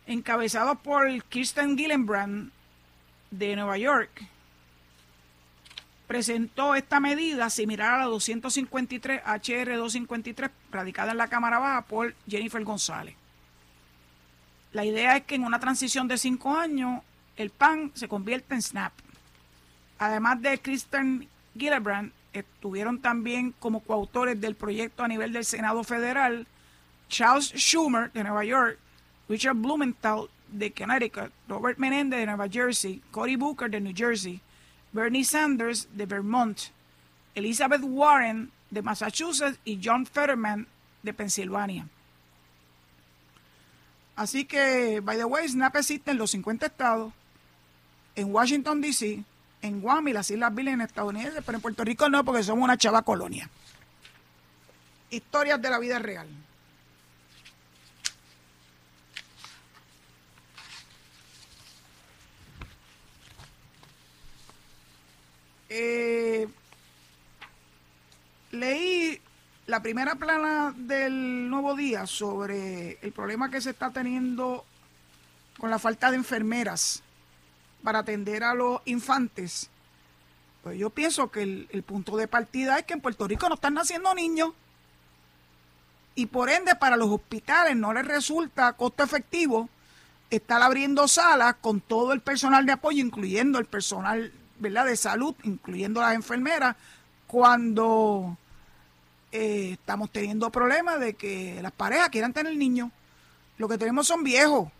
encabezados 0.06 0.78
por 0.78 1.22
Kirsten 1.24 1.76
Gillibrand 1.76 2.52
de 3.30 3.56
Nueva 3.56 3.78
York, 3.78 4.26
presentó 6.06 6.74
esta 6.74 7.00
medida 7.00 7.50
similar 7.50 7.94
a 7.94 7.98
la 7.98 8.04
253 8.04 9.22
HR 9.24 9.76
253 9.76 10.50
radicada 10.72 11.12
en 11.12 11.18
la 11.18 11.28
Cámara 11.28 11.58
Baja 11.58 11.82
por 11.82 12.14
Jennifer 12.26 12.64
González. 12.64 13.14
La 14.72 14.84
idea 14.84 15.16
es 15.16 15.24
que 15.24 15.34
en 15.34 15.44
una 15.44 15.60
transición 15.60 16.08
de 16.08 16.18
cinco 16.18 16.56
años 16.56 17.02
el 17.36 17.50
PAN 17.50 17.92
se 17.94 18.08
convierta 18.08 18.54
en 18.54 18.62
SNAP. 18.62 18.92
Además 19.98 20.40
de 20.42 20.58
Kristen 20.58 21.28
Gillibrand, 21.56 22.12
estuvieron 22.32 23.00
también 23.00 23.52
como 23.58 23.80
coautores 23.80 24.40
del 24.40 24.54
proyecto 24.54 25.02
a 25.02 25.08
nivel 25.08 25.32
del 25.32 25.44
Senado 25.44 25.84
Federal 25.84 26.46
Charles 27.08 27.52
Schumer 27.56 28.12
de 28.12 28.22
Nueva 28.22 28.44
York, 28.44 28.78
Richard 29.28 29.56
Blumenthal 29.56 30.28
de 30.50 30.72
Connecticut, 30.72 31.32
Robert 31.48 31.78
Menendez 31.78 32.20
de 32.20 32.26
Nueva 32.26 32.48
Jersey, 32.48 33.02
Cory 33.10 33.36
Booker 33.36 33.70
de 33.70 33.80
New 33.80 33.94
Jersey, 33.94 34.40
Bernie 34.92 35.24
Sanders 35.24 35.88
de 35.92 36.06
Vermont, 36.06 36.58
Elizabeth 37.34 37.82
Warren 37.82 38.50
de 38.70 38.82
Massachusetts 38.82 39.58
y 39.64 39.80
John 39.82 40.06
Fetterman 40.06 40.66
de 41.02 41.12
Pensilvania. 41.14 41.86
Así 44.16 44.44
que, 44.44 45.00
by 45.00 45.16
the 45.16 45.24
way, 45.24 45.48
SNAP 45.48 45.76
existe 45.76 46.10
en 46.10 46.18
los 46.18 46.32
50 46.32 46.66
estados, 46.66 47.12
en 48.16 48.34
Washington, 48.34 48.80
D.C., 48.80 49.22
en 49.62 49.80
Guam 49.80 50.08
y 50.08 50.12
las 50.12 50.30
Islas 50.30 50.54
Vírgenes 50.54 50.88
estadounidenses, 50.88 51.42
pero 51.44 51.58
en 51.58 51.62
Puerto 51.62 51.84
Rico 51.84 52.08
no, 52.08 52.24
porque 52.24 52.42
somos 52.42 52.64
una 52.64 52.76
chava 52.76 53.02
colonia. 53.02 53.48
Historias 55.10 55.62
de 55.62 55.70
la 55.70 55.78
vida 55.78 55.98
real. 55.98 56.26
Eh, 65.68 66.48
leí 68.52 69.20
la 69.66 69.82
primera 69.82 70.14
plana 70.14 70.74
del 70.76 71.50
Nuevo 71.50 71.74
Día 71.74 72.06
sobre 72.06 72.98
el 73.02 73.12
problema 73.12 73.50
que 73.50 73.60
se 73.60 73.70
está 73.70 73.90
teniendo 73.90 74.64
con 75.58 75.70
la 75.70 75.78
falta 75.78 76.10
de 76.10 76.16
enfermeras 76.16 77.02
para 77.82 78.00
atender 78.00 78.44
a 78.44 78.54
los 78.54 78.80
infantes. 78.86 79.68
Pues 80.62 80.78
yo 80.78 80.90
pienso 80.90 81.30
que 81.30 81.42
el, 81.42 81.68
el 81.70 81.82
punto 81.82 82.16
de 82.16 82.28
partida 82.28 82.78
es 82.78 82.84
que 82.84 82.94
en 82.94 83.00
Puerto 83.00 83.28
Rico 83.28 83.48
no 83.48 83.56
están 83.56 83.74
naciendo 83.74 84.14
niños 84.14 84.52
y 86.14 86.26
por 86.26 86.50
ende 86.50 86.74
para 86.74 86.96
los 86.96 87.10
hospitales 87.10 87.76
no 87.76 87.92
les 87.92 88.06
resulta 88.06 88.72
costo 88.72 89.04
efectivo 89.04 89.68
estar 90.30 90.62
abriendo 90.62 91.06
salas 91.08 91.56
con 91.60 91.80
todo 91.80 92.12
el 92.12 92.20
personal 92.20 92.66
de 92.66 92.72
apoyo, 92.72 93.04
incluyendo 93.04 93.58
el 93.58 93.66
personal 93.66 94.32
¿verdad? 94.58 94.86
de 94.86 94.96
salud, 94.96 95.34
incluyendo 95.44 96.00
las 96.00 96.14
enfermeras, 96.14 96.76
cuando 97.26 98.36
eh, 99.32 99.72
estamos 99.72 100.10
teniendo 100.10 100.50
problemas 100.50 100.98
de 101.00 101.14
que 101.14 101.60
las 101.62 101.72
parejas 101.72 102.08
quieran 102.08 102.32
tener 102.32 102.56
niños. 102.56 102.90
Lo 103.58 103.68
que 103.68 103.78
tenemos 103.78 104.06
son 104.06 104.24
viejos. 104.24 104.70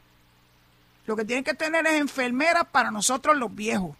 Lo 1.07 1.17
que 1.17 1.25
tienen 1.25 1.45
que 1.45 1.55
tener 1.55 1.87
es 1.87 1.95
enfermeras 1.95 2.65
para 2.71 2.91
nosotros 2.91 3.37
los 3.37 3.55
viejos, 3.55 3.97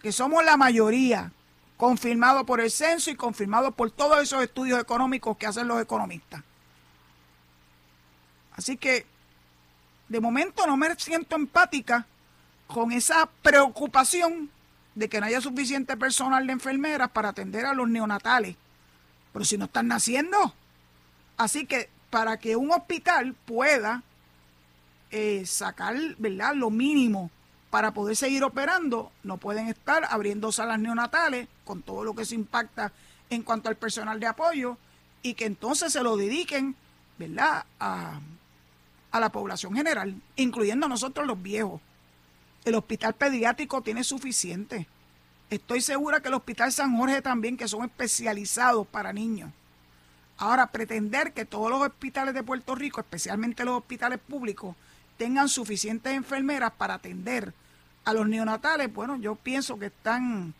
que 0.00 0.12
somos 0.12 0.44
la 0.44 0.56
mayoría, 0.56 1.32
confirmado 1.76 2.46
por 2.46 2.60
el 2.60 2.70
censo 2.70 3.10
y 3.10 3.16
confirmado 3.16 3.72
por 3.72 3.90
todos 3.90 4.22
esos 4.22 4.42
estudios 4.42 4.80
económicos 4.80 5.36
que 5.36 5.46
hacen 5.46 5.66
los 5.66 5.82
economistas. 5.82 6.42
Así 8.52 8.76
que, 8.76 9.06
de 10.08 10.20
momento 10.20 10.66
no 10.68 10.76
me 10.76 10.94
siento 10.96 11.34
empática 11.34 12.06
con 12.68 12.92
esa 12.92 13.28
preocupación 13.42 14.50
de 14.94 15.08
que 15.08 15.20
no 15.20 15.26
haya 15.26 15.40
suficiente 15.40 15.96
personal 15.96 16.46
de 16.46 16.52
enfermeras 16.52 17.10
para 17.10 17.30
atender 17.30 17.66
a 17.66 17.74
los 17.74 17.88
neonatales. 17.88 18.56
Pero 19.32 19.44
si 19.44 19.58
no 19.58 19.64
están 19.64 19.88
naciendo. 19.88 20.54
Así 21.36 21.66
que 21.66 21.88
para 22.10 22.36
que 22.38 22.56
un 22.56 22.70
hospital 22.70 23.34
pueda 23.44 24.02
eh, 25.10 25.44
sacar 25.46 25.96
¿verdad? 26.18 26.54
lo 26.54 26.70
mínimo 26.70 27.30
para 27.70 27.92
poder 27.92 28.14
seguir 28.14 28.44
operando, 28.44 29.10
no 29.24 29.38
pueden 29.38 29.66
estar 29.68 30.06
abriendo 30.08 30.52
salas 30.52 30.78
neonatales 30.78 31.48
con 31.64 31.82
todo 31.82 32.04
lo 32.04 32.14
que 32.14 32.24
se 32.24 32.36
impacta 32.36 32.92
en 33.30 33.42
cuanto 33.42 33.68
al 33.68 33.76
personal 33.76 34.20
de 34.20 34.28
apoyo 34.28 34.76
y 35.22 35.34
que 35.34 35.46
entonces 35.46 35.92
se 35.92 36.02
lo 36.04 36.16
dediquen 36.16 36.76
¿verdad? 37.18 37.64
A, 37.80 38.20
a 39.10 39.20
la 39.20 39.30
población 39.30 39.74
general, 39.74 40.20
incluyendo 40.36 40.86
a 40.86 40.88
nosotros 40.88 41.26
los 41.26 41.40
viejos. 41.40 41.80
El 42.64 42.74
hospital 42.74 43.14
pediátrico 43.14 43.82
tiene 43.82 44.04
suficiente. 44.04 44.86
Estoy 45.50 45.80
segura 45.80 46.20
que 46.20 46.28
el 46.28 46.34
Hospital 46.34 46.72
San 46.72 46.96
Jorge 46.96 47.20
también, 47.20 47.56
que 47.56 47.68
son 47.68 47.84
especializados 47.84 48.86
para 48.86 49.12
niños. 49.12 49.50
Ahora, 50.38 50.66
pretender 50.66 51.32
que 51.32 51.44
todos 51.44 51.70
los 51.70 51.82
hospitales 51.82 52.34
de 52.34 52.42
Puerto 52.42 52.74
Rico, 52.74 53.00
especialmente 53.00 53.64
los 53.64 53.78
hospitales 53.78 54.18
públicos, 54.18 54.74
tengan 55.16 55.48
suficientes 55.48 56.12
enfermeras 56.12 56.72
para 56.72 56.94
atender 56.94 57.52
a 58.04 58.12
los 58.12 58.26
neonatales, 58.26 58.92
bueno, 58.92 59.16
yo 59.16 59.34
pienso 59.36 59.78
que 59.78 59.86
están 59.86 60.54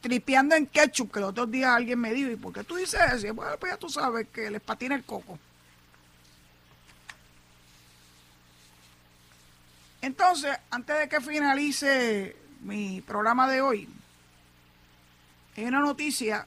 tripeando 0.00 0.54
en 0.54 0.66
ketchup, 0.66 1.12
que 1.12 1.20
los 1.20 1.30
otros 1.30 1.50
días 1.50 1.70
alguien 1.70 1.98
me 1.98 2.12
dijo, 2.12 2.30
¿y 2.30 2.36
por 2.36 2.52
qué 2.52 2.64
tú 2.64 2.76
dices 2.76 3.00
eso? 3.12 3.34
Bueno, 3.34 3.56
pues 3.58 3.72
ya 3.72 3.78
tú 3.78 3.88
sabes 3.88 4.26
que 4.32 4.50
les 4.50 4.60
patina 4.60 4.94
el 4.94 5.04
coco. 5.04 5.38
Entonces, 10.00 10.56
antes 10.70 10.98
de 10.98 11.08
que 11.08 11.20
finalice 11.20 12.36
mi 12.60 13.00
programa 13.00 13.48
de 13.48 13.60
hoy, 13.60 13.88
hay 15.56 15.64
una 15.64 15.80
noticia 15.80 16.46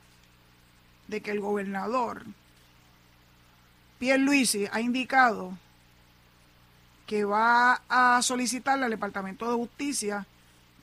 de 1.07 1.21
que 1.21 1.31
el 1.31 1.41
gobernador 1.41 2.23
Pierre 3.99 4.19
Luisi 4.19 4.67
ha 4.71 4.79
indicado 4.79 5.57
que 7.05 7.25
va 7.25 7.81
a 7.89 8.21
solicitarle 8.21 8.85
al 8.85 8.91
Departamento 8.91 9.49
de 9.49 9.57
Justicia 9.57 10.25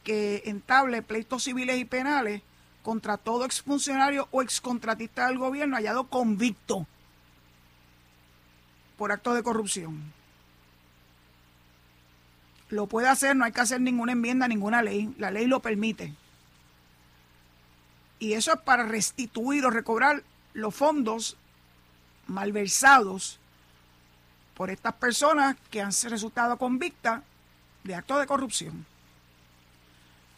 que 0.05 0.43
entable 0.45 1.01
pleitos 1.03 1.45
civiles 1.45 1.79
y 1.79 1.87
penales 1.87 2.43
contra 2.83 3.17
todo 3.17 3.47
exfuncionario 3.47 4.29
o 4.31 4.43
excontratista 4.43 5.27
del 5.27 5.39
gobierno 5.39 5.77
hallado 5.77 6.09
convicto 6.09 6.87
por 8.99 9.11
actos 9.11 9.37
de 9.37 9.43
corrupción 9.43 10.13
lo 12.71 12.87
puede 12.87 13.09
hacer, 13.09 13.35
no 13.37 13.45
hay 13.45 13.53
que 13.53 13.61
hacer 13.61 13.81
ninguna 13.81 14.13
enmienda, 14.13 14.49
ninguna 14.49 14.83
ley, 14.83 15.15
la 15.19 15.31
ley 15.31 15.47
lo 15.47 15.61
permite. 15.61 16.15
Y 18.19 18.33
eso 18.33 18.53
es 18.53 18.61
para 18.61 18.85
restituir 18.85 19.65
o 19.65 19.71
recobrar 19.71 20.23
los 20.53 20.75
fondos 20.75 21.37
malversados 22.27 23.39
por 24.55 24.71
estas 24.71 24.95
personas 24.95 25.57
que 25.71 25.81
han 25.81 25.93
resultado 26.09 26.59
convictas 26.59 27.23
de 27.85 27.95
actos 27.95 28.19
de 28.19 28.27
corrupción. 28.27 28.87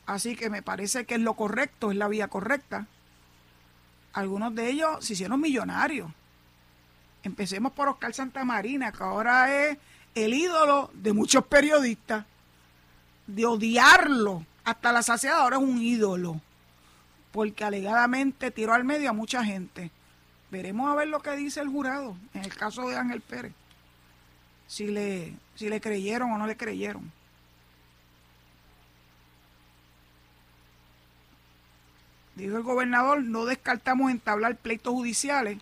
Así 0.07 0.37
que 0.37 0.51
me 0.51 0.63
parece 0.63 1.05
que 1.07 1.15
es 1.15 1.21
lo 1.21 1.35
correcto, 1.35 1.91
es 1.91 1.97
la 1.97 2.09
vía 2.09 2.29
correcta. 2.29 2.87
Algunos 4.13 4.55
de 4.55 4.69
ellos 4.69 5.05
se 5.05 5.15
hicieron 5.15 5.41
millonarios. 5.41 6.11
Empecemos 7.23 7.73
por 7.73 7.89
Oscar 7.89 8.13
Santamarina, 8.13 8.93
que 8.93 9.03
ahora 9.03 9.69
es 9.69 9.79
el 10.15 10.35
ídolo 10.35 10.91
de 10.95 11.13
muchos 11.13 11.45
periodistas, 11.47 12.25
de 13.27 13.47
odiarlo 13.47 14.45
hasta 14.65 14.93
la 14.93 15.03
saciedad, 15.03 15.41
ahora 15.41 15.57
es 15.57 15.63
un 15.63 15.81
ídolo, 15.81 16.41
porque 17.33 17.65
alegadamente 17.65 18.51
tiró 18.51 18.75
al 18.75 18.85
medio 18.85 19.11
a 19.11 19.15
mucha 19.15 19.45
gente. 19.45 19.91
Veremos 20.51 20.91
a 20.91 20.97
ver 20.97 21.09
lo 21.09 21.21
que 21.21 21.37
dice 21.37 21.61
el 21.61 21.69
jurado 21.69 22.17
en 22.35 22.45
el 22.45 22.55
caso 22.55 22.89
de 22.89 22.97
Ángel 22.97 23.21
Pérez, 23.21 23.53
si 24.67 24.89
le, 24.89 25.35
si 25.55 25.69
le 25.69 25.81
creyeron 25.81 26.33
o 26.33 26.39
no 26.39 26.47
le 26.47 26.57
creyeron. 26.57 27.13
Dijo 32.35 32.57
el 32.57 32.63
gobernador, 32.63 33.23
no 33.23 33.45
descartamos 33.45 34.11
entablar 34.11 34.57
pleitos 34.57 34.93
judiciales 34.93 35.59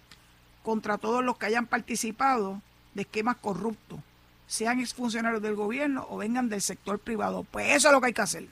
contra 0.63 0.97
todos 0.97 1.25
los 1.25 1.37
que 1.37 1.47
hayan 1.47 1.67
participado 1.67 2.63
de 2.95 3.03
esquemas 3.03 3.37
corruptos 3.37 4.01
sean 4.49 4.81
exfuncionarios 4.81 5.43
del 5.43 5.55
gobierno 5.55 6.07
o 6.11 6.17
vengan 6.17 6.49
del 6.49 6.63
sector 6.63 6.99
privado. 6.99 7.45
Pues 7.45 7.77
eso 7.77 7.89
es 7.89 7.93
lo 7.93 8.01
que 8.01 8.09
hay 8.09 8.13
que 8.15 8.23
hacer. 8.23 8.49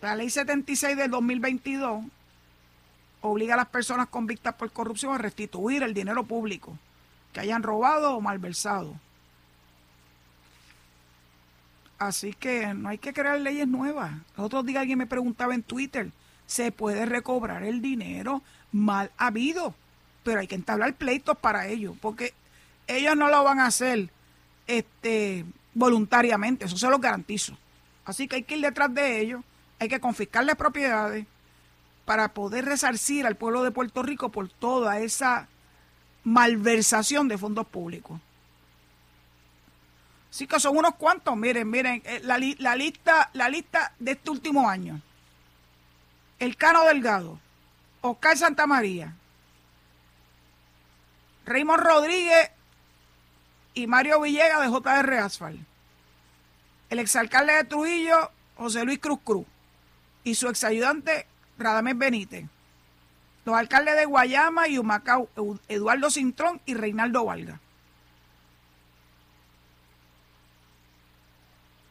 La 0.00 0.16
ley 0.16 0.30
76 0.30 0.96
del 0.96 1.10
2022 1.10 2.04
obliga 3.20 3.52
a 3.52 3.58
las 3.58 3.68
personas 3.68 4.08
convictas 4.08 4.54
por 4.54 4.72
corrupción 4.72 5.14
a 5.14 5.18
restituir 5.18 5.82
el 5.82 5.92
dinero 5.92 6.24
público 6.24 6.76
que 7.34 7.40
hayan 7.40 7.62
robado 7.62 8.16
o 8.16 8.20
malversado. 8.22 8.94
Así 11.98 12.32
que 12.32 12.72
no 12.72 12.88
hay 12.88 12.96
que 12.96 13.12
crear 13.12 13.38
leyes 13.38 13.68
nuevas. 13.68 14.10
El 14.38 14.44
otro 14.44 14.62
día 14.62 14.80
alguien 14.80 14.98
me 14.98 15.06
preguntaba 15.06 15.54
en 15.54 15.62
Twitter, 15.62 16.10
¿se 16.46 16.72
puede 16.72 17.04
recobrar 17.04 17.62
el 17.62 17.82
dinero 17.82 18.42
mal 18.72 19.10
habido? 19.18 19.74
Pero 20.22 20.40
hay 20.40 20.46
que 20.46 20.54
entablar 20.54 20.94
pleitos 20.94 21.36
para 21.38 21.66
ello, 21.66 21.94
porque 22.00 22.34
ellos 22.86 23.16
no 23.16 23.28
lo 23.28 23.42
van 23.44 23.60
a 23.60 23.66
hacer 23.66 24.10
este, 24.66 25.44
voluntariamente, 25.74 26.64
eso 26.66 26.76
se 26.76 26.88
lo 26.88 26.98
garantizo. 26.98 27.56
Así 28.04 28.28
que 28.28 28.36
hay 28.36 28.42
que 28.42 28.56
ir 28.56 28.62
detrás 28.62 28.92
de 28.92 29.20
ellos, 29.20 29.42
hay 29.78 29.88
que 29.88 30.00
confiscarles 30.00 30.56
propiedades 30.56 31.26
para 32.04 32.28
poder 32.34 32.64
resarcir 32.64 33.26
al 33.26 33.36
pueblo 33.36 33.62
de 33.62 33.70
Puerto 33.70 34.02
Rico 34.02 34.30
por 34.30 34.48
toda 34.48 34.98
esa 34.98 35.48
malversación 36.24 37.28
de 37.28 37.38
fondos 37.38 37.66
públicos. 37.66 38.20
Así 40.30 40.46
que 40.46 40.60
son 40.60 40.76
unos 40.76 40.94
cuantos, 40.94 41.36
miren, 41.36 41.68
miren, 41.68 42.02
eh, 42.04 42.20
la, 42.22 42.38
la, 42.58 42.76
lista, 42.76 43.30
la 43.32 43.48
lista 43.48 43.92
de 43.98 44.12
este 44.12 44.30
último 44.30 44.68
año. 44.68 45.00
El 46.38 46.56
Cano 46.56 46.84
Delgado, 46.84 47.38
Oscar 48.00 48.38
Santamaría, 48.38 49.14
Raymond 51.50 51.82
Rodríguez 51.82 52.50
y 53.74 53.88
Mario 53.88 54.20
Villegas 54.20 54.60
de 54.60 54.68
JR 54.68 55.18
Asfal. 55.18 55.58
El 56.90 56.98
exalcalde 57.00 57.52
de 57.54 57.64
Trujillo, 57.64 58.30
José 58.56 58.84
Luis 58.84 59.00
Cruz 59.00 59.18
Cruz, 59.24 59.46
y 60.22 60.36
su 60.36 60.48
exayudante 60.48 61.26
Radamés 61.58 61.98
Benítez. 61.98 62.46
Los 63.44 63.56
alcaldes 63.56 63.96
de 63.96 64.04
Guayama 64.04 64.68
y 64.68 64.78
Humacao, 64.78 65.28
Eduardo 65.68 66.08
Cintrón 66.10 66.60
y 66.66 66.74
Reinaldo 66.74 67.24
Valga. 67.24 67.58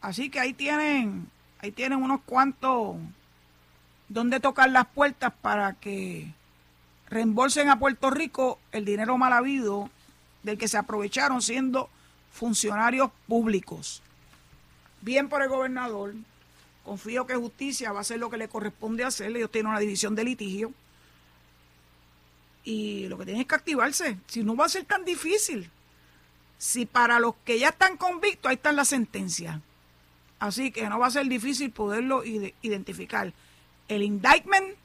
Así 0.00 0.30
que 0.30 0.40
ahí 0.40 0.54
tienen, 0.54 1.28
ahí 1.58 1.70
tienen 1.70 2.02
unos 2.02 2.22
cuantos 2.22 2.96
donde 4.08 4.40
tocar 4.40 4.70
las 4.70 4.86
puertas 4.86 5.34
para 5.42 5.74
que 5.74 6.32
reembolsen 7.10 7.68
a 7.68 7.78
Puerto 7.78 8.10
Rico 8.10 8.58
el 8.72 8.84
dinero 8.84 9.18
mal 9.18 9.32
habido 9.32 9.90
del 10.42 10.58
que 10.58 10.68
se 10.68 10.78
aprovecharon 10.78 11.42
siendo 11.42 11.90
funcionarios 12.32 13.10
públicos. 13.26 14.02
Bien 15.02 15.28
por 15.28 15.42
el 15.42 15.48
gobernador, 15.48 16.14
confío 16.84 17.26
que 17.26 17.34
justicia 17.34 17.92
va 17.92 17.98
a 17.98 18.02
hacer 18.02 18.18
lo 18.18 18.30
que 18.30 18.36
le 18.36 18.48
corresponde 18.48 19.04
hacer, 19.04 19.34
ellos 19.36 19.50
tienen 19.50 19.70
una 19.70 19.80
división 19.80 20.14
de 20.14 20.24
litigio 20.24 20.72
y 22.64 23.08
lo 23.08 23.18
que 23.18 23.24
tienen 23.24 23.42
es 23.42 23.48
que 23.48 23.54
activarse, 23.54 24.18
si 24.26 24.42
no 24.42 24.54
va 24.56 24.66
a 24.66 24.68
ser 24.68 24.84
tan 24.84 25.04
difícil. 25.04 25.70
Si 26.58 26.84
para 26.84 27.18
los 27.18 27.34
que 27.44 27.58
ya 27.58 27.70
están 27.70 27.96
convictos, 27.96 28.50
ahí 28.50 28.56
están 28.56 28.76
las 28.76 28.88
sentencias. 28.88 29.58
Así 30.38 30.70
que 30.70 30.88
no 30.88 30.98
va 30.98 31.06
a 31.06 31.10
ser 31.10 31.26
difícil 31.26 31.70
poderlo 31.70 32.22
identificar. 32.24 33.32
El 33.88 34.02
indictment 34.02 34.76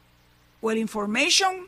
o 0.62 0.72
el 0.72 0.78
information, 0.78 1.68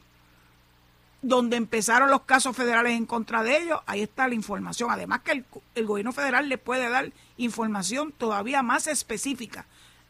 donde 1.21 1.57
empezaron 1.57 2.09
los 2.09 2.21
casos 2.21 2.55
federales 2.55 2.93
en 2.93 3.05
contra 3.05 3.43
de 3.43 3.57
ellos, 3.57 3.79
ahí 3.85 4.01
está 4.01 4.27
la 4.27 4.35
información. 4.35 4.91
Además 4.91 5.21
que 5.21 5.43
el, 5.75 5.85
gobierno 5.85 6.11
federal 6.11 6.47
le 6.47 6.57
puede 6.57 6.89
dar 6.89 7.11
información 7.37 8.11
todavía 8.11 8.61
más 8.61 8.87
específica 8.87 9.65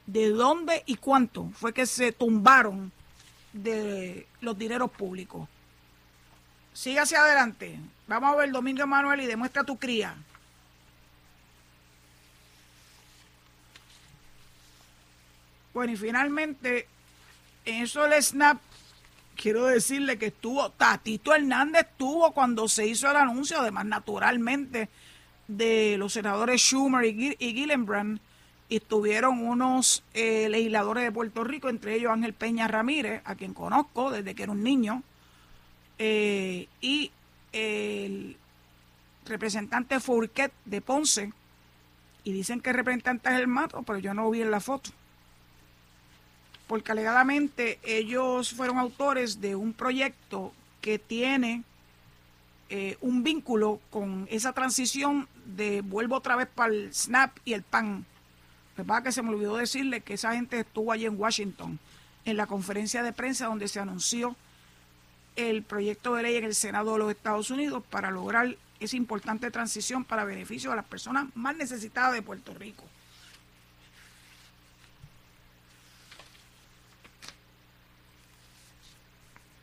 de 0.06 0.30
dónde 0.30 0.84
y 0.86 0.96
cuánto 0.96 1.50
fue 1.54 1.74
que 1.74 1.86
se 1.86 2.12
tumbaron 2.12 2.92
de 3.54 4.28
los 4.42 4.58
dineros 4.58 4.92
públicos. 4.92 5.48
Sigue 6.74 7.00
hacia 7.00 7.22
adelante. 7.22 7.80
Vamos 8.08 8.34
a 8.34 8.38
ver 8.38 8.52
Domingo 8.52 8.86
Manuel 8.86 9.22
y 9.22 9.26
demuestra 9.26 9.64
tu 9.64 9.78
cría. 9.78 10.16
Bueno, 15.74 15.94
y 15.94 15.98
finalmente, 15.98 16.88
en 17.66 17.84
eso 17.84 18.04
del 18.04 18.24
SNAP, 18.24 18.60
quiero 19.38 19.66
decirle 19.68 20.18
que 20.18 20.28
estuvo, 20.28 20.70
Tatito 20.72 21.34
Hernández 21.34 21.88
estuvo 21.92 22.32
cuando 22.34 22.68
se 22.68 22.88
hizo 22.88 23.10
el 23.10 23.16
anuncio, 23.16 23.62
además 23.62 23.86
naturalmente, 23.86 24.90
de 25.48 25.96
los 25.98 26.14
senadores 26.14 26.62
Schumer 26.62 27.06
y, 27.06 27.36
Gillenbrand, 27.40 28.20
y 28.68 28.78
estuvieron 28.78 29.48
unos 29.48 30.04
eh, 30.14 30.50
legisladores 30.50 31.06
de 31.06 31.12
Puerto 31.12 31.44
Rico, 31.46 31.70
entre 31.70 31.96
ellos 31.96 32.12
Ángel 32.12 32.34
Peña 32.34 32.68
Ramírez, 32.68 33.22
a 33.24 33.36
quien 33.36 33.54
conozco 33.54 34.12
desde 34.12 34.36
que 34.36 34.44
era 34.44 34.52
un 34.52 34.64
niño, 34.64 35.04
eh, 36.00 36.68
y 36.82 37.12
el 37.54 38.36
representante 39.26 40.00
Fourquet 40.00 40.52
de 40.66 40.82
Ponce, 40.82 41.32
y 42.26 42.34
dicen 42.34 42.60
que 42.60 42.72
el 42.72 42.76
representante 42.76 43.30
es 43.30 43.36
el 43.36 43.48
mato, 43.48 43.84
pero 43.84 44.00
yo 44.00 44.14
no 44.14 44.30
vi 44.30 44.42
en 44.42 44.52
la 44.52 44.60
foto 44.60 44.90
porque 46.68 46.92
alegadamente 46.92 47.80
ellos 47.84 48.54
fueron 48.54 48.78
autores 48.78 49.42
de 49.42 49.56
un 49.56 49.74
proyecto 49.74 50.54
que 50.82 51.00
tiene 51.00 51.64
eh, 52.70 52.98
un 53.00 53.24
vínculo 53.24 53.80
con 53.90 54.28
esa 54.30 54.52
transición 54.52 55.28
de 55.46 55.82
vuelvo 55.82 56.18
otra 56.18 56.36
vez 56.36 56.50
para 56.54 56.74
el 56.74 56.94
SNAP 56.94 57.38
y 57.46 57.54
el 57.54 57.64
PAN. 57.64 58.06
Lo 58.76 58.86
que 58.86 59.04
que 59.04 59.12
se 59.12 59.24
me 59.24 59.30
olvidó 59.30 59.56
decirle 59.56 60.02
que 60.02 60.16
esa 60.16 60.34
gente 60.34 60.60
estuvo 60.60 60.92
allí 60.92 61.06
en 61.06 61.20
Washington, 61.20 61.80
en 62.26 62.38
la 62.38 62.46
conferencia 62.46 63.02
de 63.02 63.14
prensa 63.14 63.48
donde 63.48 63.70
se 63.70 63.80
anunció 63.80 64.36
el 65.38 65.64
proyecto 65.64 66.16
de 66.16 66.24
ley 66.24 66.36
en 66.36 66.44
el 66.44 66.56
Senado 66.56 66.94
de 66.94 67.00
los 67.00 67.12
Estados 67.12 67.50
Unidos 67.52 67.84
para 67.90 68.12
lograr 68.12 68.56
esa 68.80 68.98
importante 68.98 69.50
transición 69.50 70.04
para 70.04 70.26
beneficio 70.26 70.72
de 70.72 70.76
las 70.76 70.86
personas 70.86 71.28
más 71.36 71.56
necesitadas 71.56 72.14
de 72.14 72.22
Puerto 72.22 72.54
Rico. 72.54 72.84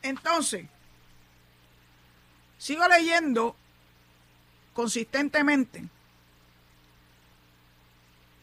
Entonces, 0.05 0.67
sigo 2.59 2.87
leyendo 2.87 3.55
consistentemente 4.73 5.83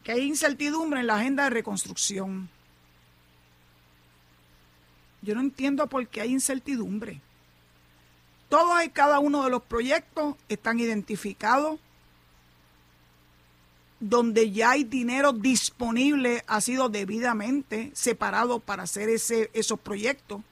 que 0.02 0.10
hay 0.10 0.22
incertidumbre 0.22 0.98
en 0.98 1.06
la 1.06 1.14
agenda 1.14 1.44
de 1.44 1.50
reconstrucción. 1.50 2.48
Yo 5.22 5.36
no 5.36 5.40
entiendo 5.40 5.86
por 5.86 6.04
qué 6.08 6.22
hay 6.22 6.32
incertidumbre. 6.32 7.20
Todos 8.48 8.82
y 8.84 8.88
cada 8.88 9.20
uno 9.20 9.44
de 9.44 9.50
los 9.50 9.62
proyectos 9.62 10.34
están 10.48 10.80
identificados, 10.80 11.78
donde 14.00 14.50
ya 14.50 14.70
hay 14.70 14.82
dinero 14.82 15.32
disponible, 15.32 16.42
ha 16.48 16.60
sido 16.60 16.88
debidamente 16.88 17.92
separado 17.94 18.58
para 18.58 18.82
hacer 18.82 19.08
ese, 19.08 19.48
esos 19.54 19.78
proyectos. 19.78 20.42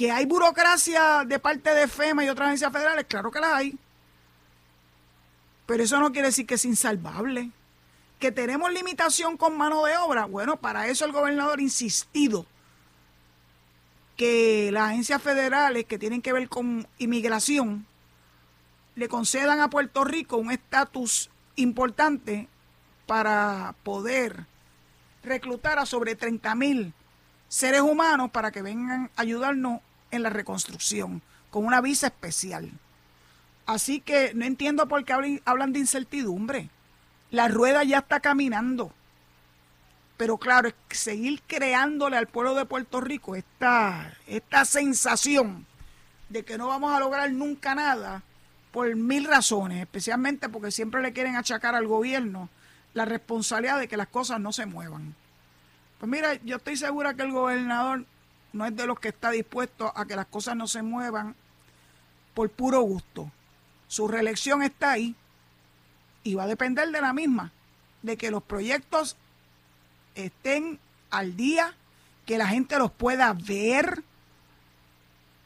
Que 0.00 0.10
hay 0.10 0.24
burocracia 0.24 1.24
de 1.26 1.38
parte 1.38 1.74
de 1.74 1.86
FEMA 1.86 2.24
y 2.24 2.30
otras 2.30 2.46
agencias 2.46 2.72
federales, 2.72 3.04
claro 3.06 3.30
que 3.30 3.38
las 3.38 3.52
hay. 3.52 3.78
Pero 5.66 5.82
eso 5.82 6.00
no 6.00 6.10
quiere 6.10 6.28
decir 6.28 6.46
que 6.46 6.54
es 6.54 6.64
insalvable. 6.64 7.50
Que 8.18 8.32
tenemos 8.32 8.72
limitación 8.72 9.36
con 9.36 9.58
mano 9.58 9.84
de 9.84 9.98
obra. 9.98 10.24
Bueno, 10.24 10.56
para 10.56 10.86
eso 10.86 11.04
el 11.04 11.12
gobernador 11.12 11.58
ha 11.58 11.62
insistido 11.62 12.46
que 14.16 14.70
las 14.72 14.92
agencias 14.92 15.20
federales 15.20 15.84
que 15.84 15.98
tienen 15.98 16.22
que 16.22 16.32
ver 16.32 16.48
con 16.48 16.88
inmigración 16.96 17.84
le 18.94 19.06
concedan 19.06 19.60
a 19.60 19.68
Puerto 19.68 20.04
Rico 20.04 20.38
un 20.38 20.50
estatus 20.50 21.28
importante 21.56 22.48
para 23.04 23.74
poder 23.82 24.46
reclutar 25.22 25.78
a 25.78 25.84
sobre 25.84 26.16
30 26.16 26.54
mil 26.54 26.94
seres 27.48 27.82
humanos 27.82 28.30
para 28.30 28.50
que 28.50 28.62
vengan 28.62 29.10
a 29.14 29.20
ayudarnos 29.20 29.82
en 30.10 30.22
la 30.22 30.30
reconstrucción, 30.30 31.22
con 31.50 31.64
una 31.64 31.80
visa 31.80 32.08
especial. 32.08 32.70
Así 33.66 34.00
que 34.00 34.32
no 34.34 34.44
entiendo 34.44 34.88
por 34.88 35.04
qué 35.04 35.40
hablan 35.44 35.72
de 35.72 35.78
incertidumbre. 35.78 36.70
La 37.30 37.48
rueda 37.48 37.84
ya 37.84 37.98
está 37.98 38.20
caminando. 38.20 38.92
Pero 40.16 40.38
claro, 40.38 40.70
seguir 40.90 41.40
creándole 41.46 42.16
al 42.16 42.26
pueblo 42.26 42.54
de 42.54 42.66
Puerto 42.66 43.00
Rico 43.00 43.36
esta, 43.36 44.12
esta 44.26 44.64
sensación 44.64 45.66
de 46.28 46.44
que 46.44 46.58
no 46.58 46.68
vamos 46.68 46.92
a 46.92 47.00
lograr 47.00 47.30
nunca 47.32 47.74
nada 47.74 48.22
por 48.72 48.94
mil 48.96 49.24
razones, 49.24 49.80
especialmente 49.80 50.48
porque 50.48 50.70
siempre 50.70 51.02
le 51.02 51.12
quieren 51.12 51.36
achacar 51.36 51.74
al 51.74 51.86
gobierno 51.86 52.48
la 52.94 53.04
responsabilidad 53.04 53.78
de 53.78 53.88
que 53.88 53.96
las 53.96 54.08
cosas 54.08 54.40
no 54.40 54.52
se 54.52 54.66
muevan. 54.66 55.14
Pues 55.98 56.10
mira, 56.10 56.34
yo 56.44 56.56
estoy 56.56 56.76
segura 56.76 57.14
que 57.14 57.22
el 57.22 57.32
gobernador 57.32 58.04
no 58.52 58.66
es 58.66 58.76
de 58.76 58.86
los 58.86 58.98
que 58.98 59.08
está 59.08 59.30
dispuesto 59.30 59.92
a 59.94 60.06
que 60.06 60.16
las 60.16 60.26
cosas 60.26 60.56
no 60.56 60.66
se 60.66 60.82
muevan 60.82 61.34
por 62.34 62.50
puro 62.50 62.80
gusto. 62.82 63.30
Su 63.88 64.08
reelección 64.08 64.62
está 64.62 64.92
ahí 64.92 65.14
y 66.22 66.34
va 66.34 66.44
a 66.44 66.48
depender 66.48 66.90
de 66.90 67.00
la 67.00 67.12
misma, 67.12 67.52
de 68.02 68.16
que 68.16 68.30
los 68.30 68.42
proyectos 68.42 69.16
estén 70.14 70.78
al 71.10 71.36
día, 71.36 71.74
que 72.26 72.38
la 72.38 72.46
gente 72.46 72.78
los 72.78 72.90
pueda 72.90 73.32
ver 73.32 74.02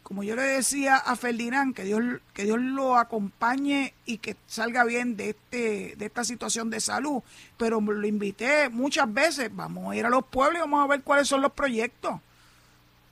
como 0.04 0.22
yo 0.22 0.36
le 0.36 0.42
decía 0.42 0.96
a 0.96 1.16
Ferdinand, 1.16 1.74
que 1.74 1.82
Dios, 1.82 2.02
que 2.34 2.44
Dios 2.44 2.60
lo 2.60 2.96
acompañe 2.96 3.94
y 4.04 4.18
que 4.18 4.36
salga 4.46 4.84
bien 4.84 5.16
de, 5.16 5.30
este, 5.30 5.94
de 5.96 6.04
esta 6.04 6.24
situación 6.24 6.68
de 6.68 6.80
salud. 6.80 7.22
Pero 7.56 7.80
lo 7.80 8.06
invité 8.06 8.68
muchas 8.68 9.12
veces, 9.12 9.50
vamos 9.52 9.90
a 9.90 9.96
ir 9.96 10.04
a 10.04 10.10
los 10.10 10.26
pueblos 10.26 10.58
y 10.58 10.60
vamos 10.60 10.84
a 10.84 10.88
ver 10.88 11.02
cuáles 11.02 11.26
son 11.26 11.40
los 11.40 11.52
proyectos. 11.52 12.20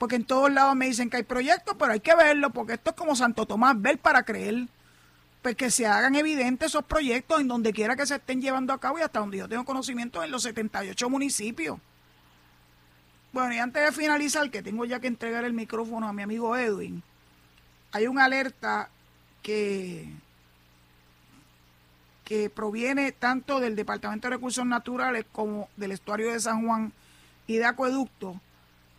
Porque 0.03 0.17
en 0.17 0.25
todos 0.25 0.51
lados 0.51 0.75
me 0.75 0.87
dicen 0.87 1.09
que 1.09 1.19
hay 1.19 1.23
proyectos, 1.23 1.77
pero 1.79 1.93
hay 1.93 2.01
que 2.01 2.17
verlo, 2.17 2.51
porque 2.51 2.73
esto 2.73 2.91
es 2.91 2.97
como 2.97 3.15
Santo 3.15 3.47
Tomás, 3.47 3.81
ver 3.81 3.99
para 3.99 4.25
creer. 4.25 4.67
Pues 5.43 5.55
que 5.55 5.71
se 5.71 5.87
hagan 5.87 6.17
evidentes 6.17 6.71
esos 6.71 6.85
proyectos 6.85 7.41
en 7.41 7.47
donde 7.47 7.73
quiera 7.73 7.95
que 7.95 8.05
se 8.05 8.17
estén 8.17 8.43
llevando 8.43 8.73
a 8.73 8.81
cabo 8.81 8.99
y 8.99 9.03
hasta 9.03 9.21
donde 9.21 9.39
yo 9.39 9.49
tengo 9.49 9.65
conocimiento 9.65 10.25
en 10.25 10.33
los 10.33 10.43
78 10.43 11.09
municipios. 11.09 11.79
Bueno, 13.33 13.55
y 13.55 13.59
antes 13.59 13.81
de 13.81 13.93
finalizar, 13.93 14.51
que 14.51 14.61
tengo 14.61 14.85
ya 14.87 14.99
que 14.99 15.07
entregar 15.07 15.45
el 15.45 15.53
micrófono 15.53 16.09
a 16.09 16.13
mi 16.13 16.23
amigo 16.23 16.57
Edwin, 16.57 17.01
hay 17.93 18.09
una 18.09 18.25
alerta 18.25 18.89
que, 19.41 20.13
que 22.25 22.51
proviene 22.51 23.13
tanto 23.13 23.61
del 23.61 23.77
Departamento 23.77 24.27
de 24.27 24.35
Recursos 24.35 24.67
Naturales 24.67 25.27
como 25.31 25.69
del 25.77 25.93
estuario 25.93 26.33
de 26.33 26.41
San 26.41 26.67
Juan 26.67 26.93
y 27.47 27.59
de 27.59 27.67
Acueducto, 27.67 28.41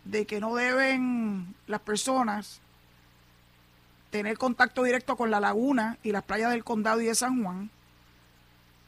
de 0.04 0.26
que 0.26 0.40
no 0.40 0.54
deben 0.54 1.54
las 1.66 1.80
personas 1.80 2.60
tener 4.10 4.38
contacto 4.38 4.84
directo 4.84 5.16
con 5.16 5.30
la 5.30 5.40
laguna 5.40 5.98
y 6.02 6.12
las 6.12 6.22
playas 6.22 6.52
del 6.52 6.62
condado 6.62 7.00
y 7.00 7.06
de 7.06 7.14
San 7.14 7.42
Juan. 7.42 7.70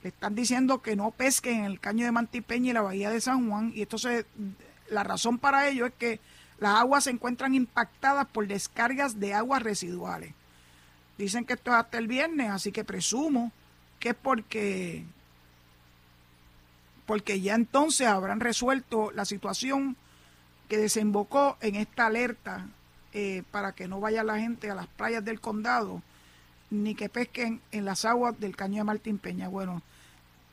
Le 0.02 0.10
están 0.10 0.34
diciendo 0.34 0.82
que 0.82 0.94
no 0.94 1.10
pesquen 1.10 1.60
en 1.60 1.64
el 1.64 1.80
caño 1.80 2.04
de 2.04 2.12
Mantipeña 2.12 2.70
y 2.70 2.74
la 2.74 2.82
bahía 2.82 3.10
de 3.10 3.20
San 3.20 3.48
Juan 3.48 3.72
y 3.74 3.82
esto 3.82 3.98
se 3.98 4.24
la 4.88 5.02
razón 5.02 5.38
para 5.38 5.68
ello 5.68 5.86
es 5.86 5.92
que 5.98 6.20
las 6.58 6.76
aguas 6.76 7.04
se 7.04 7.10
encuentran 7.10 7.54
impactadas 7.54 8.26
por 8.28 8.46
descargas 8.46 9.18
de 9.20 9.34
aguas 9.34 9.62
residuales. 9.62 10.32
Dicen 11.18 11.44
que 11.44 11.54
esto 11.54 11.70
es 11.70 11.76
hasta 11.76 11.98
el 11.98 12.06
viernes, 12.06 12.50
así 12.50 12.72
que 12.72 12.84
presumo 12.84 13.52
que 13.98 14.10
es 14.10 14.14
porque, 14.14 15.04
porque 17.06 17.40
ya 17.40 17.54
entonces 17.54 18.06
habrán 18.06 18.40
resuelto 18.40 19.10
la 19.12 19.24
situación 19.24 19.96
que 20.68 20.78
desembocó 20.78 21.56
en 21.60 21.74
esta 21.76 22.06
alerta 22.06 22.66
eh, 23.12 23.42
para 23.50 23.72
que 23.72 23.88
no 23.88 24.00
vaya 24.00 24.22
la 24.24 24.38
gente 24.38 24.70
a 24.70 24.74
las 24.74 24.86
playas 24.86 25.24
del 25.24 25.40
condado 25.40 26.02
ni 26.70 26.94
que 26.94 27.08
pesquen 27.08 27.60
en 27.70 27.84
las 27.84 28.04
aguas 28.04 28.38
del 28.40 28.56
caño 28.56 28.78
de 28.78 28.84
Martín 28.84 29.18
Peña. 29.18 29.48
Bueno, 29.48 29.82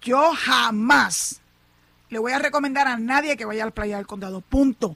yo 0.01 0.33
jamás 0.35 1.41
le 2.09 2.19
voy 2.19 2.31
a 2.31 2.39
recomendar 2.39 2.87
a 2.87 2.97
nadie 2.97 3.35
que 3.35 3.45
vaya 3.45 3.63
a 3.63 3.67
la 3.67 3.71
playa 3.71 3.97
del 3.97 4.07
condado. 4.07 4.41
Punto. 4.41 4.95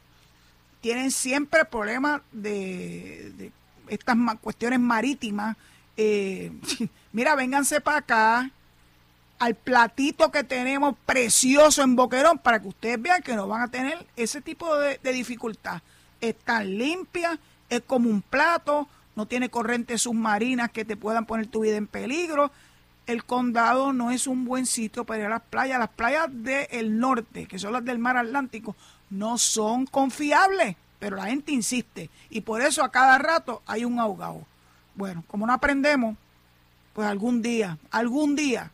Tienen 0.82 1.09
siempre 1.11 1.65
problemas 1.65 2.22
de, 2.32 3.51
estas 3.88 4.15
cuestiones 4.39 4.80
marítimas. 4.80 5.57
Eh, 5.97 6.51
mira, 7.11 7.36
vénganse 7.36 7.82
para 7.82 7.97
acá 7.97 8.51
al 9.40 9.56
platito 9.56 10.32
que 10.32 10.44
tenemos 10.44 10.96
precioso 11.06 11.84
en 11.84 11.96
Boquerón 11.96 12.40
para 12.40 12.62
que 12.62 12.68
ustedes 12.68 13.02
vean 13.02 13.22
que 13.22 13.36
no 13.36 13.48
van 13.48 13.62
a 13.62 13.68
tener 13.68 14.06
ese 14.16 14.42
tipo 14.42 14.76
de, 14.78 15.00
dificultad. 15.14 15.82
Está 16.22 16.64
limpia, 16.64 17.40
es 17.70 17.82
como 17.86 18.10
un 18.10 18.22
plato, 18.22 18.88
no 19.16 19.26
tiene 19.26 19.50
corrientes 19.50 20.04
submarinas 20.04 20.72
que 20.72 20.86
te 20.86 20.98
puedan 20.98 21.26
poner 21.26 21.48
tu 21.48 21.62
vida 21.62 21.78
en 21.78 21.88
peligro 21.88 22.52
el 23.08 23.24
condado 23.24 23.94
no 23.94 24.12
es 24.12 24.28
un 24.28 24.44
buen 24.44 24.66
sitio 24.66 25.06
para 25.06 25.22
ir 25.22 25.26
a 25.26 25.30
las 25.30 25.42
playas. 25.42 25.80
Las 25.80 25.90
playas 25.90 26.28
del 26.30 27.00
norte, 27.00 27.46
que 27.48 27.58
son 27.58 27.72
las 27.72 27.84
del 27.84 28.00
mar 28.00 28.18
Atlántico, 28.18 28.76
no 29.10 29.38
son 29.38 29.86
confiables, 29.86 30.76
pero 31.00 31.16
la 31.16 31.28
gente 31.28 31.54
insiste. 31.54 32.10
Y 32.30 32.42
por 32.42 32.62
eso 32.62 32.84
a 32.84 32.92
cada 32.92 33.18
rato 33.18 33.64
hay 33.66 33.86
un 33.86 34.00
ahogado. 34.00 34.46
Bueno, 34.94 35.24
como 35.28 35.48
no 35.48 35.54
aprendemos, 35.54 36.18
pues 36.94 37.08
algún 37.08 37.42
día, 37.42 37.78
algún 37.92 38.36
día, 38.36 38.72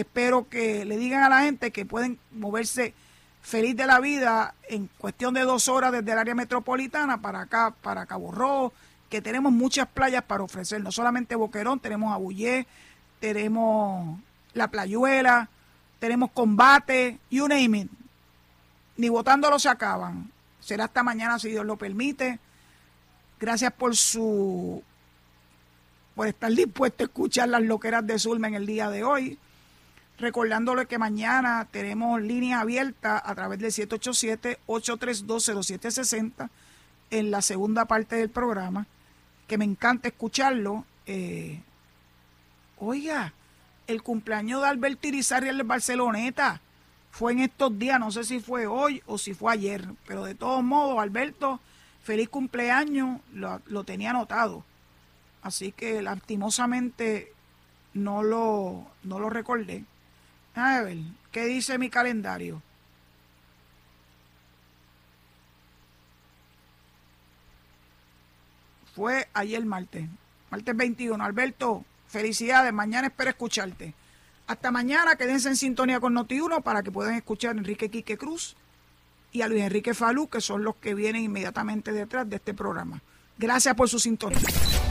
espero 0.00 0.48
que 0.48 0.84
le 0.84 0.96
digan 0.96 1.22
a 1.22 1.28
la 1.28 1.42
gente 1.42 1.70
que 1.70 1.86
pueden 1.86 2.18
moverse 2.32 2.94
feliz 3.42 3.76
de 3.76 3.86
la 3.86 4.00
vida 4.00 4.54
en 4.68 4.88
cuestión 4.98 5.34
de 5.34 5.42
dos 5.42 5.68
horas 5.68 5.92
desde 5.92 6.12
el 6.12 6.18
área 6.18 6.34
metropolitana 6.34 7.20
para 7.20 7.42
acá, 7.42 7.74
para 7.82 8.06
Cabo 8.06 8.30
Rojo, 8.32 8.72
que 9.08 9.22
tenemos 9.22 9.52
muchas 9.52 9.88
playas 9.88 10.22
para 10.22 10.44
ofrecer, 10.44 10.82
no 10.82 10.92
solamente 10.92 11.34
Boquerón, 11.34 11.80
tenemos 11.80 12.12
Abullé, 12.12 12.66
tenemos 13.18 14.18
la 14.54 14.68
playuela, 14.68 15.48
tenemos 15.98 16.30
combate, 16.32 17.18
you 17.30 17.48
name 17.48 17.78
it. 17.78 17.90
Ni 18.96 19.08
votándolo 19.08 19.58
se 19.58 19.68
acaban. 19.68 20.30
Será 20.60 20.84
hasta 20.84 21.02
mañana 21.02 21.38
si 21.38 21.50
Dios 21.50 21.64
lo 21.64 21.76
permite. 21.76 22.38
Gracias 23.38 23.72
por 23.72 23.96
su 23.96 24.82
por 26.14 26.26
estar 26.26 26.52
dispuesto 26.52 27.04
a 27.04 27.06
escuchar 27.06 27.48
las 27.48 27.62
loqueras 27.62 28.06
de 28.06 28.18
Zulma 28.18 28.48
en 28.48 28.54
el 28.54 28.66
día 28.66 28.90
de 28.90 29.04
hoy. 29.04 29.38
Recordándole 30.20 30.86
que 30.86 30.98
mañana 30.98 31.66
tenemos 31.70 32.20
línea 32.20 32.60
abierta 32.60 33.22
a 33.24 33.34
través 33.34 33.58
del 33.58 33.72
787-832-0760 33.72 36.50
en 37.10 37.30
la 37.30 37.42
segunda 37.42 37.86
parte 37.86 38.16
del 38.16 38.28
programa, 38.28 38.86
que 39.48 39.58
me 39.58 39.64
encanta 39.64 40.08
escucharlo. 40.08 40.84
Eh, 41.06 41.60
Oiga, 42.82 43.34
el 43.86 44.02
cumpleaños 44.02 44.62
de 44.62 44.68
Alberto 44.68 45.08
Irizarry 45.08 45.48
el 45.48 45.62
Barceloneta 45.64 46.62
fue 47.10 47.32
en 47.32 47.40
estos 47.40 47.78
días, 47.78 48.00
no 48.00 48.10
sé 48.10 48.24
si 48.24 48.40
fue 48.40 48.66
hoy 48.66 49.02
o 49.06 49.18
si 49.18 49.34
fue 49.34 49.52
ayer, 49.52 49.86
pero 50.06 50.24
de 50.24 50.34
todos 50.34 50.64
modos, 50.64 50.98
Alberto, 50.98 51.60
feliz 52.02 52.30
cumpleaños, 52.30 53.20
lo, 53.34 53.84
tenía 53.84 54.10
anotado. 54.10 54.64
Así 55.42 55.72
que 55.72 56.00
lastimosamente 56.00 57.34
no 57.92 58.22
lo, 58.22 58.86
no 59.02 59.18
lo 59.18 59.28
recordé. 59.28 59.84
A 60.54 60.82
ver, 60.82 60.98
¿qué 61.32 61.46
dice 61.46 61.78
mi 61.78 61.90
calendario? 61.90 62.62
Fue 68.94 69.28
ayer 69.32 69.64
martes, 69.64 70.08
martes 70.50 70.76
21. 70.76 71.24
Alberto, 71.24 71.84
Felicidades, 72.10 72.72
mañana 72.72 73.06
espero 73.06 73.30
escucharte. 73.30 73.94
Hasta 74.48 74.72
mañana, 74.72 75.14
quédense 75.14 75.48
en 75.48 75.54
sintonía 75.54 76.00
con 76.00 76.12
Noti1 76.12 76.60
para 76.60 76.82
que 76.82 76.90
puedan 76.90 77.14
escuchar 77.14 77.54
a 77.54 77.58
Enrique 77.58 77.88
Quique 77.88 78.18
Cruz 78.18 78.56
y 79.30 79.42
a 79.42 79.48
Luis 79.48 79.62
Enrique 79.62 79.94
Falú, 79.94 80.28
que 80.28 80.40
son 80.40 80.64
los 80.64 80.74
que 80.74 80.96
vienen 80.96 81.22
inmediatamente 81.22 81.92
detrás 81.92 82.28
de 82.28 82.34
este 82.34 82.52
programa. 82.52 83.00
Gracias 83.38 83.76
por 83.76 83.88
su 83.88 84.00
sintonía. 84.00 84.40